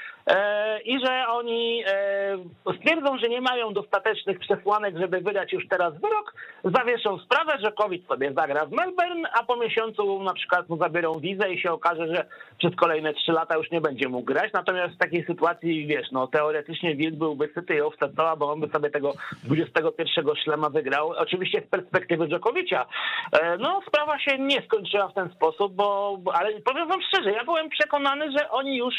i 0.86 1.00
że 1.06 1.28
oni 1.28 1.84
e, 1.88 2.74
stwierdzą, 2.78 3.18
że 3.18 3.30
nie 3.30 3.42
mają 3.42 3.74
dostatecznych 3.74 4.40
przesłanek, 4.40 4.98
żeby 4.98 5.22
wydać 5.22 5.54
już 5.54 5.68
teraz 5.68 5.94
wyrok, 5.94 6.34
zawieszą 6.64 7.20
sprawę, 7.20 7.58
że 7.60 7.72
COVID 7.72 8.08
sobie 8.08 8.34
zagra 8.34 8.66
w 8.66 8.72
Melbourne, 8.72 9.30
a 9.34 9.44
po 9.44 9.56
miesiącu 9.56 10.24
na 10.24 10.34
przykład 10.34 10.70
mu 10.70 10.78
zabiorą 10.78 11.20
wizę 11.20 11.54
i 11.54 11.60
się 11.62 11.72
okaże, 11.72 12.08
że 12.08 12.26
przez 12.58 12.76
kolejne 12.76 13.14
trzy 13.14 13.32
lata 13.32 13.58
już 13.58 13.72
nie 13.72 13.82
będzie 13.82 14.10
mógł 14.10 14.26
grać. 14.26 14.54
Natomiast 14.54 14.96
w 14.96 14.98
takiej 14.98 15.26
sytuacji, 15.26 15.88
wiesz, 15.88 16.12
no 16.12 16.28
teoretycznie 16.28 16.96
Wilk 16.96 17.16
byłby 17.16 17.50
syty 17.56 17.76
i 17.76 17.82
owca 17.82 18.10
cała, 18.18 18.36
bo 18.36 18.52
on 18.52 18.60
by 18.60 18.68
sobie 18.68 18.90
tego 18.90 19.14
21 19.44 20.36
szlema 20.36 20.70
wygrał. 20.70 21.10
Oczywiście 21.18 21.62
z 21.62 21.70
perspektywy 21.70 22.28
Dżokowicza. 22.28 22.86
E, 23.32 23.58
No 23.58 23.82
sprawa 23.88 24.20
się 24.20 24.38
nie 24.38 24.62
skończyła 24.62 25.08
w 25.08 25.14
ten 25.14 25.30
sposób, 25.30 25.74
bo- 25.74 26.20
ale 26.34 26.62
powiem 26.62 26.88
wam 26.88 27.02
szczerze, 27.02 27.32
ja 27.32 27.44
byłem 27.44 27.70
przekonany, 27.70 28.32
że 28.32 28.50
oni 28.50 28.78
już 28.78 28.94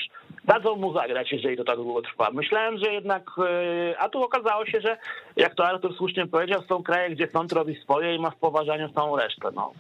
dadzą 0.45 0.77
mu 0.77 0.93
zagrać, 0.93 1.14
jeżeli 1.33 1.57
to 1.57 1.65
tak 1.65 1.77
długo 1.77 2.03
trwa. 2.03 2.31
Myślałem, 2.31 2.79
że 2.79 2.93
jednak, 2.93 3.31
e, 3.39 3.99
a 3.99 4.09
tu 4.09 4.23
okazało 4.23 4.67
się, 4.67 4.81
że 4.81 4.99
jak 5.37 5.55
to 5.55 5.67
Artur 5.67 5.97
słusznie 5.97 6.27
powiedział, 6.27 6.63
są 6.69 6.83
kraje, 6.83 7.11
gdzie 7.11 7.29
sąd 7.33 7.53
robi 7.53 7.77
swoje 7.83 8.15
i 8.15 8.19
ma 8.19 8.31
w 8.31 8.37
poważaniu 8.37 8.89
całą 8.89 9.17
resztę. 9.17 9.49
No. 9.55 9.73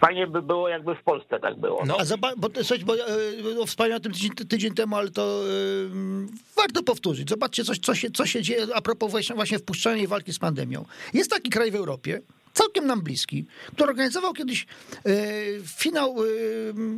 Fajnie 0.00 0.26
by 0.26 0.42
było, 0.42 0.68
jakby 0.68 0.94
w 0.94 1.02
Polsce 1.02 1.40
tak 1.40 1.56
było. 1.56 1.84
No. 1.86 1.96
A 1.98 2.04
zobacz, 2.04 2.34
bo, 2.36 2.48
słuchajcie, 2.54 2.84
bo, 2.84 2.94
e, 2.94 2.98
no, 3.56 3.66
wspomniałem 3.66 3.96
o 3.96 4.02
tym 4.02 4.12
tydzień, 4.12 4.30
tydzień 4.30 4.74
temu, 4.74 4.96
ale 4.96 5.10
to 5.10 5.22
e, 5.22 6.56
warto 6.56 6.82
powtórzyć. 6.82 7.28
Zobaczcie, 7.28 7.64
coś, 7.64 7.78
co, 7.78 7.94
się, 7.94 8.10
co 8.10 8.26
się 8.26 8.42
dzieje 8.42 8.66
a 8.74 8.80
propos 8.80 9.10
właśnie, 9.10 9.36
właśnie 9.36 9.58
wpuszczania 9.58 10.02
i 10.02 10.06
walki 10.06 10.32
z 10.32 10.38
pandemią. 10.38 10.84
Jest 11.14 11.30
taki 11.30 11.50
kraj 11.50 11.70
w 11.70 11.74
Europie, 11.74 12.20
całkiem 12.56 12.86
nam 12.86 13.00
bliski, 13.00 13.44
który 13.74 13.90
organizował 13.90 14.32
kiedyś 14.32 14.66
e, 15.06 15.12
finał 15.64 16.16
e, 16.18 16.26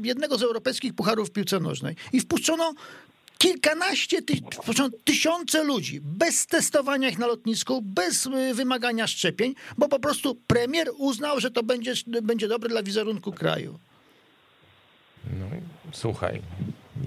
jednego 0.03 0.39
z 0.39 0.43
europejskich 0.43 0.95
pucharów 0.95 1.29
w 1.29 1.33
piłce 1.33 1.61
nożnej 1.61 1.97
i 2.13 2.21
wpuszczono 2.21 2.75
kilkanaście 3.39 4.23
ty, 4.23 4.35
tysiące 5.05 5.65
ludzi 5.65 6.01
bez 6.03 6.47
testowania 6.47 7.09
ich 7.09 7.19
na 7.19 7.27
lotnisku, 7.27 7.83
bez 7.83 8.27
e, 8.27 8.55
wymagania 8.55 9.07
szczepień, 9.07 9.55
bo 9.79 9.89
po 9.89 9.99
prostu 9.99 10.35
premier 10.47 10.89
uznał, 10.99 11.41
że 11.41 11.51
to 11.51 11.63
będzie, 11.63 11.93
będzie 12.23 12.49
dobre 12.49 12.69
dla 12.69 12.83
wizerunku 12.83 13.33
kraju. 13.33 13.79
No, 15.25 15.47
słuchaj, 15.93 16.43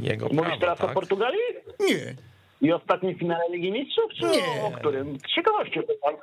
jego 0.01 0.25
Mówisz 0.25 0.41
prawo, 0.43 0.59
teraz 0.59 0.79
tak? 0.79 0.89
o 0.89 0.93
Portugalii? 0.93 1.39
Nie. 1.79 2.15
I 2.61 2.71
ostatnim 2.71 3.15
finale 3.19 3.43
Ligi 3.51 3.71
Mistrzów? 3.71 4.11
Czy 4.19 4.25
Nie. 4.25 4.63
o 4.63 4.71
którym? 4.71 5.17
Z 5.19 5.35
ciekawości 5.35 5.79
pytam. 5.79 6.15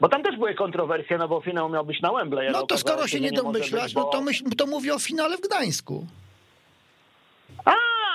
Bo 0.00 0.08
tam 0.08 0.22
też 0.22 0.36
były 0.36 0.54
kontrowersje, 0.54 1.18
no 1.18 1.28
bo 1.28 1.40
finał 1.40 1.68
miał 1.68 1.84
być 1.86 2.00
na 2.00 2.12
Wembley. 2.12 2.50
No 2.52 2.66
to 2.66 2.78
skoro 2.78 3.08
się 3.08 3.20
nie 3.20 3.32
domyślasz, 3.32 3.84
być, 3.84 3.94
no 3.94 4.02
bo- 4.04 4.10
to, 4.10 4.22
myśl, 4.22 4.44
to 4.56 4.66
mówię 4.66 4.94
o 4.94 4.98
finale 4.98 5.36
w 5.36 5.40
Gdańsku. 5.40 6.06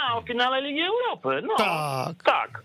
A, 0.08 0.18
o 0.18 0.22
finale 0.22 0.62
Ligi 0.62 0.82
Europy. 0.82 1.42
No, 1.48 1.56
Tak. 1.58 2.24
Tak. 2.24 2.62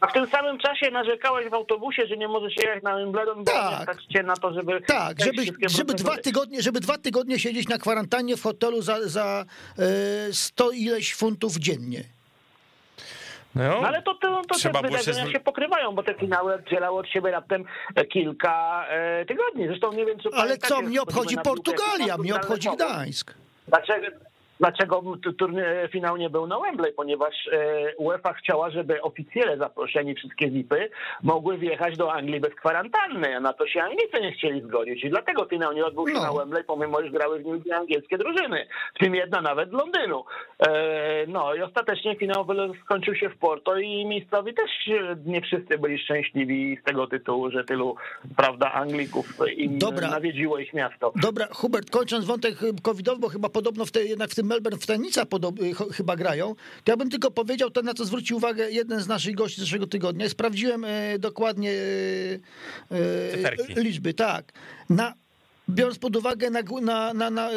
A 0.00 0.06
w 0.06 0.12
tym 0.12 0.26
samym 0.26 0.58
czasie 0.58 0.90
narzekałeś 0.90 1.48
w 1.50 1.54
autobusie, 1.54 2.06
że 2.06 2.16
nie 2.16 2.28
możesz 2.28 2.56
jechać 2.56 2.82
na 2.82 2.98
Wimbledon, 2.98 3.44
bo 3.44 3.52
Tak. 3.52 3.96
cię 4.12 4.22
na 4.22 4.36
to, 4.36 4.52
żeby... 4.52 4.80
Tak, 4.80 5.16
żeby, 5.24 5.42
żeby, 5.68 5.94
dwa 5.94 6.16
tygodnie, 6.16 6.62
żeby 6.62 6.80
dwa 6.80 6.98
tygodnie 6.98 7.38
siedzieć 7.38 7.68
na 7.68 7.78
kwarantannie 7.78 8.36
w 8.36 8.42
hotelu 8.42 8.82
za, 8.82 9.08
za 9.08 9.44
e, 9.78 10.32
100 10.32 10.70
ileś 10.70 11.14
funtów 11.14 11.56
dziennie. 11.56 12.04
No, 13.54 13.80
No 13.80 13.88
ale 13.88 14.02
to, 14.02 14.14
to, 14.14 14.42
to 14.48 14.54
te 14.54 14.60
się 14.60 14.70
wydarzenia 14.82 15.24
zwró- 15.26 15.32
się 15.32 15.40
pokrywają, 15.40 15.92
bo 15.94 16.02
te 16.02 16.14
finały 16.14 16.54
oddzielały 16.54 16.98
od 17.00 17.08
siebie 17.08 17.30
raptem 17.30 17.64
e, 17.94 18.04
kilka 18.04 18.84
e, 18.88 19.24
tygodni. 19.26 19.66
Zresztą 19.66 19.92
nie 19.92 20.06
wiem, 20.06 20.18
czy 20.18 20.28
Ale 20.34 20.58
co 20.58 20.82
mnie 20.82 21.02
obchodzi 21.02 21.36
Portugalia, 21.44 22.18
mnie 22.18 22.34
obchodzi. 22.36 22.68
Gdańsk. 22.74 23.34
Dlaczego, 23.68 24.06
dlaczego 24.62 25.02
tu- 25.22 25.32
turny, 25.32 25.88
finał 25.92 26.16
nie 26.16 26.30
był 26.30 26.46
na 26.46 26.60
Wembley? 26.60 26.92
Ponieważ 26.92 27.34
e, 27.52 27.96
UEFA 27.96 28.32
chciała, 28.32 28.70
żeby 28.70 29.02
oficjele 29.02 29.56
zaproszeni 29.56 30.14
wszystkie 30.14 30.50
VIP-y 30.50 30.90
mogły 31.22 31.58
wjechać 31.58 31.96
do 31.96 32.12
Anglii 32.12 32.40
bez 32.40 32.54
kwarantanny, 32.54 33.36
a 33.36 33.40
na 33.40 33.52
to 33.52 33.66
się 33.66 33.82
Anglicy 33.82 34.20
nie 34.20 34.32
chcieli 34.32 34.60
zgodzić. 34.62 35.04
I 35.04 35.10
dlatego 35.10 35.44
finał 35.44 35.72
nie 35.72 35.84
odbył 35.86 36.08
się 36.08 36.14
No. 36.14 36.22
na 36.22 36.32
Wembley, 36.32 36.64
pomimo 36.64 37.00
iż 37.00 37.10
grały 37.12 37.38
w 37.38 37.44
nim 37.44 37.60
dwie 37.60 37.76
angielskie 37.76 38.18
drużyny, 38.18 38.66
w 38.94 38.98
tym 38.98 39.14
jedna 39.14 39.40
nawet 39.40 39.70
z 39.70 39.72
Londynu. 39.72 40.24
E, 40.66 41.26
no 41.28 41.54
i 41.54 41.62
ostatecznie 41.62 42.16
finał 42.16 42.46
skończył 42.84 43.14
się 43.14 43.28
w 43.30 43.38
Porto 43.38 43.78
i 43.78 44.06
miejscowi 44.06 44.54
też 44.54 44.70
e, 44.88 45.16
nie 45.26 45.40
wszyscy 45.40 45.78
byli 45.78 45.98
szczęśliwi 45.98 46.78
z 46.82 46.84
tego 46.84 47.06
tytułu, 47.06 47.50
że 47.50 47.64
tylu, 47.64 47.96
prawda, 48.36 48.72
Anglików 48.72 49.26
im 49.56 49.78
Dobra. 49.78 50.10
nawiedziło 50.10 50.58
ich 50.58 50.74
miasto. 50.74 51.12
Dobra, 51.22 51.46
Hubert, 51.52 51.90
kończąc 51.90 52.24
wątek 52.24 52.62
y, 52.62 52.72
covidowy, 52.82 53.20
bo 53.20 53.28
chyba 53.28 53.48
podobno 53.48 53.84
w 53.84 53.90
te, 53.92 54.04
jednak 54.04 54.30
w 54.30 54.34
tym 54.34 54.51
Melbourne 54.52 54.78
w 54.78 54.86
tenica 54.86 55.26
podob, 55.26 55.60
y, 55.60 55.74
chyba 55.92 56.16
grają, 56.16 56.54
to 56.84 56.92
ja 56.92 56.96
bym 56.96 57.10
tylko 57.10 57.30
powiedział 57.30 57.70
to, 57.70 57.82
na 57.82 57.94
co 57.94 58.04
zwrócił 58.04 58.36
uwagę 58.36 58.70
jeden 58.70 59.00
z 59.00 59.06
naszych 59.08 59.34
gości 59.34 59.56
z 59.56 59.60
zeszłego 59.60 59.86
tygodnia. 59.86 60.28
Sprawdziłem 60.28 60.84
e, 60.84 61.18
dokładnie 61.18 61.72
e, 61.72 61.74
e, 63.76 63.82
liczby, 63.82 64.14
tak. 64.14 64.52
Na, 64.90 65.14
biorąc 65.68 65.98
pod 65.98 66.16
uwagę 66.16 66.50
na, 66.50 66.62
na, 66.82 67.14
na, 67.14 67.30
na 67.30 67.50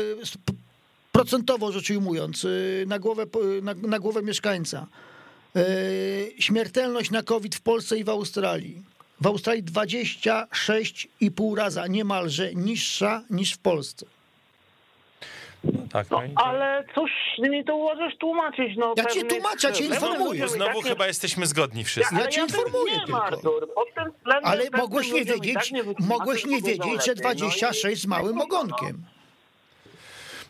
procentowo 1.11 1.71
rzecz 1.71 1.89
ujmując, 1.89 2.47
na 2.87 2.99
głowę, 2.99 3.25
na, 3.61 3.73
na 3.73 3.99
głowę 3.99 4.21
mieszkańca, 4.23 4.87
śmiertelność 6.39 7.11
na 7.11 7.23
COVID 7.23 7.55
w 7.55 7.61
Polsce 7.61 7.97
i 7.97 8.03
w 8.03 8.09
Australii. 8.09 8.81
W 9.21 9.27
Australii 9.27 9.63
26,5 9.63 11.57
raza 11.57 11.87
niemalże 11.87 12.55
niższa 12.55 13.23
niż 13.29 13.53
w 13.53 13.57
Polsce. 13.57 14.05
No 16.11 16.17
tak, 16.19 16.27
No, 16.27 16.33
no 16.35 16.43
ale 16.45 16.83
cóż 16.95 17.11
mi 17.49 17.65
to 17.65 17.77
możesz 17.77 18.17
tłumaczyć? 18.17 18.77
No, 18.77 18.93
Ja 18.97 19.05
ci 19.05 19.19
pewnych- 19.19 19.27
tłumaczę, 19.41 19.67
ja 19.67 19.73
cię 19.73 19.83
informuję. 19.85 20.47
Znowu 20.47 20.65
tak 20.73 20.75
nie- 20.83 20.89
chyba 20.89 21.07
jesteśmy 21.07 21.45
zgodni 21.45 21.83
wszyscy. 21.83 22.15
Ja 22.15 22.27
cię 22.27 22.31
tym 22.35 22.43
informuję 22.45 22.93
nie 22.93 23.05
tylko. 23.05 23.23
Artur. 23.23 23.73
Pod 23.75 23.87
tym 23.95 24.11
względem 24.17 24.51
Ale 24.51 24.63
mogłeś 24.77 25.11
nie 25.11 25.19
i 25.21 25.25
wiedzieć, 25.25 25.53
tak 25.53 25.71
nie 25.71 25.83
mogłeś 25.99 26.45
nie 26.45 26.55
wiedzieć, 26.61 26.83
że 26.83 26.83
lepiej. 26.83 27.05
No 27.07 27.13
i- 27.13 27.15
26 27.35 28.01
z 28.01 28.05
małym 28.07 28.41
ogonkiem. 28.47 29.03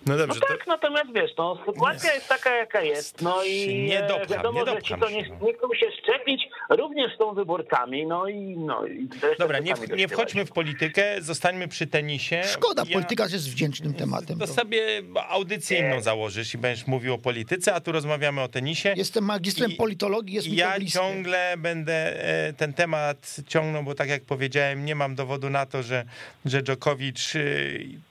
No 0.06 0.14
No 0.16 0.18
dobrze, 0.28 0.40
to, 0.40 0.48
tak, 0.48 0.68
natomiast 0.68 1.14
wiesz, 1.16 1.32
no, 1.38 1.58
sytuacja 1.66 2.14
jest 2.14 2.28
taka, 2.30 2.56
jaka 2.56 2.82
jest. 2.82 3.22
No 3.22 3.44
i 3.44 3.84
Nie 3.90 4.04
e, 4.04 4.08
dopcham, 4.08 4.28
wiadomo, 4.38 4.66
nie 4.66 4.72
że 4.72 4.82
ci, 4.82 4.94
co 5.00 5.10
nie, 5.10 5.30
no. 5.30 5.46
nie 5.48 5.54
chcą 5.54 5.68
się 5.74 5.86
szczepić, 6.04 6.42
również 6.70 7.18
są 7.18 7.34
wyborcami. 7.34 8.06
No 8.08 8.28
i 8.28 8.58
no 8.58 8.88
i 8.88 9.08
dobra, 9.40 9.58
to 9.58 9.64
nie, 9.64 9.76
sami 9.76 9.88
nie 9.96 10.08
wchodźmy 10.08 10.46
w 10.46 10.52
politykę, 10.52 11.22
zostańmy 11.22 11.68
przy 11.68 11.88
tenisie. 11.88 12.42
Szkoda, 12.54 12.84
Ja- 12.88 12.94
polityka 12.94 13.24
jest 13.24 13.50
wdzięcznym 13.52 13.94
tematem. 13.94 14.40
To 14.40 14.48
sobie 14.48 15.02
audycję 15.30 15.80
inną 15.80 16.02
założysz 16.02 16.54
i 16.54 16.58
będziesz 16.58 16.88
mówił 16.88 17.14
o 17.14 17.18
polityce, 17.18 17.74
a 17.74 17.80
tu 17.80 17.92
rozmawiamy 17.92 18.42
o 18.42 18.48
tenisie. 18.48 18.94
Jestem 18.98 19.24
magistrem 19.24 19.72
I- 19.72 19.76
politologii, 19.76 20.36
jest 20.36 20.48
mi 20.48 20.54
to 20.54 20.60
Ja 20.60 20.80
ciągle 20.86 21.54
będę 21.58 22.24
e, 22.48 22.54
ten 22.54 22.74
temat 22.74 23.36
ciągnął, 23.48 23.84
bo 23.84 23.96
tak 23.96 24.10
jak 24.10 24.24
powiedziałem, 24.24 24.86
nie 24.86 24.96
mam 24.96 25.16
dowodu 25.16 25.50
na 25.50 25.66
to, 25.66 25.84
że, 25.84 26.06
że 26.46 26.62
Djokovic 26.62 27.36
e, 27.36 27.40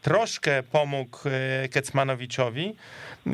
troszkę 0.03 0.63
pomógł 0.63 1.19
Kecmanowiczowi. 1.85 2.77
E, 3.27 3.33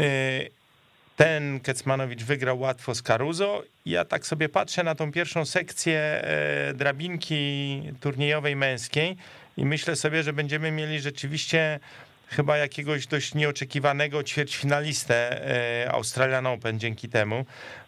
Ten 1.16 1.60
Kecmanowicz 1.60 2.22
wygrał 2.22 2.60
łatwo 2.60 2.94
z 2.94 3.02
Caruso. 3.02 3.62
Ja 3.86 4.04
tak 4.04 4.26
sobie 4.26 4.48
patrzę 4.48 4.84
na 4.84 4.94
tą 4.94 5.12
pierwszą 5.12 5.44
sekcję 5.44 5.98
e, 5.98 6.74
drabinki 6.74 7.82
turniejowej 8.00 8.56
męskiej 8.56 9.16
i 9.56 9.64
myślę 9.64 9.96
sobie, 9.96 10.22
że 10.22 10.32
będziemy 10.32 10.70
mieli 10.70 11.00
rzeczywiście 11.00 11.80
chyba 12.28 12.56
jakiegoś 12.56 13.06
dość 13.06 13.34
nieoczekiwanego 13.34 14.22
ćwierćfinalistę 14.22 15.46
e, 15.84 15.92
Australian 15.92 16.46
Open 16.46 16.78
dzięki 16.78 17.08
temu. 17.08 17.44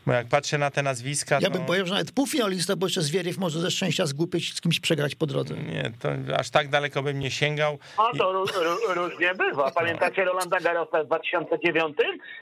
Bo 0.06 0.12
jak 0.12 0.28
patrzę 0.28 0.58
na 0.58 0.70
te 0.70 0.82
nazwiska, 0.82 1.38
Ja 1.40 1.48
to... 1.48 1.50
bym 1.50 1.64
powiedział, 1.66 1.86
że 1.86 1.94
nawet 1.94 2.12
półfinalista, 2.12 2.76
bo 2.76 2.86
jeszcze 2.86 3.02
Zwieriew 3.02 3.38
może 3.38 3.60
ze 3.60 3.70
szczęścia 3.70 4.06
zgłupieć 4.06 4.54
z 4.54 4.60
kimś 4.60 4.80
przegrać 4.80 5.14
po 5.14 5.26
drodze. 5.26 5.54
Nie, 5.54 5.92
to 6.00 6.08
aż 6.38 6.50
tak 6.50 6.68
daleko 6.68 7.02
bym 7.02 7.18
nie 7.18 7.30
sięgał. 7.30 7.78
A 7.96 8.18
to 8.18 8.32
ró- 8.32 8.46
ró- 8.46 8.94
różnie 8.94 9.34
bywa. 9.34 9.70
Pamiętacie 9.80 10.24
Rolanda 10.24 10.60
Garrosa 10.60 11.04
w 11.04 11.06
2009? 11.06 11.96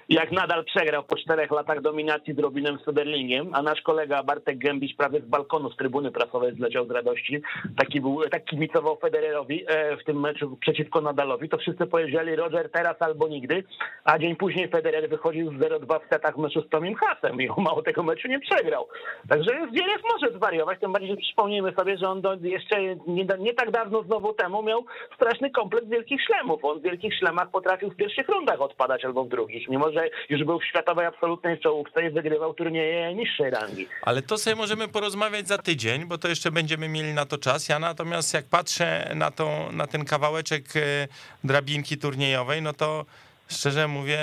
Jak 0.09 0.33
nadal 0.33 0.64
przegrał 0.64 1.05
po 1.05 1.16
czterech 1.16 1.51
latach 1.51 1.81
dominacji 1.81 2.35
z 2.35 2.38
Robinem 2.38 2.79
Soderlingiem, 2.85 3.55
a 3.55 3.62
nasz 3.62 3.81
kolega 3.83 4.23
Bartek 4.23 4.59
Gębiś 4.59 4.94
prawie 4.94 5.20
z 5.20 5.25
balkonu 5.25 5.70
z 5.73 5.77
trybuny 5.77 6.11
prasowej 6.12 6.55
zleciał 6.55 6.87
z 6.87 6.90
radości. 6.90 7.42
Taki 7.77 8.01
był, 8.01 8.20
tak 8.31 8.44
kibicował 8.44 8.96
Federerowi 8.96 9.64
e, 9.66 9.96
w 9.96 10.05
tym 10.05 10.20
meczu 10.20 10.57
przeciwko 10.61 11.01
Nadalowi. 11.01 11.49
To 11.49 11.59
wszyscy 11.59 11.87
powiedzieli 11.87 12.37
Roger 12.37 12.70
teraz 12.70 12.96
albo 13.03 13.29
nigdy, 13.29 13.64
a 14.05 14.18
dzień 14.18 14.37
później 14.37 14.68
Federer 14.68 15.09
wychodził 15.09 15.53
z 15.53 15.55
0-2 15.55 16.01
w 16.07 16.09
setach 16.11 16.35
w 16.35 16.38
meczu 16.38 16.62
z 16.62 16.68
Tomim 16.68 16.94
Hasem 16.94 17.40
mało 17.57 17.83
tego 17.83 18.03
meczu 18.03 18.29
nie 18.29 18.41
przegrał. 18.41 18.89
Także 19.29 19.51
Zdzierek 19.71 20.03
może 20.13 20.37
zwariować, 20.37 20.81
tym 20.81 20.93
bardziej, 20.93 21.11
że 21.11 21.17
przypomnijmy 21.17 21.73
sobie, 21.73 21.99
że 21.99 22.09
on 22.09 22.21
do, 22.21 22.35
jeszcze 22.35 22.83
nie, 23.07 23.27
nie 23.39 23.55
tak 23.55 23.71
dawno 23.71 24.03
znowu 24.03 24.33
temu 24.35 24.63
miał 24.63 24.85
straszny 25.17 25.51
kompleks 25.51 25.87
wielkich 25.89 26.21
szlemów. 26.27 26.65
On 26.65 26.81
w 26.81 26.83
wielkich 26.83 27.15
szlemach 27.19 27.51
potrafił 27.51 27.91
w 27.91 27.97
pierwszych 27.97 28.29
rundach 28.29 28.61
odpadać 28.61 29.05
albo 29.05 29.25
w 29.25 29.29
drugich, 29.29 29.69
mimo 29.69 29.93
że 29.93 30.09
już 30.29 30.45
był 30.45 30.59
w 30.59 30.65
światowej 30.65 31.07
absolutnej 31.07 31.59
czołówce 31.59 32.07
i 32.07 32.11
wygrywał 32.11 32.55
turnieje 32.55 33.15
niższej 33.15 33.51
rangi. 33.51 33.89
Ale 34.03 34.23
to 34.23 34.39
sobie 34.39 34.57
możemy 34.57 34.89
porozmawiać 34.89 35.49
za 35.49 35.59
tydzień, 35.59 36.05
bo 36.05 36.19
to 36.19 36.29
jeszcze 36.29 36.51
będziemy 36.51 36.89
mieli 36.89 37.15
na 37.15 37.27
to 37.27 37.39
czas. 37.39 37.69
Ja 37.69 37.79
natomiast 37.79 38.35
jak 38.35 38.45
patrzę 38.45 39.13
na, 39.15 39.31
to, 39.31 39.69
na 39.73 39.87
ten 39.87 40.05
kawałeczek 40.05 40.65
e, 40.77 41.09
drabinki 41.45 41.99
turniejowej, 41.99 42.63
no 42.63 42.73
to 42.73 43.05
szczerze 43.49 43.89
mówię, 43.89 44.19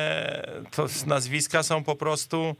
to 0.75 0.85
nazwiska 1.07 1.63
są 1.63 1.83
po 1.83 1.95
prostu 1.95 2.55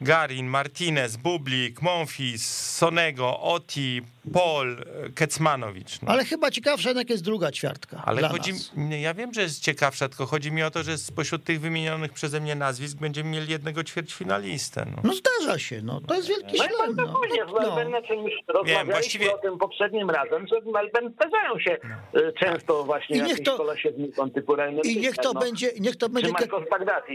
Garin, 0.00 0.46
Martinez, 0.46 1.16
Bublik, 1.16 1.82
Monfils, 1.82 2.46
Sonego, 2.76 3.40
Oti, 3.40 4.02
Pol, 4.32 4.84
Kecmanowicz. 5.14 6.02
No. 6.02 6.08
Ale 6.12 6.24
chyba 6.24 6.50
ciekawsza 6.50 6.88
jednak 6.88 7.10
jest 7.10 7.22
druga 7.24 7.52
ćwiartka. 7.52 8.02
Ale 8.06 8.18
dla 8.18 8.28
chodzi, 8.28 8.52
ja 9.00 9.14
wiem, 9.14 9.34
że 9.34 9.42
jest 9.42 9.60
ciekawsza, 9.60 10.08
tylko 10.08 10.26
chodzi 10.26 10.52
mi 10.52 10.62
o 10.62 10.70
to, 10.70 10.82
że 10.82 10.98
spośród 10.98 11.44
tych 11.44 11.60
wymienionych 11.60 12.12
przeze 12.12 12.40
mnie 12.40 12.54
nazwisk 12.54 12.96
będziemy 12.98 13.30
mieli 13.30 13.52
jednego 13.52 13.84
ćwierćfinalistę. 13.84 14.86
No. 14.96 15.02
No 15.04 15.12
zdarza 15.14 15.58
się, 15.58 15.82
no. 15.82 16.00
To 16.00 16.14
jest 16.14 16.28
wielki 16.28 16.56
No 16.58 16.64
bardzo 16.78 17.02
No. 17.02 17.20
później 17.20 17.46
w 17.46 17.52
No. 17.52 17.60
Melbourne, 17.60 17.98
o 17.98 18.02
czym 18.02 18.16
już 18.24 18.32
rozmawialiśmy 18.48 18.92
właściwie- 18.92 19.34
o 19.34 19.38
tym 19.38 19.58
poprzednim 19.58 20.10
razem, 20.10 20.46
że 20.46 20.60
w 20.60 20.66
Melbourne 20.66 21.10
zdarzają 21.10 21.58
się 21.60 21.76
e, 22.14 22.32
często 22.32 22.84
właśnie 22.84 23.16
I 23.16 23.22
niech 23.22 23.42
to- 23.42 23.56
kolesie 23.56 23.92
z 23.96 23.98
Nikon 23.98 24.30
typu 24.30 24.56
I 24.84 24.96
niech 25.00 25.16
to 25.16 25.32
no, 25.32 25.40
będzie, 25.40 25.70
niech 25.80 25.96
to 25.96 26.08
będzie... 26.08 26.32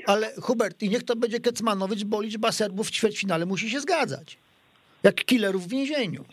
Ale 0.06 0.32
Hubert, 0.42 0.84
i 0.84 0.90
niech 0.90 1.04
to 1.04 1.16
będzie 1.16 1.40
Kecmanowicz, 1.40 2.04
bo 2.04 2.22
liczba 2.22 2.52
Serbów 2.78 2.88
w 2.88 2.92
ćwierćfinale 2.92 3.46
musi 3.46 3.70
się 3.70 3.80
zgadzać. 3.80 4.38
Jak 5.04 5.16
killerów 5.16 5.64
w 5.64 5.70
więzieniu. 5.70 6.26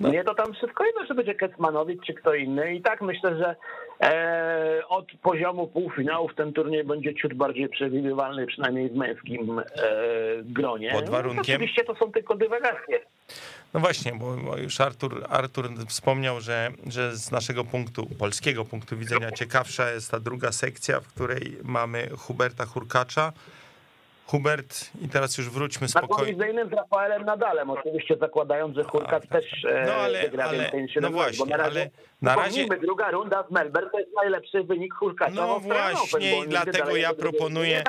No. 0.00 0.08
Nie, 0.08 0.24
to 0.24 0.34
tam 0.34 0.54
wszystko 0.54 0.84
jedno, 0.84 1.06
że 1.06 1.14
będzie 1.14 1.34
Kecmanowicz 1.34 2.06
czy 2.06 2.14
kto 2.14 2.34
inny. 2.34 2.74
I 2.74 2.82
tak 2.82 3.02
myślę, 3.02 3.36
że 3.36 3.56
e, 4.00 4.88
od 4.88 5.06
poziomu 5.22 5.66
półfinałów 5.66 6.34
ten 6.34 6.52
turniej 6.52 6.84
będzie 6.84 7.14
ciut 7.14 7.34
bardziej 7.34 7.68
przewidywalny, 7.68 8.46
przynajmniej 8.46 8.90
w 8.90 8.96
męskim 8.96 9.58
e, 9.58 9.64
gronie. 10.44 10.90
Pod 10.92 11.10
warunkiem. 11.10 11.36
No, 11.36 11.54
oczywiście 11.54 11.84
to 11.84 11.94
są 11.94 12.12
tylko 12.12 12.34
dywagacje. 12.34 13.00
No 13.74 13.80
właśnie, 13.80 14.12
bo, 14.12 14.36
bo 14.36 14.56
już 14.56 14.80
Artur, 14.80 15.24
Artur 15.28 15.70
wspomniał, 15.88 16.40
że, 16.40 16.70
że 16.86 17.16
z 17.16 17.30
naszego 17.30 17.64
punktu, 17.64 18.06
polskiego 18.18 18.64
punktu 18.64 18.96
widzenia 18.96 19.30
ciekawsza 19.32 19.90
jest 19.90 20.10
ta 20.10 20.20
druga 20.20 20.52
sekcja, 20.52 21.00
w 21.00 21.08
której 21.08 21.56
mamy 21.62 22.08
Huberta 22.18 22.66
Hurkacza. 22.66 23.32
Hubert, 24.26 24.90
i 25.02 25.08
teraz 25.08 25.38
już 25.38 25.50
wróćmy 25.50 25.84
Na 25.84 25.88
spokojnie. 25.88 26.32
kolizyjnym 26.34 26.68
z 26.68 26.72
Rafaelem 26.72 27.24
Nadalem, 27.24 27.70
oczywiście 27.70 28.16
zakładając, 28.20 28.76
że 28.76 28.84
Hurkacz 28.84 29.26
też 29.28 29.44
e, 29.64 29.84
No 29.86 29.92
ale- 29.94 30.22
wygra 30.22 30.44
ale- 30.44 30.58
więcej 30.58 30.82
niż 30.82 30.94
no 30.94 31.00
7 31.00 31.12
właśnie, 31.12 31.38
bo 31.38 31.46
na 31.46 31.56
razie, 31.56 31.80
ale 31.80 31.90
na 32.22 32.36
razie- 32.36 32.66
druga 32.80 33.10
runda 33.10 33.44
z 33.48 33.52
Melbourne 33.52 33.90
to 33.90 33.98
jest 33.98 34.10
najlepszy 34.22 34.64
wynik 34.64 34.94
Hurkacza 34.94 35.30
w 35.32 35.34
No 35.34 35.60
właśnie 35.60 36.44
i 36.44 36.48
dlatego 36.48 36.96
ja 36.96 37.14
proponuję, 37.14 37.84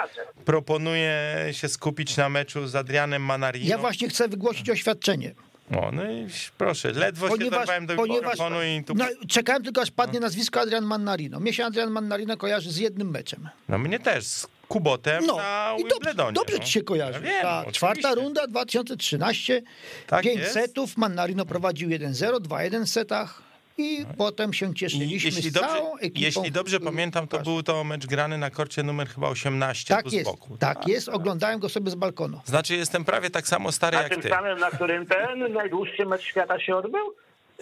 proponuję 0.45 1.13
się 1.51 1.67
skupić 1.69 2.17
na 2.17 2.29
meczu 2.29 2.67
z 2.67 2.75
Adrianem 2.75 3.21
Manarino. 3.21 3.69
Ja 3.69 3.77
właśnie 3.77 4.09
chcę 4.09 4.27
wygłosić 4.27 4.69
oświadczenie. 4.69 5.31
O, 5.75 5.91
no 5.91 6.11
i 6.11 6.27
proszę, 6.57 6.91
ledwo 6.91 7.37
się 7.37 7.49
dorwałem 7.49 7.85
do 7.85 7.95
mikrofonu 7.95 8.63
i 8.63 8.83
tu... 8.83 8.93
no, 8.95 9.05
czekałem 9.27 9.63
tylko 9.63 9.81
aż 9.81 9.91
padnie 9.91 10.19
nazwisko 10.19 10.59
Adrian 10.61 10.85
Mannarino. 10.85 11.39
Mnie 11.39 11.53
się 11.53 11.65
Adrian 11.65 11.89
Mannarino 11.91 12.37
kojarzy 12.37 12.71
z 12.71 12.77
jednym 12.77 13.09
meczem. 13.11 13.49
No 13.69 13.77
mnie 13.77 13.99
też, 13.99 14.25
z 14.25 14.47
Kubotem 14.67 15.25
No 15.25 15.35
na 15.37 15.75
i 15.79 15.83
dobrze, 15.87 16.13
dobrze 16.13 16.57
no. 16.57 16.63
ci 16.63 16.71
się 16.71 16.81
kojarzy. 16.81 17.19
Ja 17.19 17.21
wiem, 17.31 17.45
oczywiście. 17.45 17.71
czwarta 17.71 18.15
runda 18.15 18.47
2013, 18.47 19.61
Tak 20.07 20.23
pięć 20.23 20.39
jest. 20.39 20.53
setów, 20.53 20.97
Mannarino 20.97 21.45
prowadził 21.45 21.89
1-0, 21.89 22.37
2-1 22.39 22.85
w 22.85 22.89
setach 22.89 23.41
i 23.77 24.05
potem 24.17 24.53
się 24.53 24.73
cieszyliśmy 24.75 25.29
jeśli 25.29 25.49
z 25.49 25.53
dobrze, 25.53 25.69
całą 25.69 25.97
ekipą. 25.97 26.19
jeśli 26.21 26.51
dobrze 26.51 26.79
pamiętam, 26.79 27.27
to 27.27 27.39
był 27.39 27.63
to 27.63 27.83
mecz 27.83 28.05
grany 28.07 28.37
na 28.37 28.49
korcie 28.49 28.83
numer 28.83 29.07
chyba 29.07 29.29
18 29.29 29.95
Tak 29.95 30.13
jest, 30.13 30.25
boku. 30.25 30.57
tak 30.57 30.87
jest, 30.87 31.09
oglądałem 31.09 31.59
go 31.59 31.69
sobie 31.69 31.91
z 31.91 31.95
balkonu. 31.95 32.41
Znaczy 32.45 32.75
jestem 32.75 33.05
prawie 33.05 33.29
tak 33.29 33.47
samo 33.47 33.71
stary 33.71 33.97
Na 33.97 34.03
jak 34.03 34.11
tym 34.13 34.21
ty. 34.21 34.29
samym, 34.29 34.59
na 34.59 34.71
którym 34.71 35.05
ten 35.05 35.53
najdłuższy 35.53 36.05
mecz 36.05 36.21
świata 36.21 36.59
się 36.59 36.75
odbył? 36.75 37.13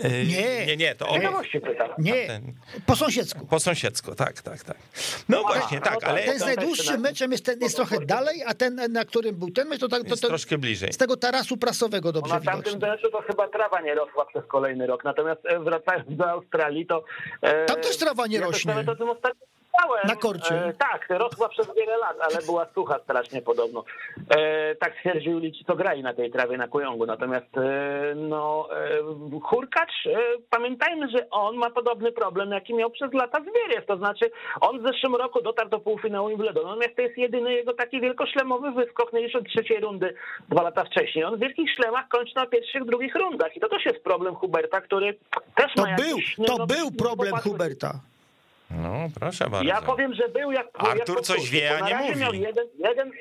Yy, 0.04 0.10
Nie. 0.26 0.66
nie, 0.66 0.78
nie, 0.78 0.96
to 0.96 1.06
właśnie 1.32 1.62
pytam. 1.62 1.90
Nie, 1.98 2.28
ten- 2.28 2.54
po 2.86 2.96
sąsiedzku. 2.96 3.46
Po 3.48 3.60
sąsiedzku, 3.60 4.16
tak, 4.16 4.42
tak, 4.42 4.64
tak. 4.64 4.78
No 5.30 5.42
właśnie, 5.42 5.78
no 5.78 5.84
tak, 5.86 5.94
tak. 6.00 6.04
ale 6.10 6.24
Ten 6.24 6.36
z 6.38 6.40
to 6.40 6.46
najdłuższym 6.46 7.02
meczem 7.02 7.32
jest, 7.32 7.46
ten, 7.46 7.60
jest 7.62 7.76
trochę 7.76 8.00
dalej, 8.06 8.44
a 8.46 8.54
ten, 8.54 8.76
na 8.90 9.06
którym 9.06 9.36
był 9.36 9.52
ten 9.52 9.68
mecz, 9.68 9.80
to, 9.80 9.88
tak, 9.88 10.02
to, 10.04 10.08
jest 10.10 10.22
to 10.22 10.28
troszkę 10.28 10.58
bliżej. 10.58 10.94
z 10.94 10.98
tego 10.98 11.18
tarasu 11.18 11.58
prasowego 11.58 12.12
dobrze 12.12 12.34
na 12.34 12.42
tamtym 12.42 12.80
meczu 12.80 13.12
to 13.12 13.22
chyba 13.22 13.48
trawa 13.48 13.82
nie 13.82 13.96
rosła 13.96 14.26
przez 14.26 14.46
kolejny 14.46 14.88
rok. 14.88 15.04
Natomiast 15.04 15.42
e, 15.46 15.60
wracając 15.60 16.06
do 16.18 16.30
Australii, 16.30 16.86
to... 16.86 17.04
e, 17.42 17.66
Tam 17.66 17.82
też 17.82 17.98
trawa 17.98 18.28
nie 18.28 18.38
ja 18.38 18.46
rośnie. 18.46 18.70
nawet 18.74 18.90
o 18.90 18.96
tym 18.96 19.10
ostatnio 19.10 19.46
Na 20.08 20.16
korcie. 20.16 20.66
E, 20.66 20.74
tak, 20.74 21.06
rosła 21.10 21.50
przez 21.50 21.76
wiele 21.76 21.98
lat, 21.98 22.18
ale 22.22 22.46
była 22.46 22.66
sucha 22.66 23.00
strasznie 23.00 23.42
podobno. 23.42 23.84
E, 24.38 24.76
tak 24.76 24.94
stwierdzili 24.98 25.52
ci, 25.52 25.66
co 25.66 25.76
grali 25.76 26.04
na 26.04 26.14
tej 26.14 26.32
trawie 26.32 26.58
na 26.58 26.68
Kujongu. 26.68 27.06
Natomiast 27.06 27.58
e, 27.58 28.16
no, 28.16 28.68
e, 28.72 29.40
Hurkacz, 29.44 30.08
e, 30.08 30.18
pamiętajmy, 30.50 31.10
że 31.10 31.30
on 31.30 31.56
ma 31.56 31.70
podobny 31.70 32.12
problem, 32.12 32.52
jaki 32.52 32.74
miał 32.74 32.90
przez 32.90 33.14
lata 33.14 33.42
Zwieriew. 33.42 33.86
To 33.86 33.98
znaczy, 33.98 34.32
on 34.62 34.80
w 34.80 34.84
zeszłym 34.84 35.16
roku 35.16 35.42
dotarł 35.42 35.70
do 35.70 35.80
półfinału 35.80 36.30
Wimbledonu, 36.30 36.68
natomiast 36.68 36.96
to 36.96 37.02
jest 37.02 37.18
jedyny 37.18 37.54
jego 37.54 37.74
taki 37.74 38.02
wielkoszlemowy 38.02 38.72
wyskok 38.72 39.14
nie 39.14 39.22
licząc 39.22 39.48
trzeciej 39.48 39.80
rundy 39.80 40.14
dwa 40.50 40.62
lata 40.62 40.84
wcześniej. 40.84 41.26
On 41.26 41.36
w 41.36 41.40
wielkich 41.40 41.70
szlemach 41.76 42.08
kończy 42.08 42.36
na 42.36 42.46
pierwszych, 42.46 42.86
drugich 42.86 43.16
rundach. 43.16 43.56
I 43.58 43.60
to 43.60 43.70
też 43.70 43.86
jest 43.86 44.04
problem 44.04 44.36
Huberta, 44.36 44.82
który 44.82 45.18
też 45.56 45.74
To 45.76 45.82
ma 45.82 45.96
był, 45.96 46.08
jakiś, 46.08 46.36
to 46.36 46.58
no, 46.58 46.68
był 46.68 46.86
no, 46.86 47.04
problem 47.04 47.36
Huberta. 47.36 48.00
No, 48.72 48.94
proszę 49.20 49.50
bardzo. 49.50 49.68
ja 49.68 49.82
powiem, 49.82 50.14
że 50.14 50.30
był 50.30 50.52
jak. 50.52 50.68
Artur 50.74 51.16
jak 51.16 51.26
coś 51.26 51.50
wie, 51.50 51.78
a 51.78 51.90
nie 51.90 51.96
mówi. 51.96 52.20
Miał 52.20 52.34
jeden, 52.34 52.68
jeden, 52.78 53.12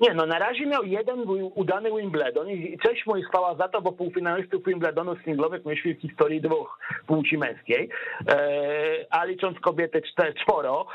nie, 0.00 0.14
no 0.14 0.26
na 0.26 0.38
razie 0.38 0.66
miał 0.66 0.84
jeden 0.84 1.24
udany 1.54 1.90
Wimbledon 1.90 2.50
i 2.50 2.78
cześć 2.78 3.06
mu 3.06 3.16
i 3.16 3.22
chwała 3.22 3.54
za 3.54 3.68
to, 3.68 3.82
bo 3.82 3.92
półfinalistów 3.92 4.64
Wimbledonu 4.64 5.16
singlowych 5.24 5.64
mieliśmy 5.64 5.94
w 5.94 6.00
historii 6.00 6.40
dwóch 6.40 6.78
płci 7.06 7.38
męskiej, 7.38 7.88
e, 8.28 9.06
a 9.10 9.24
licząc 9.24 9.60
kobiety 9.60 10.02
czte, 10.02 10.32
czworo, 10.32 10.86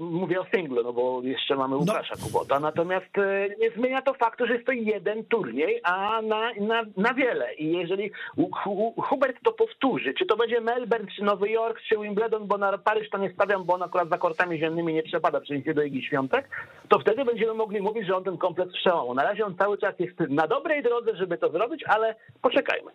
mówię 0.00 0.40
o 0.40 0.46
singlu, 0.54 0.82
no 0.82 0.92
bo 0.92 1.20
jeszcze 1.22 1.56
mamy 1.56 1.76
Łukasza 1.76 2.14
Kubota, 2.22 2.60
natomiast 2.60 3.18
e, 3.18 3.48
nie 3.58 3.70
zmienia 3.70 4.02
to 4.02 4.14
faktu, 4.14 4.46
że 4.46 4.52
jest 4.54 4.66
to 4.66 4.72
jeden 4.72 5.24
turniej, 5.24 5.80
a 5.84 6.22
na, 6.22 6.52
na, 6.60 6.82
na 6.96 7.14
wiele 7.14 7.54
i 7.54 7.72
jeżeli 7.72 8.10
Hu- 8.36 8.50
Hu- 8.64 8.94
Hubert 9.02 9.36
to 9.44 9.52
powtórzy, 9.52 10.14
czy 10.14 10.26
to 10.26 10.36
będzie 10.36 10.60
Melbourne, 10.60 11.06
czy 11.16 11.22
Nowy 11.22 11.50
Jork, 11.50 11.80
czy 11.88 11.96
Wimbledon, 11.98 12.46
bo 12.46 12.58
na 12.58 12.78
Paryż 12.78 13.10
to 13.10 13.18
nie 13.18 13.32
stawiam, 13.32 13.64
bo 13.64 13.74
on 13.74 13.82
akurat 13.82 14.08
za 14.08 14.18
kortami 14.18 14.58
ziemnymi 14.58 14.94
nie 14.94 15.02
przepada, 15.02 15.40
przejdzie 15.40 15.74
do 15.74 15.82
Igi 15.82 16.02
Świątek, 16.02 16.48
to 16.88 16.98
wtedy 16.98 17.24
będziemy 17.24 17.54
mogli 17.54 17.80
mówić, 17.80 18.06
że 18.06 18.16
on 18.16 18.24
ten 18.24 18.38
kompleks 18.38 18.72
przełamał. 18.72 19.14
Na 19.14 19.22
razie 19.22 19.46
on 19.46 19.56
cały 19.56 19.78
czas 19.78 19.94
jest 19.98 20.20
na 20.20 20.46
dobrej 20.46 20.82
drodze, 20.82 21.16
żeby 21.16 21.38
to 21.38 21.48
zrobić, 21.50 21.84
ale 21.88 22.14
poczekajmy. 22.42 22.90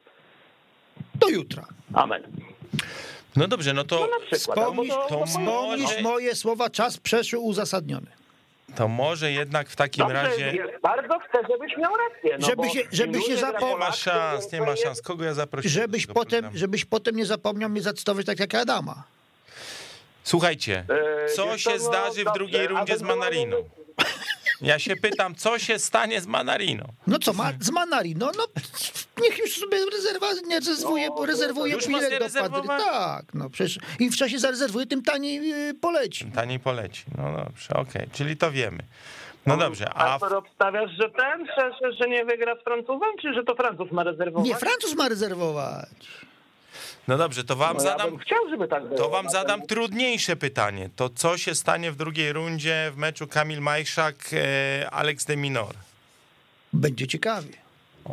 Do 1.15 1.27
jutra. 1.29 1.63
Amen. 1.93 2.23
No 3.35 3.47
dobrze, 3.47 3.73
no 3.73 3.83
to, 3.83 3.99
No 3.99 4.07
przykład. 4.31 4.59
Wspomnisz, 4.59 4.93
to 4.93 5.05
to, 5.09 5.25
wspomnisz 5.25 5.81
może- 5.81 6.01
moje 6.01 6.35
słowa, 6.35 6.69
czas 6.69 6.97
przeszły 6.97 7.39
uzasadniony. 7.39 8.07
to 8.75 8.87
może 8.87 9.31
jednak 9.31 9.69
w 9.69 9.75
takim 9.75 10.01
Dobrze, 10.07 10.23
razie... 10.23 10.53
bardzo 10.81 11.19
chcę, 11.19 11.39
żebyś 11.51 11.77
miał 11.77 11.91
rację. 11.95 12.37
No 12.39 12.47
Żeby 12.47 12.69
się- 12.69 12.87
żeby 12.91 13.13
się 13.13 13.19
dłużej 13.27 13.37
zapom- 13.37 13.59
gra 13.59 13.69
Nie 13.69 13.75
ma 13.77 13.91
szans, 13.91 14.51
nie 14.51 14.61
ma 14.61 14.75
szans. 14.75 15.01
Kogo 15.01 15.23
ja 15.25 15.33
zaprosiłem? 15.33 15.73
Żebyś 15.73 16.07
potem, 16.07 16.29
programu? 16.29 16.57
żebyś 16.57 16.85
potem 16.85 17.15
nie 17.15 17.25
zapomniał 17.25 17.69
mnie 17.69 17.81
zacytować 17.81 18.25
tak 18.25 18.39
jak 18.39 18.55
Adama. 18.55 19.03
Słuchajcie, 20.23 20.85
E, 21.25 21.29
co 21.29 21.57
się 21.57 21.69
no, 21.69 21.79
zdarzy 21.79 22.23
w 22.25 22.33
drugiej 22.33 22.67
rundzie 22.67 22.97
z 22.97 23.01
Manariną? 23.01 23.57
Ja 24.61 24.79
się 24.79 24.95
pytam, 24.95 25.35
co 25.35 25.59
się 25.59 25.79
stanie 25.79 26.21
z 26.21 26.27
Manariną? 26.27 26.83
No 27.07 27.19
co, 27.19 27.33
ma, 27.33 27.51
z 27.59 27.71
Manarino, 27.71 28.31
no 28.37 28.43
niech 29.21 29.37
już 29.37 29.59
sobie 29.59 29.77
rezerwa, 29.91 30.27
nie 30.47 30.59
rezerwuje, 30.59 31.09
No, 31.09 31.25
rezerwuje 31.25 31.73
już 31.73 31.87
bilet 31.87 32.33
do 32.33 32.39
Padry. 32.41 32.67
Tak, 32.67 33.25
no 33.33 33.49
przecież 33.49 33.79
im 33.99 34.11
wcześniej 34.11 34.39
zarezerwuje, 34.39 34.85
tym 34.85 35.03
taniej 35.03 35.47
yy, 35.49 35.73
poleci. 35.73 36.25
Taniej 36.25 36.59
poleci. 36.59 37.03
No 37.17 37.37
dobrze, 37.45 37.73
okej, 37.75 38.07
czyli 38.13 38.37
to 38.37 38.51
wiemy. 38.51 38.83
No 39.45 39.57
dobrze, 39.57 39.89
a 39.93 40.19
A 40.19 40.37
obstawiasz, 40.37 40.91
że 40.91 41.09
ten, 41.09 41.45
że, 41.57 41.71
że, 41.81 41.93
że 41.93 42.09
nie 42.09 42.25
wygra 42.25 42.55
z 42.55 42.63
Francuzem, 42.63 43.09
czy 43.21 43.33
że 43.33 43.43
to 43.43 43.55
Francuz 43.55 43.91
ma 43.91 44.03
rezerwować? 44.03 44.47
Nie, 44.49 44.55
Francuz 44.55 44.95
ma 44.95 45.09
rezerwować. 45.09 45.89
No 47.07 47.17
dobrze, 47.17 47.43
to 47.43 47.55
wam 47.55 47.77
No 47.77 47.83
ja 47.83 47.89
zadam 47.89 48.17
chciał, 48.17 48.49
żeby 48.49 48.67
tak 48.67 48.83
było. 48.83 48.97
To 48.97 49.09
wam 49.09 49.29
zadam 49.29 49.59
Natomiast- 49.59 49.69
trudniejsze 49.69 50.35
pytanie. 50.35 50.89
To 50.95 51.09
co 51.09 51.37
się 51.37 51.55
stanie 51.55 51.91
w 51.91 51.95
drugiej 51.95 52.33
rundzie 52.33 52.91
w 52.93 52.97
meczu 52.97 53.27
Kamil 53.27 53.61
Majszak, 53.61 54.15
e, 54.33 54.89
Alex 54.91 55.25
de 55.25 55.37
Minor? 55.37 55.75
Będzie 56.73 57.07
ciekawie. 57.07 57.53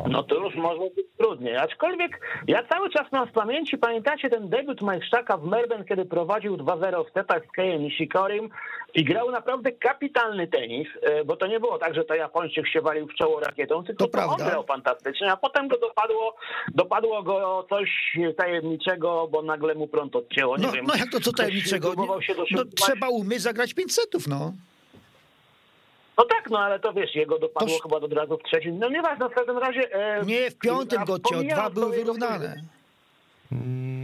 No 0.09 0.23
to 0.23 0.35
już 0.35 0.55
może 0.55 0.79
być 0.95 1.05
trudniej. 1.17 1.57
Aczkolwiek 1.57 2.19
ja 2.47 2.63
cały 2.63 2.89
czas 2.89 3.11
mam 3.11 3.27
w 3.27 3.31
pamięci, 3.31 3.77
pamiętacie 3.77 4.29
ten 4.29 4.49
debiut 4.49 4.81
Majszczaka 4.81 5.37
w 5.37 5.43
Melbourne, 5.43 5.85
kiedy 5.85 6.05
prowadził 6.05 6.57
2-0 6.57 7.03
w 7.09 7.13
setach 7.13 7.43
z 7.47 7.51
Kejem 7.51 7.81
Nishikorim 7.81 8.49
i 8.93 9.03
grał 9.03 9.31
naprawdę 9.31 9.71
kapitalny 9.71 10.47
tenis, 10.47 10.87
e, 11.01 11.25
bo 11.25 11.35
to 11.37 11.47
nie 11.47 11.59
było 11.59 11.77
tak, 11.77 11.95
że 11.95 12.03
to 12.03 12.15
Japończyk 12.15 12.67
się 12.67 12.81
walił 12.81 13.07
w 13.07 13.13
czoło 13.13 13.39
rakietą, 13.39 13.83
tylko 13.83 14.05
To 14.07 14.11
to, 14.11 14.19
on 14.19 14.25
prawda. 14.27 14.45
grał 14.49 14.63
fantastycznie, 14.63 15.31
a 15.31 15.37
potem 15.37 15.67
go 15.67 15.77
dopadło, 15.77 16.35
dopadło 16.75 17.23
go 17.23 17.65
coś 17.69 18.17
tajemniczego, 18.37 19.27
bo 19.31 19.41
nagle 19.41 19.75
mu 19.75 19.87
prąd 19.87 20.15
odcięło. 20.15 20.57
Nie 20.57 20.63
No, 20.67 20.71
wiem. 20.71 20.85
no 20.87 20.95
jak 20.95 21.09
to 21.11 21.19
co 21.19 21.33
tajemniczego? 21.33 21.87
próbował 21.87 22.21
się 22.21 22.33
No, 22.51 22.63
trzeba 22.75 23.09
umieć 23.09 23.41
zagrać 23.41 23.73
5 23.73 23.93
setów, 23.93 24.27
no. 24.27 24.51
No 26.17 26.25
tak, 26.25 26.49
no 26.49 26.59
ale 26.59 26.79
to 26.79 26.93
wiesz, 26.93 27.15
jego 27.15 27.39
dopadło 27.39 27.69
Toż- 27.69 27.81
chyba 27.83 27.97
od 27.97 28.13
razu 28.13 28.37
w 28.37 28.43
trzecim. 28.43 28.79
No 28.79 28.89
nieważne, 28.89 29.29
w 29.29 29.33
każdym 29.33 29.57
razie... 29.57 29.93
E, 29.93 30.25
Nie, 30.25 30.51
w 30.51 30.57
piątym 30.57 31.05
go 31.05 31.19
dwa 31.19 31.69
były 31.69 31.97
jego 31.97 32.13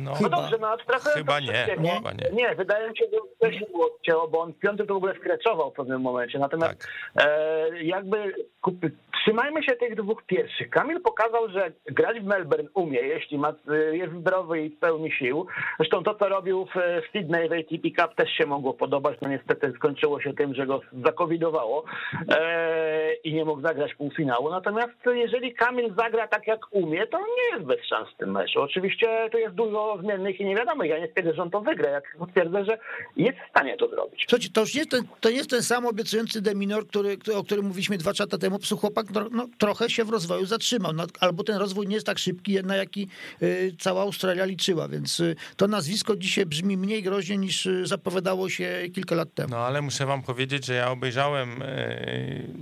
No, 0.03 0.13
No 0.21 0.29
dobrze, 0.29 0.57
no 0.61 0.67
abstrahując 0.67 1.17
Chyba 1.17 1.37
od 1.37 1.43
nie, 1.43 1.53
wszystkiego, 1.53 1.89
chyba 1.89 2.11
nie. 2.11 2.29
Nie, 2.33 2.55
wydaje 2.55 2.89
mi 2.89 2.97
się, 2.97 3.05
że 3.13 3.17
wcześniej 3.37 3.69
było 3.71 3.85
odcięło, 3.85 4.27
bo 4.27 4.39
on 4.39 4.53
w 4.53 4.59
piątym 4.59 4.87
to 4.87 4.93
w 4.93 4.97
ogóle 4.97 5.15
skreczował 5.15 5.71
w 5.71 5.73
pewnym 5.73 6.01
momencie. 6.01 6.39
Natomiast 6.39 6.87
Tak. 7.13 7.25
e, 7.27 7.83
jakby 7.83 8.33
kup, 8.61 8.75
trzymajmy 9.23 9.63
się 9.63 9.75
tych 9.75 9.95
dwóch 9.95 10.23
pierwszych. 10.23 10.69
Kamil 10.69 11.01
pokazał, 11.01 11.49
że 11.49 11.71
grać 11.85 12.19
w 12.19 12.25
Melbourne 12.25 12.69
umie, 12.73 12.99
jeśli 12.99 13.37
ma, 13.37 13.53
e, 13.69 13.97
jest 13.97 14.13
zdrowy 14.13 14.61
i 14.61 14.69
w 14.69 14.79
pełni 14.79 15.11
sił. 15.11 15.45
Zresztą 15.79 16.03
to, 16.03 16.15
co 16.15 16.29
robił 16.29 16.65
w, 16.65 17.03
w 17.07 17.11
Sydney 17.11 17.49
w 17.49 17.53
ATP 17.53 18.01
Cup 18.01 18.15
też 18.15 18.29
się 18.29 18.45
mogło 18.45 18.73
podobać. 18.73 19.17
No 19.21 19.29
niestety 19.29 19.73
skończyło 19.75 20.21
się 20.21 20.33
tym, 20.33 20.53
że 20.53 20.65
go 20.65 20.81
zakowidowało 21.03 21.83
e, 22.29 23.13
i 23.13 23.33
nie 23.33 23.45
mógł 23.45 23.61
zagrać 23.61 23.95
półfinału. 23.95 24.49
Natomiast 24.49 24.93
jeżeli 25.13 25.53
Kamil 25.53 25.93
zagra 25.97 26.27
tak, 26.27 26.47
jak 26.47 26.59
umie, 26.71 27.07
to 27.07 27.19
nie 27.19 27.55
jest 27.55 27.65
bez 27.65 27.85
szans 27.85 28.09
w 28.09 28.17
tym 28.17 28.31
meczu. 28.31 28.61
Oczywiście 28.61 29.29
tu 29.31 29.37
jest 29.37 29.55
dużo 29.55 29.92
dużo 29.97 30.03
zmiennych 30.03 30.39
i 30.39 30.45
niewiadomych. 30.45 30.89
Ja 30.89 30.99
nie 30.99 31.07
stwierdzę, 31.07 31.33
że 31.33 31.41
on 31.41 31.51
to 31.51 31.61
wygra. 31.61 31.89
Ja 31.89 32.01
twierdzę, 32.31 32.65
że 32.65 32.77
jest 33.17 33.37
w 33.47 33.49
stanie 33.49 33.77
to 33.77 33.89
zrobić. 33.89 34.25
Słuchajcie, 34.29 34.49
to 34.53 34.61
już 34.61 34.73
nie 34.73 34.79
jest 34.79 34.91
ten, 34.91 35.03
to 35.19 35.29
nie 35.29 35.35
jest 35.35 35.49
ten 35.49 35.63
sam 35.63 35.85
obiecujący 35.85 36.41
Deminor, 36.41 36.87
który, 36.87 37.17
o 37.35 37.43
którym 37.43 37.65
mówiliśmy 37.65 37.97
dwa 37.97 38.11
lata 38.19 38.37
temu. 38.37 38.59
Po 38.69 38.75
chłopak 38.75 39.05
no, 39.13 39.25
no, 39.31 39.47
trochę 39.57 39.89
się 39.89 40.03
w 40.03 40.09
rozwoju 40.09 40.45
zatrzymał. 40.45 40.93
No, 40.93 41.05
albo 41.19 41.43
ten 41.43 41.57
rozwój 41.57 41.87
nie 41.87 41.95
jest 41.95 42.05
tak 42.05 42.19
szybki, 42.19 42.63
na 42.63 42.75
jaki 42.75 43.07
y, 43.41 43.75
cała 43.79 44.01
Australia 44.01 44.45
liczyła, 44.45 44.87
więc 44.87 45.19
y, 45.19 45.35
to 45.57 45.67
nazwisko 45.67 46.15
dzisiaj 46.15 46.45
brzmi 46.45 46.77
mniej 46.77 47.03
groźnie 47.03 47.37
niż 47.37 47.65
y, 47.65 47.85
zapowiadało 47.85 48.49
się 48.49 48.83
kilka 48.93 49.15
lat 49.15 49.33
temu. 49.33 49.49
No 49.49 49.57
ale 49.57 49.81
muszę 49.81 50.05
wam 50.05 50.23
powiedzieć, 50.23 50.65
że 50.65 50.73
ja 50.73 50.91
obejrzałem, 50.91 51.63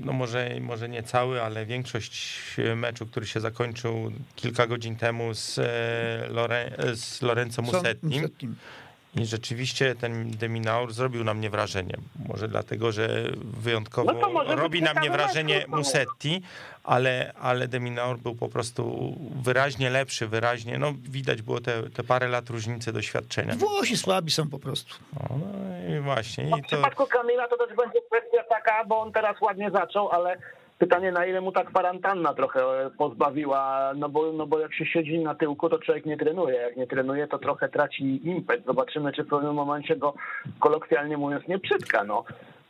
no 0.06 0.14
może, 0.14 0.50
może 0.62 0.90
nie 0.90 1.04
cały, 1.04 1.42
ale 1.42 1.66
większość 1.66 2.38
meczu, 2.76 3.06
który 3.06 3.26
się 3.26 3.40
zakończył 3.40 4.12
kilka 4.36 4.68
godzin 4.68 4.96
temu 4.96 5.34
z, 5.34 5.60
Lore, 6.32 6.72
z 7.22 7.24
Lorenzo 7.24 7.61
Musettim. 7.61 8.30
I 9.15 9.26
rzeczywiście 9.26 9.95
ten 9.95 10.32
Deminaur 10.32 10.93
zrobił 10.93 11.24
na 11.24 11.34
mnie 11.34 11.49
wrażenie. 11.49 11.97
Może 12.28 12.47
dlatego, 12.47 12.91
że 12.91 13.07
wyjątkowo 13.43 14.13
no 14.13 14.55
robi 14.55 14.82
na 14.82 14.93
mnie 14.93 15.09
wrażenie 15.09 15.65
Musetti, 15.67 16.41
ale, 16.84 17.34
ale 17.41 17.67
Deminaur 17.67 18.17
był 18.17 18.36
po 18.36 18.49
prostu 18.49 19.13
wyraźnie 19.43 19.89
lepszy, 19.89 20.28
wyraźnie, 20.28 20.78
no 20.78 20.93
widać 21.03 21.41
było 21.41 21.61
te, 21.61 21.89
te 21.89 22.03
parę 22.03 22.28
lat 22.28 22.49
różnicy 22.49 22.93
doświadczenia. 22.93 23.55
Włosi 23.55 23.97
słabi 23.97 24.32
są 24.32 24.49
po 24.49 24.59
prostu. 24.59 24.95
No, 25.13 25.38
no 25.38 25.95
i 25.95 25.99
właśnie. 25.99 26.43
No, 26.43 26.57
I 26.57 26.61
to... 26.61 26.67
W 26.67 26.69
przypadku 26.69 27.07
Kamila 27.07 27.47
to 27.47 27.57
też 27.57 27.78
będzie 27.78 27.99
kwestia 28.01 28.43
taka, 28.49 28.86
bo 28.86 29.01
on 29.01 29.11
teraz 29.11 29.41
ładnie 29.41 29.72
zaczął, 29.72 30.09
ale 30.09 30.38
Pytanie, 30.82 31.12
na 31.12 31.26
ile 31.26 31.42
mu 31.42 31.52
ta 31.52 31.64
kwarantanna 31.64 32.34
trochę 32.34 32.62
pozbawiła, 32.98 33.92
no 33.96 34.10
bo, 34.10 34.32
no 34.34 34.48
bo 34.48 34.60
jak 34.60 34.74
się 34.74 34.86
siedzi 34.86 35.20
na 35.20 35.36
tyłku, 35.36 35.70
to 35.70 35.80
człowiek 35.80 36.06
nie 36.06 36.18
trenuje. 36.18 36.56
Jak 36.56 36.78
nie 36.78 36.88
trenuje, 36.88 37.28
to 37.28 37.40
trochę 37.40 37.70
traci 37.70 38.28
impet. 38.28 38.66
Zobaczymy, 38.66 39.14
czy 39.14 39.24
w 39.24 39.28
pewnym 39.28 39.54
momencie 39.54 39.96
go 39.96 40.14
kolokwialnie 40.60 41.18
mówiąc 41.18 41.48
nie 41.48 41.60
przytka. 41.60 42.04
No. 42.04 42.24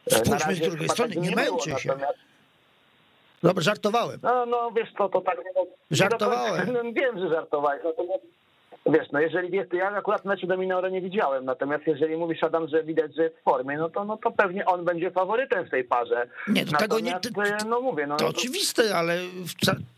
Spójrzmy 0.09 0.55
z 0.55 0.59
drugiej 0.59 0.89
strony, 0.89 1.16
nie, 1.16 1.22
nie 1.30 1.36
męczy 1.36 1.70
się. 1.70 1.88
Natomiast... 1.88 2.20
Dobra, 3.43 3.64
żartowałem. 3.64 4.20
No, 4.24 4.45
no 4.45 4.72
wiesz 4.72 4.89
co, 4.97 5.09
to 5.09 5.22
tak... 5.22 5.38
Żartowałem. 5.91 6.68
No, 6.74 6.84
wiem, 6.93 7.20
że 7.20 7.30
żartowałeś. 7.30 7.82
Natomiast 7.84 8.24
Wiesz, 8.86 9.11
no 9.11 9.19
jeżeli 9.19 9.57
jest, 9.57 9.73
ja 9.73 9.89
akurat 9.89 10.25
meczu 10.25 10.47
Dominora 10.47 10.89
nie 10.89 11.01
widziałem, 11.01 11.45
natomiast 11.45 11.88
jeżeli 11.88 12.17
mówisz 12.17 12.43
Adam, 12.43 12.67
że 12.67 12.84
widać, 12.84 13.15
że 13.15 13.23
jest 13.23 13.36
w 13.38 13.43
formie, 13.43 13.77
no 13.77 13.89
to, 13.89 14.05
no 14.05 14.17
to 14.17 14.32
pewnie 14.32 14.65
on 14.65 14.86
będzie 14.86 15.11
faworytem 15.11 15.65
w 15.65 15.69
tej 15.69 15.84
parze. 15.84 16.27
Nie, 16.47 16.65
to 16.65 16.77
tego 16.77 16.99
nie, 16.99 17.19
to, 17.19 17.29
no 17.67 17.82
mówię. 17.82 18.07
No, 18.07 18.17
to, 18.17 18.23
to 18.23 18.29
oczywiste, 18.29 18.95
ale, 18.95 19.17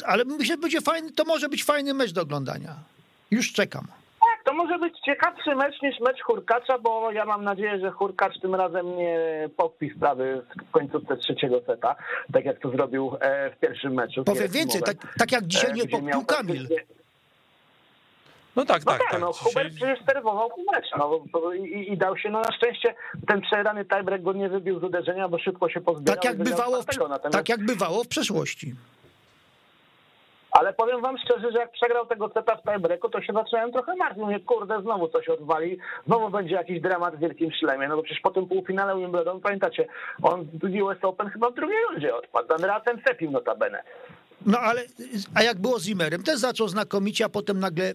ale 0.06 0.26
myślę, 0.26 0.46
że 0.46 0.58
będzie 0.58 0.82
fajny, 0.82 1.12
to 1.12 1.26
może 1.26 1.50
być 1.50 1.64
fajny 1.64 1.94
mecz 1.94 2.12
do 2.12 2.22
oglądania. 2.22 2.76
Już 3.32 3.54
czekam. 3.54 3.88
Tak, 4.20 4.44
to 4.46 4.54
może 4.54 4.80
być 4.80 5.00
ciekawszy 5.00 5.56
mecz 5.56 5.82
niż 5.82 6.00
mecz 6.00 6.22
Hurkacza, 6.22 6.80
bo 6.80 7.12
ja 7.12 7.26
mam 7.26 7.44
nadzieję, 7.44 7.80
że 7.80 7.92
Hurkacz 7.92 8.40
tym 8.40 8.56
razem 8.56 8.98
nie 8.98 9.50
pokpi 9.58 9.94
sprawy 9.98 10.42
w 10.68 10.72
końcówce 10.72 11.18
trzeciego 11.18 11.62
seta, 11.68 11.96
tak 12.34 12.46
jak 12.46 12.60
to 12.60 12.70
zrobił 12.70 13.18
e, 13.20 13.52
w 13.52 13.60
pierwszym 13.60 13.94
meczu. 13.94 14.24
Powiem 14.24 14.48
więcej, 14.48 14.82
tak, 14.82 14.98
tak 15.18 15.32
jak 15.32 15.48
dzisiaj 15.48 15.72
e, 15.72 15.74
nie 15.74 15.88
pokpił 15.88 16.26
Kamil. 16.26 16.68
No 18.56 18.66
tak, 18.66 18.86
no 18.86 18.92
tak. 18.92 19.02
tak, 19.02 19.12
tak. 19.12 19.22
No, 19.22 19.34
Hubert 19.34 19.74
Dzisiaj... 19.74 19.90
przecież 19.90 20.06
serwował 20.06 20.50
pół 20.50 20.66
meczu 20.74 20.98
no, 21.34 21.54
i, 21.54 21.94
i, 21.94 21.98
dał 21.98 22.18
się, 22.18 22.30
no 22.30 22.42
na 22.42 22.52
szczęście 22.58 22.96
ten 23.28 23.42
przegrany 23.42 23.86
tiebreak 23.86 24.22
go 24.22 24.34
nie 24.34 24.50
wybił 24.50 24.80
z 24.80 24.84
uderzenia, 24.84 25.28
bo 25.30 25.40
szybko 25.40 25.70
się 25.70 25.82
pozbierał. 25.82 26.16
Tak 26.16 26.26
jak, 26.26 26.38
bywało 26.38 26.82
w, 26.82 26.88
Natomiast... 26.88 27.32
tak 27.32 27.50
jak 27.50 27.66
bywało 27.66 28.04
w 28.04 28.08
przeszłości. 28.08 28.76
Ale 30.52 30.74
powiem 30.74 31.02
wam 31.02 31.18
szczerze, 31.18 31.52
że 31.52 31.60
jak 31.60 31.72
przegrał 31.72 32.06
tego 32.06 32.30
seta 32.34 32.56
w 32.56 32.64
tiebreaku, 32.64 33.10
to 33.10 33.22
się 33.22 33.34
zacząłem 33.34 33.72
trochę 33.72 33.96
martwić. 33.96 34.24
Mówię, 34.24 34.40
kurde, 34.40 34.82
znowu 34.82 35.08
coś 35.08 35.30
odwali, 35.30 35.78
znowu 36.08 36.30
będzie 36.30 36.56
jakiś 36.56 36.82
dramat 36.82 37.16
w 37.16 37.20
wielkim 37.20 37.52
szlemie. 37.52 37.88
No 37.88 37.96
bo 37.96 38.04
przecież 38.04 38.22
po 38.22 38.32
tym 38.32 38.48
półfinale 38.48 38.98
Wimbledon, 38.98 39.42
pamiętacie, 39.42 39.88
on 40.22 40.48
w 40.54 40.82
US 40.82 40.98
Open 41.02 41.30
chyba 41.30 41.50
w 41.50 41.54
drugiej 41.54 41.78
rundzie 41.92 42.16
odpadł. 42.16 42.48
Dan 42.48 42.64
razem 42.64 43.02
Sepim 43.08 43.32
notabene. 43.32 43.84
No 44.46 44.60
ale, 44.60 44.82
a 45.36 45.44
jak 45.44 45.62
było 45.62 45.80
z 45.80 45.84
Zimmerem? 45.84 46.24
Też 46.24 46.40
zaczął 46.40 46.68
znakomicie, 46.68 47.26
a 47.26 47.30
potem 47.30 47.60
nagle 47.60 47.94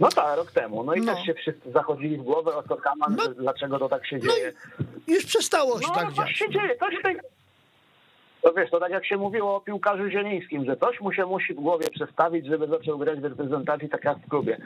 no 0.00 0.08
tak, 0.08 0.36
rok 0.36 0.52
temu. 0.52 0.84
No 0.84 0.94
i 0.94 1.00
no. 1.00 1.14
też 1.14 1.26
się 1.26 1.34
wszyscy 1.34 1.72
zachodzili 1.72 2.16
w 2.16 2.22
głowę 2.22 2.56
o 2.56 2.62
to 2.62 2.76
Kaman, 2.76 3.16
no. 3.16 3.28
dlaczego 3.28 3.78
to 3.78 3.88
tak 3.88 4.06
się 4.06 4.18
no 4.18 4.32
dzieje. 4.32 4.52
już 5.06 5.24
przestało 5.24 5.80
się 5.80 5.88
no, 5.88 5.94
tak 5.94 6.04
no, 6.04 6.12
dziać. 6.12 6.38
się 6.38 6.50
dzieje, 6.50 6.76
coś 6.78 7.02
tej... 7.02 7.16
To 8.42 8.52
wiesz, 8.52 8.70
to 8.70 8.80
tak 8.80 8.92
jak 8.92 9.06
się 9.06 9.16
mówiło 9.16 9.56
o 9.56 9.60
piłkarzu 9.60 10.08
zielińskim, 10.08 10.64
że 10.64 10.76
coś 10.76 11.00
mu 11.00 11.12
się 11.12 11.26
musi 11.26 11.54
w 11.54 11.56
głowie 11.56 11.90
przestawić, 11.90 12.46
żeby 12.46 12.66
zaczął 12.66 12.98
grać 12.98 13.20
w 13.20 13.24
reprezentacji 13.24 13.88
tak 13.88 14.04
jak 14.04 14.18
w 14.18 14.28
klubie. 14.28 14.60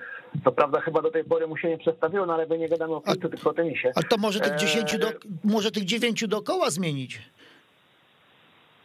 To 0.44 0.52
prawda 0.52 0.80
chyba 0.80 1.02
do 1.02 1.10
tej 1.10 1.24
pory 1.24 1.46
mu 1.46 1.56
się 1.56 1.68
nie 1.68 1.78
przestawiło, 1.78 2.26
no 2.26 2.34
ale 2.34 2.46
my 2.46 2.58
nie 2.58 2.68
gadamy 2.68 2.94
o 2.94 3.00
piłce, 3.00 3.28
tylko 3.28 3.50
o 3.50 3.54
tenisie. 3.54 3.92
A 3.96 4.02
to 4.02 4.16
może 4.16 4.40
tych 4.40 4.56
dziesięciu 4.56 4.98
do, 4.98 5.06
może 5.44 5.70
tych 5.70 5.84
dziewięciu 5.84 6.28
dookoła 6.28 6.70
zmienić? 6.70 7.22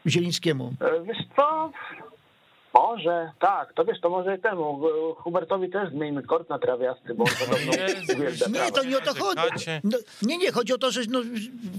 Zielińskiemu. 0.07 0.73
E, 0.81 1.03
wiesz 1.03 1.17
co, 1.35 1.71
może, 2.73 3.31
tak, 3.39 3.73
to 3.73 3.85
wiesz, 3.85 4.01
to 4.01 4.09
może 4.09 4.37
temu. 4.37 4.81
Hubertowi 5.17 5.69
też 5.69 5.89
zmieńmy 5.89 6.23
kort 6.23 6.49
na 6.49 6.59
trawiasty, 6.59 7.13
bo 7.13 7.23
on 7.23 7.29
podobno 7.45 7.71
Nie, 8.59 8.71
to 8.71 8.83
nie 8.83 8.97
o 8.97 9.01
to 9.01 9.13
chodzi. 9.13 9.65
No, 9.83 9.97
nie, 10.21 10.37
nie, 10.37 10.51
chodzi 10.51 10.73
o 10.73 10.77
to, 10.77 10.91
że... 10.91 11.01
No... 11.09 11.19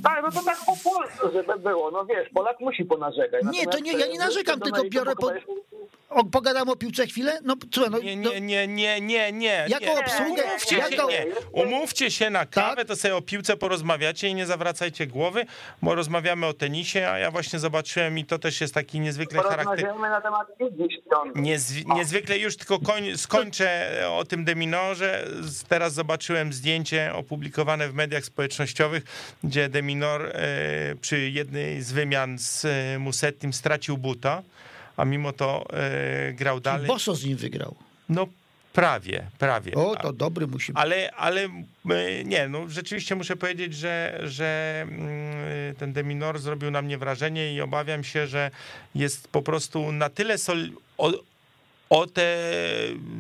Tak, 0.03 0.23
no 0.23 0.31
to 0.31 0.45
tak 0.45 0.59
po 0.67 0.91
polsku, 0.91 1.27
żeby 1.33 1.59
było. 1.59 1.91
No 1.91 2.05
wiesz, 2.05 2.29
Polak 2.35 2.61
musi 2.61 2.85
ponarzekać. 2.85 3.43
Nie, 3.53 3.67
to 3.67 3.79
nie, 3.79 3.93
ja 3.93 4.07
nie 4.07 4.19
narzekam, 4.19 4.61
tylko 4.61 4.83
biorę... 4.85 5.13
Po... 5.17 5.31
O, 6.11 6.25
pogadam 6.25 6.69
o 6.69 6.77
piłce 6.77 7.07
chwilę? 7.07 7.39
No, 7.43 7.57
co, 7.71 7.91
no, 7.91 7.99
nie, 7.99 8.17
nie, 8.17 8.41
nie, 8.41 8.69
nie, 8.69 9.01
nie, 9.01 9.33
nie. 9.33 9.67
Jaką 9.69 9.85
nie, 9.85 10.01
obsługę? 10.01 10.43
Umówcie, 10.45 10.77
jako... 10.79 11.11
się, 11.11 11.25
nie. 11.25 11.27
Umówcie 11.53 12.11
się 12.11 12.31
na 12.31 12.47
kawę, 12.47 12.77
tak? 12.77 12.87
to 12.89 12.97
sobie 12.97 13.17
o 13.17 13.23
piłce 13.23 13.57
porozmawiacie 13.57 14.29
i 14.29 14.35
nie 14.35 14.47
zawracajcie 14.47 15.07
głowy, 15.07 15.47
bo 15.83 15.95
rozmawiamy 15.95 16.47
o 16.47 16.53
tenisie, 16.53 17.09
a 17.09 17.19
ja 17.19 17.31
właśnie 17.31 17.59
zobaczyłem 17.59 18.19
i 18.19 18.25
to 18.25 18.39
też 18.39 18.61
jest 18.61 18.75
taki 18.75 19.01
niezwykle 19.01 19.43
charakter... 19.43 19.95
na 20.01 20.21
temat 20.21 20.49
Niezw 21.35 21.75
niezwykle 21.87 22.39
już 22.39 22.57
tylko 22.57 22.79
koń, 22.79 23.17
skończę 23.17 23.91
o 24.11 24.25
tym 24.25 24.45
Deminorze. 24.45 25.25
Teraz 25.69 25.95
zobaczyłem 25.95 26.53
zdjęcie 26.53 27.13
opublikowane 27.15 27.89
w 27.89 27.95
mediach 27.95 28.25
społecznościowych, 28.25 29.03
gdzie 29.45 29.69
Deminor 29.69 30.27
e, 30.27 30.95
przy 31.01 31.31
jednej 31.31 31.83
z 31.83 31.93
wymian 31.93 32.39
z 32.39 32.65
e, 32.65 32.99
Musettim 32.99 33.53
stracił 33.53 33.99
buta, 33.99 34.43
a 35.01 35.05
mimo 35.05 35.33
to 35.33 35.67
e, 35.73 36.33
grał 36.33 36.61
dalej. 36.61 36.87
Boso 36.87 37.15
z 37.15 37.25
nim 37.25 37.37
wygrał. 37.37 37.75
No 38.09 38.27
Prawie, 38.73 39.27
prawie. 39.39 39.75
O, 39.75 39.97
to 39.97 40.13
dobry 40.13 40.47
musi 40.47 40.73
być. 40.73 40.83
Ale, 40.83 41.11
ale 41.13 41.49
nie, 42.25 42.49
no 42.49 42.69
rzeczywiście 42.69 43.15
muszę 43.15 43.37
powiedzieć, 43.37 43.75
że, 43.75 44.21
że 44.25 44.81
mm, 44.83 45.75
ten 45.75 45.93
Deminor 45.93 46.39
zrobił 46.39 46.71
na 46.71 46.83
mnie 46.83 46.99
wrażenie 46.99 47.55
i 47.55 47.61
obawiam 47.61 48.05
się, 48.05 48.27
że 48.27 48.51
jest 48.95 49.29
po 49.29 49.43
prostu 49.43 49.93
na 49.93 50.11
tyle 50.11 50.39
sol 50.39 50.71
o 51.91 52.07
te 52.07 52.39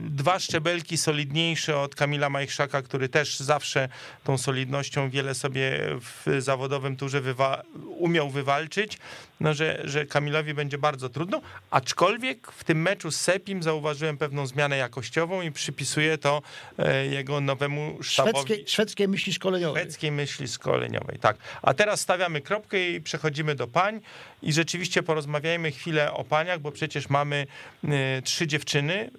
dwa 0.09 0.39
szczebelki 0.39 0.97
solidniejsze 0.97 1.79
od 1.79 1.95
Kamila 1.95 2.31
Majchrzaka, 2.31 2.83
który 2.83 3.09
też 3.09 3.41
zawsze 3.41 3.89
tą 4.25 4.39
solidnością 4.39 5.11
wiele 5.11 5.35
sobie 5.35 5.81
w 6.01 6.43
zawodowym 6.43 6.97
turze 6.97 7.21
wywa 7.21 7.63
umiał 7.87 8.31
wywalczyć, 8.31 8.99
no, 9.41 9.55
że, 9.55 9.81
że 9.85 10.07
Kamilowi 10.07 10.55
będzie 10.55 10.79
bardzo 10.79 11.09
trudno, 11.09 11.41
aczkolwiek 11.71 12.53
w 12.53 12.65
tym 12.65 12.83
meczu 12.83 13.11
z 13.11 13.21
Sepim 13.21 13.63
zauważyłem 13.63 14.19
pewną 14.19 14.47
zmianę 14.47 14.77
jakościową 14.77 15.43
i 15.43 15.53
przypisuję 15.53 16.19
to 16.19 16.43
e, 16.79 17.07
jego 17.07 17.41
nowemu 17.41 18.03
sztabowi. 18.03 18.39
Szwedzkiej, 18.39 18.65
szwedzkiej 18.69 19.09
myśli 19.09 19.33
szkoleniowej. 19.33 19.83
Szwedzkiej 19.83 20.13
myśli 20.13 20.49
szkoleniowej, 20.49 21.19
tak. 21.19 21.37
A 21.63 21.75
teraz 21.75 22.01
stawiamy 22.01 22.41
kropkę 22.41 22.91
i 22.91 23.01
przechodzimy 23.01 23.55
do 23.55 23.67
pań 23.67 24.01
i 24.43 24.53
rzeczywiście 24.53 25.03
porozmawiajmy 25.03 25.71
chwilę 25.71 26.13
o 26.13 26.25
paniach, 26.25 26.61
bo 26.61 26.73
przecież 26.73 27.09
mamy 27.09 27.47
e, 27.85 28.23
trzy 28.23 28.47
dziewczyny, 28.47 29.11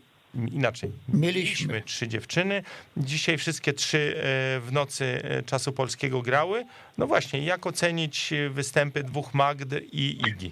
inaczej. 0.52 0.92
Mieliśmy 1.10 1.82
trzy 1.82 2.08
dziewczyny. 2.08 2.64
Dzisiaj 2.98 3.38
wszystkie 3.38 3.74
trzy 3.74 3.98
e, 3.98 4.22
w 4.60 4.68
nocy 4.72 5.22
czasu 5.46 5.72
polskiego 5.72 6.22
grały. 6.22 6.66
No 6.98 7.08
właśnie, 7.08 7.46
jak 7.46 7.68
ocenić 7.68 8.34
występy 8.50 9.04
dwóch 9.04 9.34
Magd 9.34 9.76
i 9.92 10.22
Igi? 10.28 10.52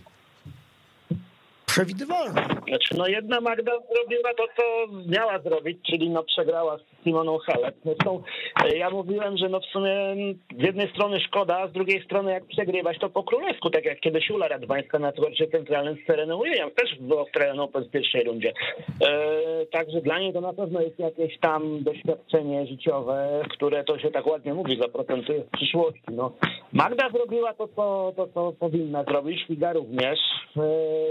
Przewidywalne. 1.70 2.46
Znaczy, 2.68 2.98
no 2.98 3.08
jedna 3.08 3.42
Magda 3.42 3.72
zrobiła 3.72 4.34
to, 4.38 4.44
co 4.58 4.64
miała 5.08 5.40
zrobić, 5.40 5.78
czyli 5.90 6.10
no 6.10 6.24
przegrała 6.24 6.78
z 6.78 7.04
Simoną 7.04 7.38
Halep. 7.38 7.76
Zresztą 7.86 8.24
e, 8.64 8.78
ja 8.78 8.90
mówiłem, 8.90 9.38
że 9.38 9.50
no 9.50 9.60
w 9.60 9.66
sumie 9.66 10.16
z 10.60 10.64
jednej 10.64 10.90
strony 10.90 11.20
szkoda, 11.20 11.58
a 11.60 11.68
z 11.68 11.72
drugiej 11.72 12.04
strony 12.04 12.32
jak 12.32 12.46
przegrywać 12.46 13.00
to 13.00 13.10
po 13.10 13.24
królewsku, 13.24 13.70
tak 13.70 13.86
jak 13.86 14.00
kiedyś 14.00 14.30
Ula 14.30 14.48
Radwańska 14.48 15.00
na 15.00 15.12
torcie 15.12 15.48
centralnym 15.48 15.98
z 16.04 16.08
Sereną 16.08 16.44
Williams, 16.44 16.74
też 16.76 17.00
w 17.00 17.12
Australian 17.12 17.60
Open 17.60 17.84
w 17.84 17.92
pierwszej 17.92 18.24
rundzie. 18.24 18.54
E, 19.02 19.66
także 19.66 20.02
dla 20.02 20.20
niej 20.20 20.34
to 20.34 20.42
na 20.42 20.54
pewno 20.54 20.82
jest 20.82 21.00
jakieś 21.00 21.40
tam 21.40 21.84
doświadczenie 21.84 22.68
życiowe, 22.68 23.42
które 23.50 23.84
to 23.84 24.00
się 24.00 24.12
tak 24.12 24.28
ładnie 24.28 24.54
mówi, 24.54 24.80
zaprocentuje 24.82 25.44
w 25.44 25.50
przyszłości. 25.50 26.02
No, 26.12 26.32
Magda 26.74 27.10
zrobiła 27.10 27.54
to, 27.54 27.68
co, 27.68 28.14
to, 28.16 28.28
co 28.28 28.54
powinna 28.60 29.04
zrobić, 29.04 29.46
Figa 29.48 29.74
również. 29.74 30.20
E, 30.58 30.62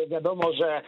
wiadomo, 0.09 0.53
że 0.59 0.83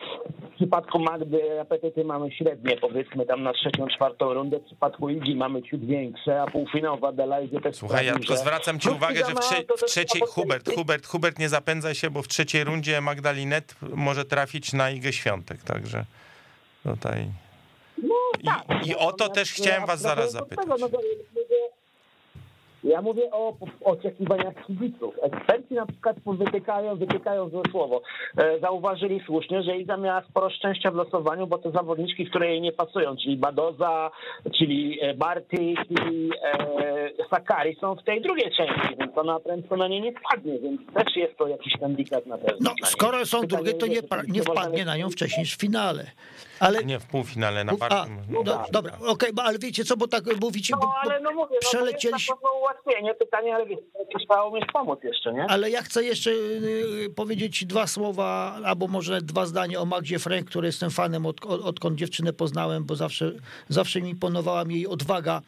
przypadku 0.61 0.99
Magdy 0.99 1.61
apetyty 1.61 2.05
mamy 2.05 2.33
średnie, 2.33 2.77
powiedzmy 2.77 3.27
tam 3.27 3.43
na 3.43 3.53
trzecią, 3.53 3.87
czwartą 3.97 4.35
rundę. 4.35 4.59
W 4.59 4.65
przypadku 4.65 5.11
Igi 5.11 5.37
mamy 5.37 5.63
ciut 5.63 5.87
większe, 5.87 6.43
a 6.43 6.47
półfinał 6.47 6.99
w 6.99 7.05
Adelaidzie 7.05 7.61
też 7.61 7.77
Słuchaj, 7.77 8.07
ja 8.07 8.13
tylko 8.15 8.37
zwracam 8.37 8.79
ci 8.81 8.89
No, 8.89 8.95
uwagę, 8.95 9.21
że 9.27 9.33
w, 9.35 9.39
trze- 9.39 9.65
w 9.79 9.85
trzeciej, 9.85 10.23
Hubert. 10.29 10.75
Hubert, 10.75 11.07
Hubert, 11.07 11.39
nie 11.39 11.49
zapędzaj 11.49 11.95
się, 11.95 12.11
bo 12.11 12.23
w 12.23 12.29
trzeciej 12.29 12.65
rundzie 12.65 13.01
Magdalinet 13.01 13.75
może 13.83 14.25
trafić 14.25 14.73
na 14.73 14.91
Igę 14.91 15.13
Świątek, 15.13 15.63
także 15.63 16.05
tutaj... 16.83 17.27
No, 18.03 18.15
I- 18.43 18.47
tak. 18.47 18.87
i 18.87 18.97
o 18.97 19.13
to 19.13 19.29
też 19.29 19.53
chciałem 19.53 19.87
was 19.87 20.01
zaraz 20.01 20.33
zapytać. 20.33 20.65
Tego, 20.65 20.77
no, 20.81 20.89
to 20.89 20.97
mówię- 20.97 21.40
ja 22.85 23.03
mówię 23.03 23.31
o 23.33 23.57
oczekiwaniach 23.85 24.67
kibiców. 24.67 25.15
Eksperci 25.23 25.75
na 25.75 25.87
przykład 25.87 26.17
wytykają, 26.27 26.97
wytykają 26.97 27.49
złe 27.49 27.63
słowo. 27.71 28.03
E, 28.37 28.61
zauważyli 28.61 29.21
słusznie, 29.27 29.63
że 29.63 29.77
Iga 29.77 29.97
miała 29.97 30.23
sporo 30.31 30.51
szczęścia 30.51 30.91
w 30.91 30.95
losowaniu, 30.95 31.47
bo 31.47 31.59
to 31.59 31.71
zawodniczki, 31.71 32.27
które 32.27 32.49
jej 32.49 32.61
nie 32.61 32.73
pasują, 32.73 33.17
czyli 33.17 33.37
Badoza, 33.37 34.11
czyli 34.59 34.99
e, 35.03 35.15
Barty, 35.15 35.75
czyli 35.89 36.31
e, 36.43 37.11
Sakari 37.31 37.77
są 37.81 37.95
w 37.95 38.05
tej 38.05 38.23
drugiej 38.23 38.51
części, 38.51 38.97
więc 38.99 39.19
ona 39.19 39.41
prędko 39.41 39.77
na 39.77 39.89
nie 39.89 40.01
nie 40.01 40.13
wpadnie, 40.13 40.59
więc 40.59 40.81
też 40.95 41.17
jest 41.17 41.37
to 41.37 41.49
jakiś 41.49 41.73
handikat 41.81 42.27
na 42.27 42.39
pewno. 42.39 42.57
No, 42.61 42.87
skoro 42.87 43.27
są 43.27 43.41
drugie, 43.41 43.75
to 43.75 43.87
nie, 43.87 44.01
nie 44.29 44.43
wpadnie 44.43 44.85
na 44.85 44.97
nią 44.97 45.11
wcześniej 45.11 45.47
w 45.47 45.55
finale. 45.61 46.07
Ale 46.61 46.85
Nie, 46.85 47.01
w 47.01 47.07
półfinale 47.07 47.65
na 47.65 47.77
barkim... 47.77 48.17
no, 48.29 48.43
do, 48.43 48.65
dobra, 48.73 48.99
okej, 49.07 49.33
bo 49.33 49.43
ale 49.43 49.59
wiecie 49.59 49.85
co, 49.85 49.97
bo 49.97 50.09
tak 50.09 50.25
mówicie, 50.41 50.75
bo, 50.81 50.87
No 50.87 50.95
ale 51.03 51.21
no 51.21 51.31
mówię, 51.33 51.55
no, 51.63 51.69
przelecieliśmy, 51.69 52.11
to 52.11 52.17
jest 52.17 52.29
na 52.29 52.35
pewno 52.37 52.51
ułatwienie. 52.61 53.15
Pytanie, 53.15 53.55
ale 53.55 53.67
wiesz, 53.67 53.79
trzeba 54.19 54.45
umieć 54.45 54.65
pomóc 54.73 54.99
jeszcze, 55.03 55.33
nie? 55.33 55.47
ale 55.49 55.71
ja 55.71 55.83
chcę 55.83 56.05
jeszcze 56.05 56.31
y, 56.31 57.13
powiedzieć 57.17 57.67
dwa 57.67 57.87
słowa, 57.87 58.59
albo 58.65 58.89
może 58.89 59.23
dwa 59.23 59.47
zdania 59.47 59.81
o 59.81 59.85
Magdzie 59.85 60.19
Frank, 60.19 60.47
której 60.47 60.69
jestem 60.69 60.91
fanem, 60.91 61.27
od, 61.27 61.47
od, 61.47 61.61
odkąd 61.61 61.97
dziewczynę 61.99 62.33
poznałem, 62.33 62.85
bo 62.85 62.97
zawsze, 62.97 63.33
zawsze 63.69 64.03
mi 64.03 64.11
imponowała 64.11 64.65
jej 64.69 64.87
odwaga 64.87 65.39
y, 65.39 65.43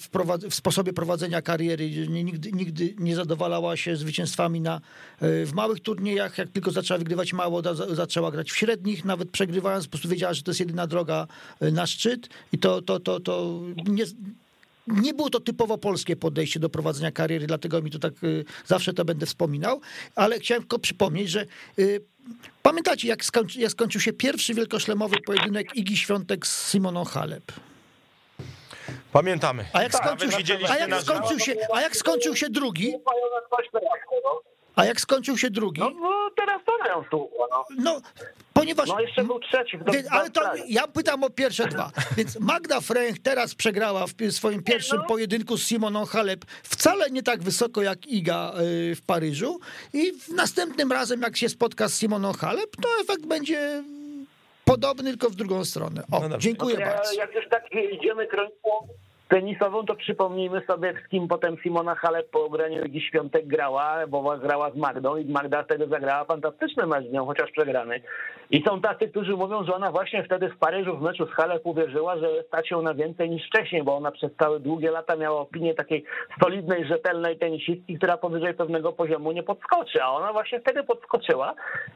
w, 0.00 0.08
prowad- 0.12 0.46
w 0.50 0.54
sposobie 0.54 0.92
prowadzenia 0.92 1.42
kariery. 1.42 1.90
Nie- 2.08 2.24
Nigdy, 2.24 2.52
nigdy 2.52 2.94
nie 2.98 3.16
zadowalała 3.16 3.76
się 3.76 3.96
zwycięstwami 3.96 4.60
na, 4.60 4.76
y, 5.22 5.46
w 5.46 5.52
małych 5.54 5.80
turniejach. 5.80 6.38
Jak 6.38 6.48
tylko 6.48 6.70
zaczęła 6.70 6.98
wygrywać 6.98 7.32
mało, 7.32 7.62
da, 7.62 7.74
zaczęła 7.74 8.30
grać 8.30 8.50
w 8.52 8.56
średnich, 8.56 9.04
nawet 9.04 9.30
przegrywając, 9.30 9.86
po 9.86 9.90
prostu 9.90 10.05
wiedziała, 10.06 10.34
że 10.34 10.42
to 10.42 10.50
jest 10.50 10.60
jedyna 10.60 10.86
droga 10.86 11.26
y, 11.62 11.72
na 11.72 11.86
szczyt 11.86 12.28
i 12.52 12.58
to, 12.58 12.82
to, 12.82 13.00
to, 13.00 13.20
to 13.20 13.60
nie, 13.86 14.04
nie 14.86 15.14
było 15.14 15.30
to 15.30 15.40
typowo 15.40 15.78
polskie 15.78 16.16
podejście 16.16 16.60
do 16.60 16.68
prowadzenia 16.68 17.12
kariery, 17.12 17.46
dlatego 17.46 17.82
mi 17.82 17.90
to 17.90 17.98
tak 17.98 18.24
y, 18.24 18.44
zawsze 18.66 18.92
to 18.92 19.04
będę 19.04 19.26
wspominał, 19.26 19.80
ale 20.14 20.38
chciałem 20.38 20.62
tylko 20.62 20.78
przypomnieć, 20.78 21.30
że 21.30 21.46
y, 21.78 22.04
pamiętacie, 22.62 23.08
jak, 23.08 23.24
skończy, 23.24 23.60
jak 23.60 23.70
skończył 23.70 24.00
się 24.00 24.12
pierwszy 24.12 24.54
wielkoszlemowy 24.54 25.16
pojedynek 25.26 25.76
Igi 25.76 25.96
Świątek 25.96 26.46
z 26.46 26.72
Simoną 26.72 27.04
Halep? 27.04 27.52
Pamiętamy. 29.12 29.64
A 29.72 29.82
jak, 29.82 29.94
skończył 29.94 30.28
a 30.28 30.30
żywo. 30.30 31.00
skończył 31.00 31.38
się, 31.38 31.54
a 31.74 31.80
jak 31.80 31.96
skończył 31.96 32.36
się 32.36 32.50
drugi, 32.50 32.94
a 34.76 34.84
jak 34.84 35.00
skończył 35.00 35.38
się 35.38 35.50
drugi, 35.50 35.80
No, 35.80 35.90
no 36.00 36.30
teraz 36.36 36.60
to 36.66 36.78
mają 36.78 37.04
tu, 37.10 37.30
no. 37.50 37.64
no 37.78 38.00
ponieważ... 38.52 38.88
No 38.88 39.00
jeszcze 39.00 39.24
był 39.24 39.40
trzeci 39.40 39.78
w 39.78 39.92
Więc, 39.92 40.08
ale 40.10 40.30
to 40.30 40.40
ja 40.68 40.88
pytam 40.88 41.24
o 41.24 41.30
pierwsze 41.30 41.66
dwa. 41.68 41.90
Więc 42.16 42.40
Magda 42.40 42.80
Frank 42.80 43.18
teraz 43.22 43.54
przegrała 43.54 44.04
w 44.06 44.32
swoim 44.32 44.62
pierwszym 44.62 44.98
no. 44.98 45.04
pojedynku 45.04 45.56
z 45.56 45.66
Simoną 45.66 46.06
Halep 46.06 46.44
wcale 46.62 47.10
nie 47.10 47.22
tak 47.22 47.42
wysoko 47.42 47.82
jak 47.82 48.06
Iga 48.06 48.52
y, 48.60 48.94
w 48.96 49.02
Paryżu 49.06 49.60
i 49.92 50.12
w 50.12 50.28
następnym 50.28 50.92
razem 50.92 51.22
jak 51.22 51.36
się 51.36 51.48
spotka 51.48 51.88
z 51.88 51.98
Simoną 51.98 52.32
Halep, 52.32 52.70
to 52.82 52.88
efekt 53.02 53.26
będzie 53.26 53.82
podobny, 54.64 55.10
tylko 55.10 55.30
w 55.30 55.34
drugą 55.34 55.64
stronę. 55.64 56.02
O, 56.12 56.28
No 56.28 56.38
dziękuję 56.38 56.74
No 56.74 56.80
ja, 56.80 56.94
bardzo. 56.94 57.12
jak 57.12 57.34
już 57.34 57.48
tak 57.48 57.64
idziemy 57.92 58.26
kroniką 58.26 58.70
tenisową, 59.28 59.86
to 59.86 59.94
przypomnijmy 59.94 60.62
sobie, 60.66 60.94
z 61.06 61.08
kim 61.08 61.28
potem 61.28 61.56
Simona 61.62 61.94
Halep 61.94 62.30
po 62.30 62.44
ograniu 62.44 62.82
Ligi 62.82 63.00
Świątek 63.00 63.46
grała, 63.46 64.06
bo 64.06 64.38
grała 64.38 64.70
z 64.70 64.76
Magdą 64.76 65.16
i 65.16 65.24
Magda 65.24 65.62
wtedy 65.62 65.86
zagrała 65.88 66.24
fantastyczny 66.24 66.86
mecz 66.86 67.06
z 67.06 67.12
nią, 67.12 67.26
chociaż 67.26 67.50
przegrany. 67.50 68.00
I 68.50 68.62
są 68.68 68.80
tacy, 68.80 69.08
którzy 69.08 69.36
mówią, 69.36 69.64
że 69.64 69.74
ona 69.74 69.90
właśnie 69.90 70.24
wtedy 70.24 70.48
w 70.48 70.58
Paryżu 70.58 70.96
w 70.96 71.02
meczu 71.02 71.26
z 71.26 71.30
Halep 71.30 71.66
uwierzyła, 71.66 72.18
że 72.18 72.42
stać 72.48 72.70
ją 72.70 72.82
na 72.82 72.94
więcej 72.94 73.30
niż 73.30 73.46
wcześniej, 73.46 73.82
bo 73.82 73.96
ona 73.96 74.10
przez 74.10 74.30
całe 74.38 74.60
długie 74.60 74.90
lata 74.90 75.16
miała 75.16 75.40
opinię 75.40 75.74
takiej 75.74 76.04
solidnej, 76.42 76.86
rzetelnej 76.86 77.38
tenisistki, 77.38 77.96
która 77.96 78.16
powyżej 78.16 78.54
pewnego 78.54 78.92
poziomu 78.92 79.32
nie 79.32 79.42
podskoczy, 79.42 80.02
a 80.02 80.10
ona 80.10 80.32
właśnie 80.32 80.60
wtedy 80.60 80.82
podskoczyła 80.82 81.54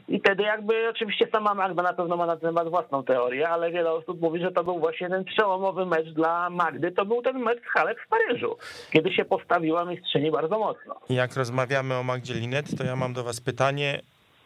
i 0.09 0.21
wtedy 0.21 0.43
jakby 0.43 0.89
oczywiście 0.91 1.29
sama 1.33 1.55
Magda 1.55 1.83
na 1.83 1.93
pewno 1.93 2.17
ma 2.17 2.27
na 2.27 2.37
ten 2.37 2.55
temat 2.55 2.69
własną 2.69 3.05
teorię, 3.05 3.49
ale 3.49 3.71
wiele 3.71 3.93
osób 3.93 4.21
mówi, 4.21 4.41
że 4.41 4.53
to 4.53 4.65
był 4.65 4.79
właśnie 4.79 5.09
ten 5.09 5.25
przełomowy 5.25 5.87
mecz 5.87 6.09
dla 6.09 6.51
Magdy, 6.51 6.93
to 6.93 7.05
był 7.05 7.23
ten 7.23 7.39
mecz 7.39 7.59
z 7.59 7.73
Halep 7.73 7.99
w 8.07 8.09
Paryżu, 8.09 8.57
kiedy 8.93 9.13
się 9.13 9.25
postawiła 9.25 9.85
mistrzyni 9.85 10.31
bardzo 10.31 10.59
mocno. 10.59 10.95
Jak 11.11 11.37
rozmawiamy 11.37 11.95
o 11.95 12.03
Magdzie 12.03 12.35
Linet, 12.35 12.79
to 12.79 12.85
ja 12.85 12.97
mam 12.97 13.13
do 13.13 13.25
was 13.25 13.41
pytanie. 13.41 14.01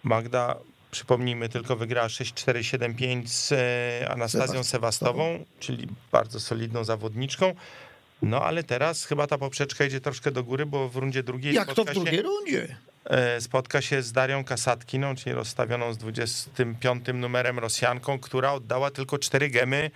Magda, 0.05 0.55
przypomnijmy, 0.95 1.49
tylko 1.49 1.77
wygrała 1.77 2.09
6-4-7-5 2.09 3.27
z 3.27 3.53
e, 3.53 4.09
Anastazją 4.11 4.61
Sewast- 4.61 4.65
Sewastową, 4.71 5.45
czyli 5.61 5.89
bardzo 6.13 6.41
solidną 6.41 6.85
zawodniczką. 6.85 7.55
No 8.23 8.43
ale 8.45 8.63
teraz 8.65 9.05
chyba 9.05 9.27
ta 9.27 9.39
poprzeczka 9.39 9.85
idzie 9.85 10.01
troszkę 10.01 10.31
do 10.31 10.45
góry, 10.45 10.67
bo 10.67 10.89
w 10.89 10.97
rundzie 10.97 11.23
drugiej 11.23 11.55
Jak 11.55 11.75
to 11.75 11.85
w 11.85 11.93
drugiej 11.93 12.17
się, 12.17 12.23
rundzie? 12.23 12.77
e, 13.05 13.41
spotka 13.41 13.81
się 13.83 14.03
z 14.03 14.13
Darią 14.13 14.45
Kasatkiną, 14.45 15.15
czyli 15.17 15.35
rozstawioną 15.35 15.93
z 15.93 15.99
25 15.99 17.05
numerem 17.15 17.59
Rosjanką, 17.59 18.19
która 18.19 18.53
oddała 18.53 18.91
tylko 18.91 19.19
cztery 19.19 19.49
gemy 19.51 19.91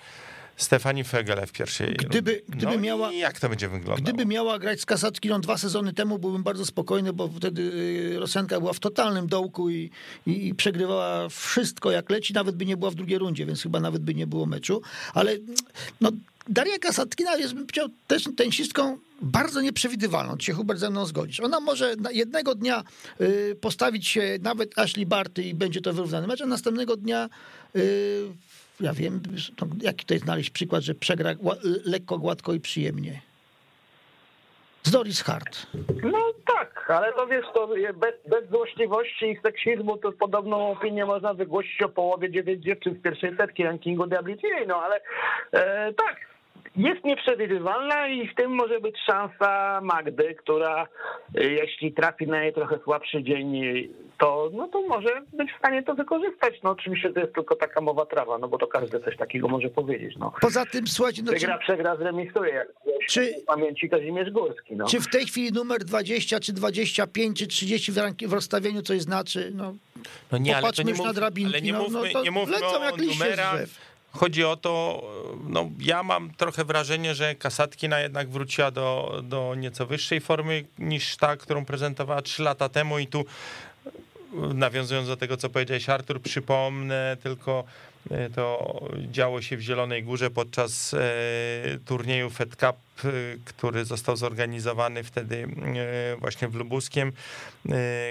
Stefani 0.58 1.04
Fegele 1.04 1.46
w 1.46 1.52
pierwszej 1.52 1.94
Gdyby- 1.94 2.42
gdyby 2.48 2.72
no 2.72 2.78
miała- 2.78 3.12
jak 3.12 3.40
to 3.40 3.48
będzie 3.48 3.68
wyglądało? 3.68 3.96
Gdyby 3.98 4.26
miała 4.26 4.58
grać 4.58 4.80
z 4.80 4.86
Kasatkiną 4.86 5.40
dwa 5.40 5.58
sezony 5.58 5.92
temu, 5.92 6.18
byłbym 6.18 6.42
bardzo 6.42 6.66
spokojny, 6.66 7.12
bo 7.12 7.28
wtedy 7.28 7.62
y, 7.62 8.18
Rosjanka 8.18 8.60
była 8.60 8.72
w 8.72 8.80
totalnym 8.80 9.26
dołku 9.26 9.70
i, 9.70 9.90
i, 10.26 10.46
i 10.46 10.54
przegrywała 10.54 11.28
wszystko 11.28 11.90
jak 11.90 12.10
leci, 12.10 12.34
nawet 12.34 12.56
by 12.56 12.66
nie 12.66 12.76
była 12.76 12.90
w 12.90 12.94
drugiej 12.94 13.18
rundzie, 13.18 13.46
więc 13.46 13.62
chyba 13.62 13.80
nawet 13.80 14.02
by 14.02 14.14
nie 14.14 14.26
było 14.26 14.46
meczu. 14.46 14.82
Ale 15.14 15.36
no, 16.00 16.10
Daria 16.48 16.78
Kasatkina 16.78 17.36
jest, 17.36 17.54
bym 17.54 17.66
powiedział, 17.66 17.88
też 18.06 18.24
tenisistką 18.36 18.98
bardzo 19.22 19.60
nieprzewidywalną. 19.60 20.36
Czy 20.36 20.46
się 20.46 20.52
Hubert 20.52 20.80
ze 20.80 20.90
mną 20.90 21.06
zgodzisz? 21.06 21.40
Ona 21.40 21.60
może 21.60 21.94
jednego 22.10 22.54
dnia 22.54 22.84
y, 23.20 23.56
postawić 23.60 24.08
się 24.08 24.38
nawet 24.42 24.78
Ashley 24.78 25.06
Barty 25.06 25.42
i 25.42 25.54
będzie 25.54 25.80
to 25.80 25.92
wyrównany 25.92 26.26
mecz, 26.26 26.40
a 26.40 26.46
następnego 26.46 26.96
dnia 26.96 27.28
y, 27.76 28.28
ja 28.80 28.92
wiem, 28.92 29.22
no, 29.60 29.66
jaki 29.80 30.06
to 30.06 30.18
znaleźć 30.18 30.50
przykład, 30.50 30.82
że 30.82 30.94
przegra 30.94 31.34
lekko, 31.84 32.18
gładko 32.18 32.52
i 32.52 32.60
przyjemnie. 32.60 33.20
Z 34.82 34.90
Doris 34.90 35.22
Hart. 35.22 35.66
No 36.02 36.18
tak, 36.46 36.90
ale 36.90 37.12
to 37.12 37.26
wiesz, 37.26 37.46
to 37.54 37.68
bez, 37.94 38.14
bez 38.28 38.50
złośliwości 38.50 39.26
i 39.26 39.40
seksizmu 39.42 39.96
to 39.96 40.12
podobną 40.12 40.70
opinię 40.70 41.06
można 41.06 41.34
wygłosić 41.34 41.82
o 41.82 41.88
połowie 41.88 42.30
dziewięć 42.30 42.64
dziewczyn 42.64 42.94
z 42.94 43.02
pierwszej 43.02 43.36
setki 43.36 43.64
rankingu 43.64 44.06
WTA, 44.06 44.64
no 44.66 44.82
ale 44.82 45.00
e, 45.52 45.92
tak, 45.92 46.16
jest 46.78 47.04
nieprzewidywalna 47.04 48.08
i 48.08 48.28
w 48.28 48.34
tym 48.34 48.54
może 48.54 48.80
być 48.80 48.96
szansa 49.06 49.80
Magdy, 49.82 50.34
która 50.34 50.88
e, 51.34 51.44
jeśli 51.44 51.92
trafi 51.92 52.26
na 52.26 52.42
jej 52.44 52.52
trochę 52.54 52.78
słabszy 52.84 53.22
dzień, 53.22 53.62
to, 54.18 54.50
no 54.54 54.68
to 54.68 54.82
może 54.82 55.22
być 55.32 55.52
w 55.52 55.58
stanie 55.58 55.82
to 55.82 55.94
wykorzystać. 55.94 56.54
No 56.62 56.70
oczywiście 56.70 57.12
to 57.12 57.20
jest 57.20 57.34
tylko 57.34 57.56
taka 57.56 57.80
mowa 57.80 58.06
trawa, 58.06 58.38
no 58.38 58.48
bo 58.48 58.58
to 58.58 58.66
każdy 58.66 59.00
coś 59.00 59.16
takiego 59.16 59.48
może 59.48 59.68
powiedzieć. 59.68 60.14
No. 60.18 60.32
Poza 60.40 60.66
tym, 60.66 60.86
słuchajcie, 60.86 61.22
no, 61.22 61.32
czy, 61.32 61.38
Wygra, 61.38 61.58
przegra, 61.58 61.96
zremisuje, 61.96 62.54
jak 62.54 62.68
Czy- 63.08 63.34
w 63.42 63.44
pamięci 63.44 63.88
Kazimierz 63.90 64.30
Górski. 64.30 64.76
No. 64.76 64.86
czy 64.86 65.00
w 65.00 65.10
tej 65.10 65.26
chwili 65.26 65.52
numer 65.52 65.84
20, 65.84 66.40
czy 66.40 66.52
25, 66.52 67.38
czy 67.38 67.46
30 67.46 67.92
w, 67.92 67.98
ranki, 67.98 68.26
w 68.26 68.32
rozstawieniu 68.32 68.82
coś 68.82 69.00
znaczy? 69.00 69.52
No, 69.54 69.74
No 70.32 70.38
nie, 70.38 70.52
ale 70.52 70.60
to 70.60 70.66
Popatrzmy 70.66 70.84
nie, 70.84 70.90
już 70.90 70.98
na 70.98 71.06
mów, 71.06 71.14
drabinki, 71.14 71.52
ale 71.54 71.62
nie 71.62 71.72
no, 71.72 71.78
mówmy, 71.82 71.98
no 71.98 72.12
to 72.12 72.22
nie 72.22 72.30
mówmy 72.30 72.52
lecą 72.52 72.66
o 72.66 72.96
numerach. 72.96 73.60
Chodzi 74.18 74.44
o 74.44 74.56
to, 74.56 75.02
no 75.44 75.70
ja 75.80 76.02
mam 76.02 76.34
trochę 76.34 76.64
wrażenie, 76.64 77.14
że 77.14 77.34
Kasatkina 77.34 78.00
jednak 78.00 78.28
wróciła 78.28 78.70
do, 78.70 79.20
do 79.24 79.54
nieco 79.54 79.86
wyższej 79.86 80.20
formy 80.20 80.64
niż 80.78 81.16
ta, 81.16 81.36
którą 81.36 81.64
prezentowała 81.64 82.22
3 82.22 82.42
lata 82.42 82.68
temu 82.68 82.98
i 82.98 83.06
tu 83.06 83.24
nawiązując 84.54 85.08
do 85.08 85.16
tego, 85.16 85.36
co 85.36 85.50
powiedziałeś 85.50 85.88
Artur, 85.88 86.22
przypomnę 86.22 87.16
tylko 87.22 87.64
e, 88.10 88.30
to 88.30 88.80
działo 89.10 89.42
się 89.42 89.56
w 89.56 89.60
Zielonej 89.60 90.04
Górze 90.04 90.30
podczas 90.30 90.94
e, 90.94 90.98
turnieju 91.86 92.30
Fed 92.30 92.56
Cup, 92.56 92.76
e, 93.04 93.08
który 93.44 93.84
został 93.84 94.16
zorganizowany 94.16 95.04
wtedy 95.04 95.48
właśnie 96.18 96.48
w 96.48 96.54
Lubuskiem, 96.54 97.12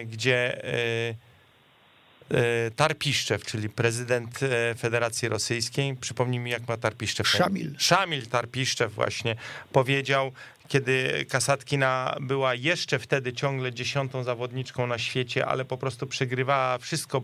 gdzie 0.06 0.62
Tarpiszczew, 2.76 3.46
czyli 3.46 3.70
prezydent 3.70 4.44
e, 4.44 4.76
Federacji 4.76 5.30
Rosyjskiej, 5.30 5.96
przypomnij 5.96 6.40
mi 6.40 6.52
jak 6.52 6.68
ma 6.68 6.78
Tarpiszczew. 6.78 7.28
Szamil. 7.28 7.76
Szamil 7.78 8.28
Tarpiszczew 8.28 8.94
właśnie 8.94 9.36
powiedział, 9.72 10.32
kiedy 10.68 11.26
Kasatkina 11.30 12.16
była 12.22 12.54
jeszcze 12.54 13.00
wtedy 13.00 13.34
ciągle 13.34 13.74
dziesiątą 13.74 14.24
zawodniczką 14.24 14.88
na 14.88 14.98
świecie, 14.98 15.46
ale 15.46 15.66
po 15.66 15.78
prostu 15.78 16.08
przegrywała 16.08 16.78
wszystko 16.78 17.22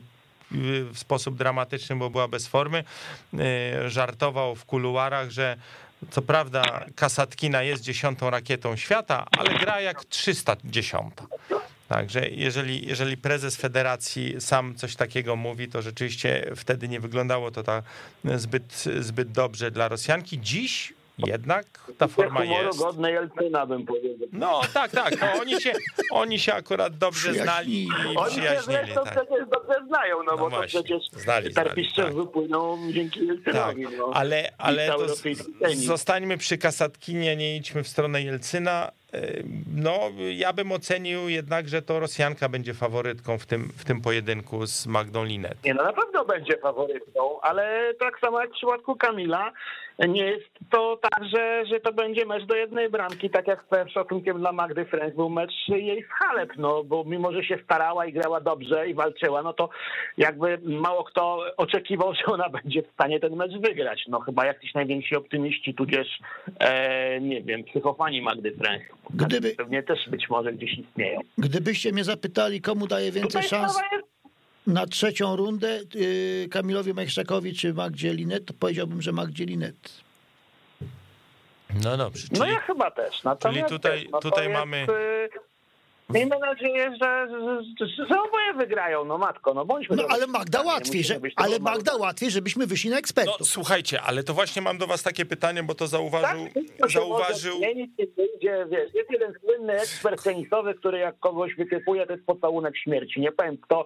w 0.94 1.00
sposób 1.00 1.38
dramatyczny, 1.38 1.96
bo 1.96 2.10
była 2.10 2.28
bez 2.28 2.48
formy. 2.48 2.84
Y, 3.34 3.90
żartował 3.90 4.56
w 4.56 4.66
kuluarach, 4.66 5.30
że 5.30 5.58
co 6.12 6.22
prawda 6.22 6.86
Kasatkina 6.96 7.64
jest 7.64 7.84
dziesiątą 7.84 8.30
rakietą 8.30 8.76
świata, 8.76 9.26
ale 9.38 9.60
gra 9.60 9.82
jak 9.82 10.06
310. 10.06 11.14
Także 11.90 12.30
jeżeli, 12.30 12.88
jeżeli 12.88 13.18
prezes 13.18 13.56
federacji 13.56 14.42
sam 14.42 14.76
coś 14.76 14.96
takiego 14.96 15.36
mówi, 15.36 15.68
to 15.68 15.82
rzeczywiście 15.82 16.52
wtedy 16.56 16.88
nie 16.88 17.00
wyglądało 17.00 17.52
to 17.52 17.64
tak 17.64 17.84
zbyt, 18.36 18.74
zbyt 19.00 19.32
dobrze 19.32 19.72
dla 19.72 19.88
Rosjanki. 19.88 20.40
Dziś 20.42 20.94
jednak 21.18 21.66
ta 21.98 22.08
forma 22.08 22.46
jest. 22.46 22.80
godne 22.80 23.12
Jelcyna 23.12 23.66
bym 23.66 23.86
powiedział. 23.86 24.28
No 24.32 24.62
tak, 24.74 24.92
tak. 24.92 25.22
No, 25.22 25.42
oni, 25.42 25.62
się, 25.62 25.74
oni 26.12 26.40
się 26.40 26.54
akurat 26.54 26.98
dobrze 26.98 27.34
znali 27.34 27.84
i 27.84 27.90
Oni 28.16 28.36
się 28.36 28.42
przyjaźnili. 28.42 28.94
Tak. 28.94 29.04
przecież 29.04 29.50
dobrze 29.52 29.88
znają, 29.88 30.18
no, 30.18 30.32
No 30.32 30.38
bo 30.38 30.50
właśnie, 30.50 30.80
to 30.80 30.84
przecież 30.84 31.10
znali, 31.12 31.24
znali, 31.24 31.54
Tarpiszczew 31.54 32.06
tak. 32.06 32.16
wypłynął 32.16 32.78
dzięki 32.94 33.20
Tak, 33.20 33.28
Jelcynowi. 33.28 33.98
no. 33.98 34.12
ale, 34.14 34.52
ale 34.58 34.88
to 34.88 35.16
z, 35.16 35.24
zostańmy 35.76 36.38
przy 36.38 36.58
Kasatkinie, 36.58 37.36
nie 37.36 37.58
idźmy 37.58 37.84
w 37.84 37.88
stronę 37.88 38.22
Jelcyna. 38.22 38.92
No, 39.76 40.00
ja 40.32 40.54
bym 40.54 40.72
ocenił 40.72 41.30
jednak, 41.30 41.68
że 41.68 41.82
to 41.82 42.00
Rosjanka 42.00 42.50
będzie 42.50 42.74
faworytką 42.74 43.38
w 43.38 43.46
tym, 43.46 43.70
w 43.78 43.86
tym 43.86 44.02
pojedynku 44.02 44.66
z 44.66 44.88
Magdą 44.88 45.24
Linet. 45.24 45.64
Nie, 45.66 45.74
no 45.74 45.84
na 45.84 45.94
pewno 45.94 46.26
będzie 46.26 46.58
faworytką, 46.58 47.42
ale 47.42 47.94
tak 48.00 48.20
samo 48.20 48.42
jak 48.42 48.50
w 48.50 48.54
przypadku 48.54 48.96
Kamila, 48.96 49.52
nie 50.00 50.26
jest 50.26 50.50
to 50.70 51.00
tak, 51.02 51.26
że, 51.26 51.66
że 51.66 51.80
to 51.80 51.94
będzie 51.94 52.26
mecz 52.26 52.44
do 52.44 52.56
jednej 52.56 52.90
bramki, 52.90 53.30
tak 53.30 53.48
jak 53.48 53.66
z 53.72 53.92
szacunkiem 53.92 54.40
dla 54.40 54.52
Magdy 54.52 54.86
French 54.86 55.16
był 55.16 55.30
mecz 55.30 55.54
jej 55.68 56.04
z 56.04 56.08
Halep, 56.08 56.50
no 56.58 56.84
bo 56.84 57.04
mimo, 57.04 57.32
że 57.32 57.44
się 57.44 57.60
starała 57.64 58.06
i 58.06 58.14
grała 58.14 58.42
dobrze 58.42 58.88
i 58.88 58.94
walczyła, 58.94 59.42
no 59.42 59.54
to 59.54 59.70
jakby 60.18 60.58
mało 60.64 61.04
kto 61.04 61.44
oczekiwał, 61.58 62.14
że 62.14 62.26
ona 62.26 62.50
będzie 62.50 62.82
w 62.84 62.94
stanie 62.94 63.20
ten 63.20 63.36
mecz 63.36 63.52
wygrać. 63.52 64.04
No 64.08 64.20
chyba 64.20 64.46
jakiś 64.46 64.74
najwięksi 64.74 65.16
optymiści, 65.16 65.74
tudzież 65.74 66.08
e, 66.60 67.22
nie 67.22 67.42
wiem, 67.42 67.64
psychofani 67.64 68.22
Magdy 68.22 68.52
French. 68.52 68.86
Gdyby- 69.10 69.56
Pewnie 69.56 69.84
też 69.84 70.10
być 70.10 70.30
może 70.30 70.54
gdzieś 70.54 70.74
istnieją. 70.80 71.20
Gdybyście 71.38 71.92
mnie 71.92 72.04
zapytali, 72.04 72.62
komu 72.62 72.88
daje 72.88 73.12
więcej 73.12 73.42
Tutaj 73.42 73.50
szans 73.50 73.78
jest 73.92 74.06
na 74.68 74.86
trzecią 74.88 75.36
rundę, 75.36 75.80
yy, 75.96 76.48
Kamilowi 76.52 76.94
Majchrzakowi 76.94 77.54
czy 77.54 77.74
Magdzie 77.74 78.14
Linet, 78.14 78.46
to 78.46 78.54
powiedziałbym, 78.60 79.02
że 79.02 79.12
Magdzie 79.12 79.46
Linet. 79.46 79.76
No 81.84 81.98
dobrze, 81.98 82.28
czyli 82.28 82.40
No 82.40 82.46
ja 82.46 82.60
chyba 82.60 82.92
też. 82.92 83.24
Natomiast 83.24 83.70
tutaj- 83.70 84.02
też, 84.02 84.12
no 84.12 84.20
tutaj 84.20 84.44
jest, 84.50 84.60
mamy- 84.60 84.78
y, 84.90 85.30
Miejmy 86.10 86.40
nadzieję, 86.40 86.96
że, 87.02 87.28
że, 87.80 87.88
że, 87.88 88.06
że 88.08 88.22
oboje 88.22 88.54
wygrają, 88.54 89.06
no 89.06 89.18
matko, 89.18 89.54
no 89.54 89.66
bądźmy... 89.66 89.96
No 89.96 90.04
ale 90.10 90.28
Magda 90.28 90.60
Nie 90.62 90.66
łatwiej, 90.68 91.04
że, 91.04 91.20
ale 91.36 91.60
mało- 91.60 91.64
Magda 91.76 91.96
łatwiej, 91.96 92.32
żebyśmy 92.32 92.68
wyszli 92.68 92.90
na 92.90 92.96
No 92.96 93.00
ekspertów. 93.00 93.48
słuchajcie, 93.48 94.02
ale 94.02 94.24
to 94.24 94.34
właśnie 94.34 94.62
mam 94.62 94.78
do 94.78 94.88
was 94.88 95.04
takie 95.04 95.26
pytanie, 95.26 95.64
bo 95.64 95.76
to 95.76 95.88
zauważył, 95.88 96.46
Tak, 96.80 96.92
się 96.92 97.00
zauważył, 97.00 97.54
może 97.54 97.58
zmienić, 97.74 97.92
wyjdzie, 97.98 98.66
wiesz, 98.72 98.94
jest 98.94 99.12
jeden 99.12 99.34
słynny 99.42 99.74
ekspert 99.74 100.24
tenisowy, 100.24 100.74
który 100.76 100.98
jak 101.00 101.20
kogoś 101.20 101.56
wytypuje, 101.56 102.06
to 102.08 102.14
jest 102.14 102.26
pocałunek 102.26 102.78
śmierci. 102.78 103.22
Nie 103.22 103.32
powiem 103.32 103.58
kto, 103.58 103.86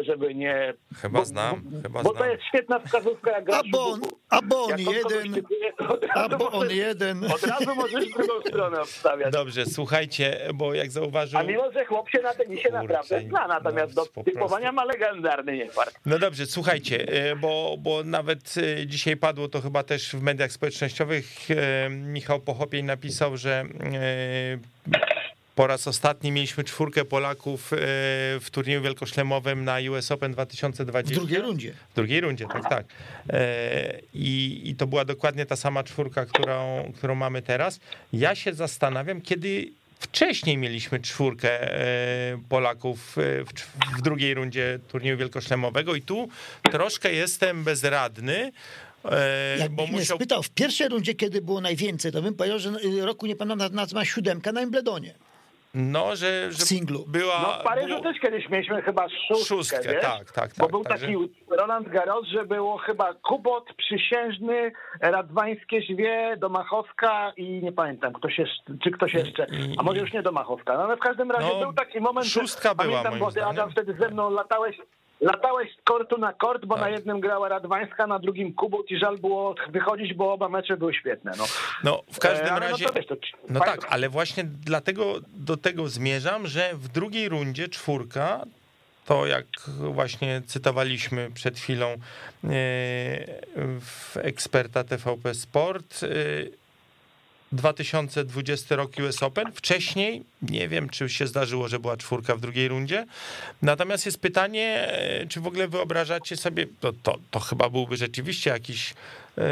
y, 0.00 0.04
żeby 0.04 0.34
nie... 0.34 0.74
Chyba 1.02 1.18
bo- 1.18 1.24
znam, 1.24 1.60
bo, 1.64 1.82
chyba 1.82 2.02
Bo 2.02 2.10
to 2.10 2.16
znam. 2.16 2.30
jest 2.30 2.42
świetna 2.44 2.78
wskazówka, 2.80 3.30
jak 3.30 3.44
grasz 3.44 3.62
w 3.70 3.74
Abon, 3.74 4.00
abon 4.30 4.70
Jak 4.70 4.78
on 4.88 4.94
jeden, 4.94 5.42
razu 6.14 6.34
abon 6.34 6.52
możesz- 6.52 6.72
jeden. 6.72 7.24
Od 7.24 7.42
razu 7.42 7.74
możesz 7.74 8.04
w 8.04 8.16
drugą 8.16 8.40
stronę 8.40 8.80
obstawiać. 8.80 9.32
Dobrze, 9.32 9.66
słuchajcie, 9.66 10.40
bo 10.54 10.74
jak 10.74 10.90
zauważył... 10.90 11.40
A 11.40 11.42
mimo, 11.42 11.72
że 11.72 11.84
chłop 11.84 12.10
się 12.10 12.22
na 12.22 12.34
tenisie 12.34 12.68
Kurczę, 12.68 12.82
naprawdę 12.82 13.20
zna, 13.20 13.46
natomiast 13.48 13.96
no, 13.96 14.04
do 14.04 14.10
po 14.10 14.24
typowania 14.24 14.72
ma 14.72 14.84
legendarny 14.84 15.56
niefart. 15.56 15.94
No 16.06 16.18
dobrze, 16.18 16.46
słuchajcie, 16.46 17.30
y, 17.32 17.36
bo, 17.36 17.76
bo 17.78 18.04
nawet 18.04 18.54
y, 18.56 18.86
dzisiaj 18.86 19.16
padło 19.16 19.48
to 19.48 19.60
chyba 19.60 19.82
też 19.82 20.12
w 20.12 20.22
mediach 20.22 20.52
społecznościowych. 20.52 21.50
y, 21.50 21.90
Michał 21.90 22.40
Pochopień 22.40 22.86
napisał, 22.86 23.36
że 23.36 23.64
po 25.54 25.66
raz 25.66 25.88
ostatni 25.88 26.32
mieliśmy 26.32 26.64
czwórkę 26.64 27.04
Polaków 27.04 27.72
y, 27.72 27.76
w 28.40 28.46
turnieju 28.52 28.82
wielkoszlemowym 28.82 29.64
na 29.64 29.78
US 29.90 30.12
Open 30.12 30.32
W 30.32 30.34
2020. 30.34 31.14
drugiej 31.14 31.40
rundzie. 31.40 31.74
W 31.92 31.94
drugiej 31.94 32.20
rundzie, 32.20 32.46
tak, 32.52 32.68
tak. 32.68 32.86
E, 33.28 34.00
I, 34.14 34.60
I 34.64 34.74
to 34.74 34.86
była 34.86 35.04
dokładnie 35.04 35.46
ta 35.46 35.56
sama 35.56 35.84
czwórka, 35.84 36.26
którą, 36.26 36.92
którą 36.96 37.14
mamy 37.14 37.42
teraz. 37.42 37.80
Ja 38.12 38.34
się 38.34 38.54
zastanawiam, 38.54 39.20
kiedy 39.20 39.72
wcześniej 40.00 40.58
mieliśmy 40.58 41.00
czwórkę 41.00 41.74
e, 41.74 42.38
Polaków 42.48 43.18
e, 43.18 43.44
w, 43.44 43.52
w 43.98 44.02
drugiej 44.02 44.34
rundzie 44.34 44.78
turnieju 44.88 45.16
wielkoszlemowego 45.16 45.94
i 45.94 46.02
tu 46.02 46.28
troszkę 46.62 47.12
jestem 47.12 47.64
bezradny, 47.64 48.52
e, 49.04 49.56
bo 49.60 49.62
Jakbyś 49.62 49.88
mnie 49.88 49.98
musiał... 49.98 50.16
spytał 50.16 50.42
w 50.42 50.50
pierwszej 50.50 50.88
rundzie, 50.88 51.14
kiedy 51.14 51.42
było 51.42 51.60
najwięcej, 51.60 52.12
to 52.12 52.22
bym 52.22 52.34
powiedział, 52.34 52.58
że 52.58 52.70
y, 52.84 53.06
roku 53.06 53.26
nie 53.26 53.36
pamiętam 53.36 53.74
nazwa 53.74 54.04
siódemka 54.04 54.52
na 54.52 54.60
Wimbledonie. 54.60 55.14
No, 55.74 56.16
że, 56.16 56.52
że 56.52 56.58
singlu. 56.66 57.04
była... 57.08 57.40
No 57.42 57.60
w 57.60 57.64
Paryżu 57.64 57.88
było- 57.88 58.00
też 58.00 58.20
kiedyś 58.20 58.48
mieliśmy 58.48 58.82
chyba 58.82 59.08
szóstkę, 59.08 59.44
Szóstkę, 59.56 59.92
wiesz? 59.92 60.02
tak, 60.02 60.32
tak, 60.32 60.50
Bo 60.58 60.64
tak, 60.64 60.70
był 60.70 60.84
także- 60.84 61.06
taki 61.06 61.18
Roland 61.48 61.88
Garros, 61.88 62.26
że 62.26 62.44
było 62.46 62.78
chyba 62.78 63.14
Kubot, 63.14 63.64
Przysiężny, 63.76 64.72
Radwańskie 65.00 65.82
Żwie, 65.82 66.36
Domachowska 66.38 67.32
i 67.36 67.44
nie 67.62 67.72
pamiętam, 67.72 68.12
ktoś 68.12 68.38
jeszcze, 68.38 68.62
czy 68.84 68.90
ktoś 68.90 69.14
jeszcze, 69.14 69.46
a 69.78 69.82
może 69.82 70.00
już 70.00 70.12
nie 70.12 70.22
Domachowska. 70.22 70.74
No 70.76 70.82
ale 70.84 70.96
w 70.96 71.00
każdym 71.00 71.30
razie 71.30 71.48
No, 71.54 71.60
był 71.60 71.72
taki 71.72 72.00
moment, 72.00 72.26
szóstka 72.26 72.68
że 72.68 72.74
była, 72.74 72.86
pamiętam, 72.86 73.12
moim 73.12 73.24
bo 73.24 73.32
ty 73.32 73.44
Adam 73.44 73.70
wtedy 73.70 73.96
ze 74.00 74.08
mną 74.08 74.30
latałeś 74.30 74.76
Latałeś 75.20 75.68
z 75.76 75.82
kortu 75.84 76.18
na 76.18 76.32
kort, 76.32 76.64
bo 76.64 76.74
Tak. 76.74 76.84
na 76.84 76.90
jednym 76.90 77.20
grała 77.20 77.48
Radwańska, 77.48 78.06
na 78.06 78.18
drugim 78.18 78.54
Kubot 78.54 78.90
i 78.90 78.98
żal 78.98 79.18
było 79.18 79.54
wychodzić, 79.70 80.14
bo 80.14 80.32
oba 80.32 80.48
mecze 80.48 80.76
były 80.76 80.94
świetne. 80.94 81.32
No, 81.38 81.44
No, 81.84 82.02
w 82.12 82.18
każdym 82.18 82.46
E, 82.46 82.52
ale 82.52 82.70
razie... 82.70 82.84
No, 82.84 82.90
to 82.90 82.94
wiesz, 82.96 83.06
to, 83.06 83.16
No 83.48 83.60
tak, 83.60 83.86
ale 83.90 84.08
właśnie 84.08 84.44
dlatego 84.44 85.14
do 85.28 85.56
tego 85.56 85.88
zmierzam, 85.88 86.46
że 86.46 86.70
w 86.74 86.88
drugiej 86.88 87.28
rundzie 87.28 87.68
czwórka, 87.68 88.44
to 89.06 89.26
jak 89.26 89.46
właśnie 89.78 90.42
cytowaliśmy 90.46 91.30
przed 91.34 91.58
chwilą 91.58 91.86
e, 91.86 91.98
w 93.80 94.16
eksperta 94.16 94.84
TVP 94.84 95.34
Sport, 95.34 96.00
e, 96.02 96.06
2020 97.52 98.76
rok 98.76 98.92
US 99.08 99.22
Open. 99.22 99.52
Wcześniej 99.54 100.22
nie 100.42 100.68
wiem, 100.68 100.88
czy 100.88 101.08
się 101.08 101.26
zdarzyło, 101.26 101.68
że 101.68 101.78
była 101.78 101.96
czwórka 101.96 102.36
w 102.36 102.40
drugiej 102.40 102.68
rundzie. 102.68 103.06
Natomiast 103.62 104.06
jest 104.06 104.18
pytanie, 104.20 104.88
e, 104.92 105.26
czy 105.26 105.40
w 105.40 105.46
ogóle 105.46 105.68
wyobrażacie 105.68 106.36
sobie, 106.36 106.66
to, 106.80 106.92
to, 107.02 107.18
to 107.30 107.40
chyba 107.40 107.68
byłby 107.70 107.96
rzeczywiście 107.96 108.50
jakiś 108.50 108.94
e, 109.38 109.44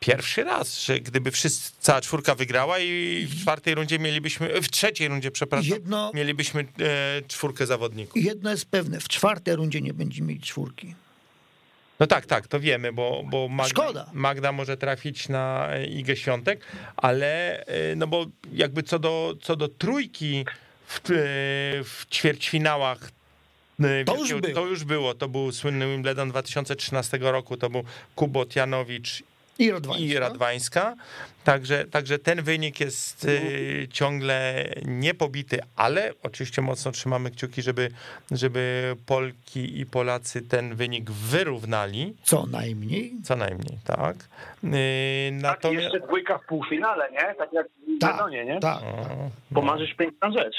pierwszy 0.00 0.44
raz, 0.44 0.80
że 0.84 1.00
gdyby 1.00 1.30
wszyscy, 1.30 1.72
cała 1.80 2.00
czwórka 2.00 2.34
wygrała 2.34 2.78
i 2.78 3.26
w 3.30 3.40
czwartej 3.40 3.74
rundzie 3.74 3.98
mielibyśmy, 3.98 4.60
w 4.62 4.68
trzeciej 4.70 5.08
rundzie, 5.08 5.30
przepraszam, 5.30 5.70
Jedno- 5.70 6.10
mielibyśmy 6.14 6.60
e, 6.60 7.22
czwórkę 7.28 7.66
zawodników. 7.66 8.22
Jedno 8.24 8.50
jest 8.50 8.66
pewne, 8.66 9.00
w 9.00 9.08
czwartej 9.08 9.56
rundzie 9.56 9.80
nie 9.80 9.94
będziemy 9.94 10.28
mieli 10.28 10.40
czwórki. 10.40 10.94
No 12.00 12.06
tak, 12.06 12.26
tak, 12.26 12.46
to 12.46 12.60
wiemy, 12.60 12.92
bo, 12.92 13.22
bo 13.30 13.48
Magda. 13.48 14.10
Magda 14.12 14.52
może 14.52 14.76
trafić 14.76 15.28
na 15.28 15.68
Igę 15.88 16.16
Świątek, 16.16 16.60
ale 16.96 17.60
e, 17.66 17.96
no 17.96 18.06
bo 18.06 18.26
jakby 18.52 18.82
co 18.82 18.98
do, 18.98 19.34
co 19.42 19.56
do 19.56 19.68
trójki 19.68 20.44
w, 20.86 20.96
e, 20.96 21.04
w 21.84 22.06
ćwierćfinałach 22.10 23.10
e, 23.80 24.04
To 24.04 24.16
już 24.16 24.34
było. 24.34 24.54
to 24.54 24.66
już 24.66 24.84
było, 24.84 25.14
to 25.14 25.28
był 25.28 25.52
słynny 25.52 25.86
Wimbledon 25.86 26.30
2013 26.30 27.18
roku, 27.20 27.56
to 27.56 27.70
był 27.70 27.82
Kubot, 28.14 28.56
Janowicz 28.56 29.22
I 29.58 29.70
Radwańska. 29.70 30.04
i 30.04 30.14
Radwańska. 30.18 30.94
Także, 31.44 31.84
także 31.84 32.18
ten 32.18 32.42
wynik 32.42 32.80
jest 32.80 33.24
y, 33.24 33.88
ciągle 33.92 34.64
niepobity, 34.84 35.60
ale 35.76 36.12
oczywiście 36.22 36.62
mocno 36.62 36.92
trzymamy 36.92 37.30
kciuki, 37.30 37.62
żeby, 37.62 37.90
żeby 38.30 38.96
Polki 39.06 39.80
i 39.80 39.86
Polacy 39.86 40.42
ten 40.42 40.74
wynik 40.74 41.10
wyrównali. 41.10 42.14
Co 42.22 42.46
najmniej. 42.46 43.12
Co 43.24 43.36
najmniej, 43.36 43.78
tak. 43.84 44.16
Yy, 44.62 44.70
Tak, 44.72 45.42
Natomiast. 45.42 45.82
jeszcze 45.84 46.00
dwójka 46.06 46.38
w 46.38 46.44
półfinale, 46.46 47.10
nie? 47.10 47.34
Tak 47.38 47.52
jak 47.52 47.66
w 47.66 47.70
Tak, 48.00 48.10
Wimbledonie, 48.10 48.44
nie? 48.44 48.60
tak. 48.60 48.80
Pomarzysz 49.54 49.94
piękna 49.94 50.30
rzecz. 50.32 50.56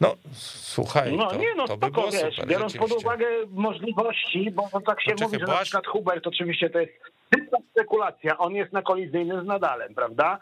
No, 0.00 0.14
słuchaj, 0.32 1.16
No 1.16 1.26
to, 1.26 1.36
nie, 1.36 1.54
no 1.54 1.68
to 1.68 1.76
by 1.76 1.90
było 1.90 2.10
wiesz, 2.10 2.34
super. 2.34 2.46
biorąc 2.48 2.76
pod 2.76 2.92
uwagę 2.92 3.26
możliwości, 3.50 4.50
bo 4.50 4.68
to 4.72 4.80
tak 4.80 5.02
się 5.02 5.14
No 5.20 5.26
mówi, 5.26 5.38
że 5.40 5.46
na 5.46 5.56
przykład 5.56 5.86
Hubert 5.86 6.26
oczywiście 6.26 6.70
to 6.70 6.78
jest 6.80 6.92
czysta 7.34 7.56
spekulacja, 7.70 8.38
on 8.38 8.54
jest 8.54 8.72
na 8.72 8.82
kolizyjny 8.82 9.42
z 9.42 9.46
Nadalem, 9.46 9.94
prawda? 9.94 10.38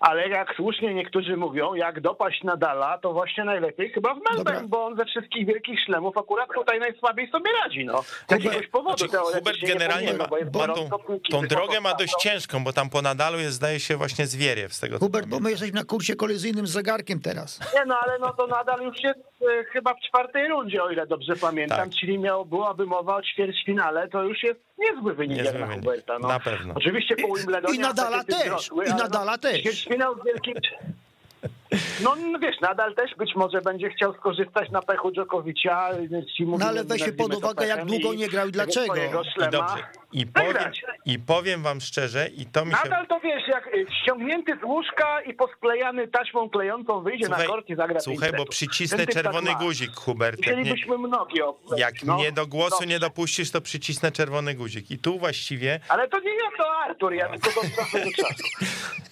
Ale 0.00 0.28
jak 0.28 0.54
słusznie 0.56 0.94
niektórzy 0.94 1.36
mówią, 1.36 1.74
jak 1.74 2.00
dopaść 2.00 2.42
Nadala, 2.42 2.98
to 2.98 3.12
właśnie 3.12 3.44
najlepiej 3.44 3.90
chyba 3.90 4.14
w 4.14 4.16
Melbourne, 4.16 4.44
Dobra. 4.44 4.68
bo 4.68 4.84
on 4.84 4.96
ze 4.96 5.04
wszystkich 5.04 5.46
wielkich 5.46 5.80
szlemów 5.84 6.18
akurat 6.18 6.48
tutaj 6.54 6.80
najsłabiej 6.80 7.30
sobie 7.30 7.50
radzi, 7.64 7.84
no. 7.84 8.02
Z 8.02 8.30
jakiegoś 8.30 8.66
powodu 8.66 9.08
Znaczy, 9.08 9.16
Hubert 9.38 9.62
nie 9.62 9.68
generalnie 9.68 10.12
ma, 10.12 10.26
bo 10.26 10.38
jest 10.38 10.50
bo 10.50 10.58
baron 10.58 10.88
tą, 10.88 10.98
tą 11.30 11.46
drogę 11.46 11.80
ma 11.80 11.94
dość 11.94 12.14
ciężką, 12.14 12.64
bo 12.64 12.72
tam 12.72 12.90
po 12.90 13.02
Nadalu 13.02 13.38
jest, 13.38 13.56
zdaje 13.56 13.80
się, 13.80 13.96
właśnie 13.96 14.26
Zwieriew 14.26 14.74
z 14.74 14.80
tego 14.80 14.98
Hubert, 14.98 15.26
bo 15.26 15.40
my 15.40 15.50
jesteśmy 15.50 15.80
na 15.80 15.84
kursie 15.84 16.16
kolizyjnym 16.16 16.66
z 16.66 16.70
zegarkiem 16.70 17.20
teraz. 17.20 17.60
Nie 17.74 17.84
no, 17.84 17.98
ale 18.02 18.18
no 18.18 18.32
to 18.32 18.46
nadal 18.46 18.80
już 18.80 19.02
jest 19.02 19.18
e, 19.18 19.35
chyba 19.72 19.94
w 19.94 20.00
czwartej 20.00 20.48
rundzie, 20.48 20.82
o 20.82 20.90
ile 20.90 21.06
dobrze 21.06 21.36
pamiętam, 21.36 21.90
Tak. 21.90 21.98
czyli 22.00 22.18
miało, 22.18 22.44
byłaby 22.44 22.86
mowa 22.86 23.16
o 23.16 23.22
ćwierćfinale, 23.22 24.08
to 24.08 24.22
już 24.22 24.42
jest 24.42 24.60
niezły 24.78 25.14
wynik 25.14 25.36
Niezły 25.36 25.52
jak 25.52 25.60
na 25.60 25.66
wynik. 25.66 25.84
Huberta. 25.84 26.18
No. 26.18 26.28
Na 26.28 26.40
pewno. 26.40 26.74
Oczywiście 26.76 27.16
po 27.16 27.34
Wimbledonie 27.36 27.74
I 27.74 27.78
Nadala 27.78 28.16
apetyty 28.16 28.38
też, 28.38 28.46
wzrosły, 28.46 28.84
i 28.84 28.88
ale 28.88 29.02
Nadala 29.02 29.32
no, 29.32 29.38
też. 29.38 29.60
Ćwierćfinał 29.60 30.20
z 30.20 30.24
wielkim... 30.24 30.54
No 32.04 32.16
no 32.32 32.38
wiesz, 32.38 32.60
nadal 32.60 32.94
też 32.94 33.10
być 33.18 33.34
może 33.36 33.60
będzie 33.60 33.90
chciał 33.90 34.14
skorzystać 34.14 34.70
na 34.70 34.82
pechu 34.82 35.12
Dżokowicza. 35.12 35.90
No 36.40 36.66
ale 36.66 36.84
weźmy 36.84 37.06
nazwijmy 37.06 37.12
pod 37.12 37.34
uwagę, 37.34 37.66
jak 37.66 37.84
długo 37.84 38.14
nie 38.14 38.28
grał 38.28 38.48
i 38.48 38.52
dlaczego. 38.52 38.96
I 38.96 39.32
szlema 39.34 39.50
dobrze. 39.50 39.84
I 40.12 40.26
powiem. 40.26 40.72
I 41.06 41.18
powiem 41.18 41.62
wam 41.62 41.80
szczerze, 41.80 42.28
i 42.28 42.46
to 42.46 42.64
mi 42.64 42.70
się... 42.70 42.78
Nadal 42.84 43.06
to 43.06 43.20
wiesz, 43.20 43.48
jak 43.48 43.66
y, 43.66 43.86
ściągnięty 44.02 44.52
z 44.60 44.64
łóżka 44.64 45.20
i 45.22 45.34
posklejany 45.34 46.08
taśmą 46.08 46.50
klejącą 46.50 47.02
wyjdzie 47.02 47.28
na 47.28 47.44
kort 47.44 47.68
i 47.68 47.74
zagra 47.74 48.00
słuchaj, 48.00 48.32
bo 48.36 48.46
przycisnę 48.46 49.06
tak 49.06 49.14
czerwony 49.14 49.50
ma. 49.50 49.58
guzik, 49.58 49.96
Hubert. 49.96 50.38
Jak, 50.38 50.46
nie, 50.46 50.56
Musielibyśmy 50.56 50.98
mnogi 50.98 51.40
jak 51.76 52.02
no. 52.04 52.18
mnie 52.18 52.32
do 52.32 52.46
głosu 52.46 52.70
Dobrze. 52.70 52.86
nie 52.86 52.98
dopuścisz, 52.98 53.50
to 53.50 53.60
przycisnę 53.60 54.12
czerwony 54.12 54.54
guzik. 54.54 54.90
I 54.90 54.98
tu 54.98 55.18
właściwie 55.18 55.80
Ale 55.88 56.08
to 56.08 56.20
nie 56.20 56.30
ja, 56.30 56.50
to 56.58 56.76
Artur, 56.76 57.14
ja 57.14 57.28
tylko 57.28 57.60
do 57.62 57.68
czasu 57.76 57.98
do 58.10 58.22
czasu. 58.22 58.42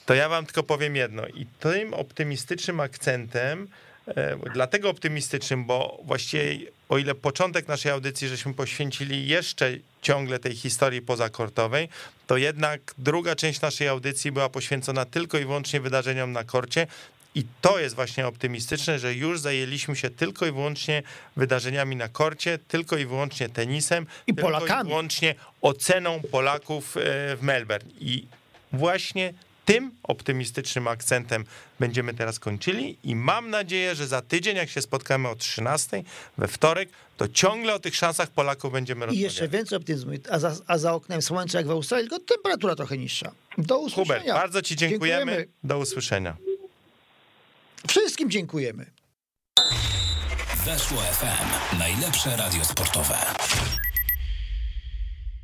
To 0.07 0.15
ja 0.15 0.29
wam 0.29 0.47
tylko 0.47 0.63
powiem 0.63 0.97
jedno. 0.97 1.27
I 1.27 1.47
tym 1.61 1.95
optymistycznym 1.95 2.54
akcentem, 2.81 3.69
e, 4.09 4.37
dlatego 4.55 4.91
optymistycznym, 4.91 5.65
bo 5.65 6.01
właściwie 6.05 6.59
o 6.89 6.99
ile 6.99 7.15
początek 7.15 7.69
naszej 7.69 7.93
audycji 7.93 8.29
żeśmy 8.29 8.55
poświęcili 8.55 9.29
jeszcze 9.29 9.73
ciągle 10.03 10.39
tej 10.39 10.57
historii 10.57 11.03
pozakortowej, 11.03 11.89
to 12.27 12.37
jednak 12.37 12.81
druga 12.99 13.37
część 13.37 13.61
naszej 13.61 13.89
audycji 13.89 14.33
była 14.33 14.49
poświęcona 14.49 15.05
tylko 15.05 15.39
i 15.39 15.45
wyłącznie 15.45 15.81
wydarzeniom 15.81 16.33
na 16.33 16.45
korcie. 16.45 16.87
I 17.35 17.45
to 17.61 17.79
jest 17.79 17.95
właśnie 17.95 18.27
optymistyczne, 18.27 18.99
że 18.99 19.15
już 19.15 19.41
zajęliśmy 19.41 19.97
się 19.97 20.11
tylko 20.11 20.47
i 20.47 20.53
wyłącznie 20.53 21.03
wydarzeniami 21.37 21.97
na 21.97 22.09
korcie, 22.09 22.59
tylko 22.69 22.97
i 22.97 23.07
wyłącznie 23.07 23.49
tenisem, 23.49 24.07
I 24.27 24.35
tylko 24.35 24.43
Polakami. 24.51 24.89
i 24.89 24.91
wyłącznie 24.91 25.35
oceną 25.61 26.21
Polaków 26.31 26.97
e, 26.97 27.01
w 27.37 27.43
Melbourne. 27.43 27.91
I 28.01 28.27
właśnie 28.73 29.35
tym 29.65 29.91
optymistycznym 30.03 30.89
akcentem 30.89 31.45
będziemy 31.81 32.15
teraz 32.15 32.39
kończyli 32.39 32.99
i 33.05 33.17
mam 33.17 33.51
nadzieję, 33.51 33.95
że 33.95 34.07
za 34.07 34.23
tydzień, 34.23 34.57
jak 34.57 34.69
się 34.71 34.83
spotkamy 34.83 35.29
o 35.29 35.35
13 35.37 36.03
we 36.39 36.49
wtorek, 36.49 36.89
to 37.17 37.29
ciągle 37.29 37.75
o 37.75 37.79
tych 37.79 37.97
szansach 37.97 38.31
Polaków 38.31 38.73
będziemy 38.73 38.99
I 38.99 39.07
rozmawiać. 39.07 39.23
jeszcze 39.23 39.49
więcej 39.49 39.79
optymizmu, 39.79 40.13
a 40.31 40.39
za, 40.39 40.57
a 40.67 40.79
za 40.79 40.93
oknem 40.95 41.23
słońce 41.23 41.59
jak 41.59 41.67
w 41.67 41.71
Australii, 41.71 42.09
tylko 42.11 42.25
temperatura 42.25 42.75
trochę 42.77 42.99
niższa. 42.99 43.33
Do 43.59 43.79
usłyszenia. 43.79 44.21
Hubert, 44.21 44.35
bardzo 44.35 44.63
ci 44.63 44.77
dziękujemy. 44.77 45.49
Do 45.65 45.79
usłyszenia. 45.79 46.37
Wszystkim 47.89 48.31
dziękujemy. 48.31 48.87
Weszło 50.65 50.99
FM. 50.99 51.79
Najlepsze 51.79 52.37
radio 52.37 52.65
sportowe. 52.65 53.19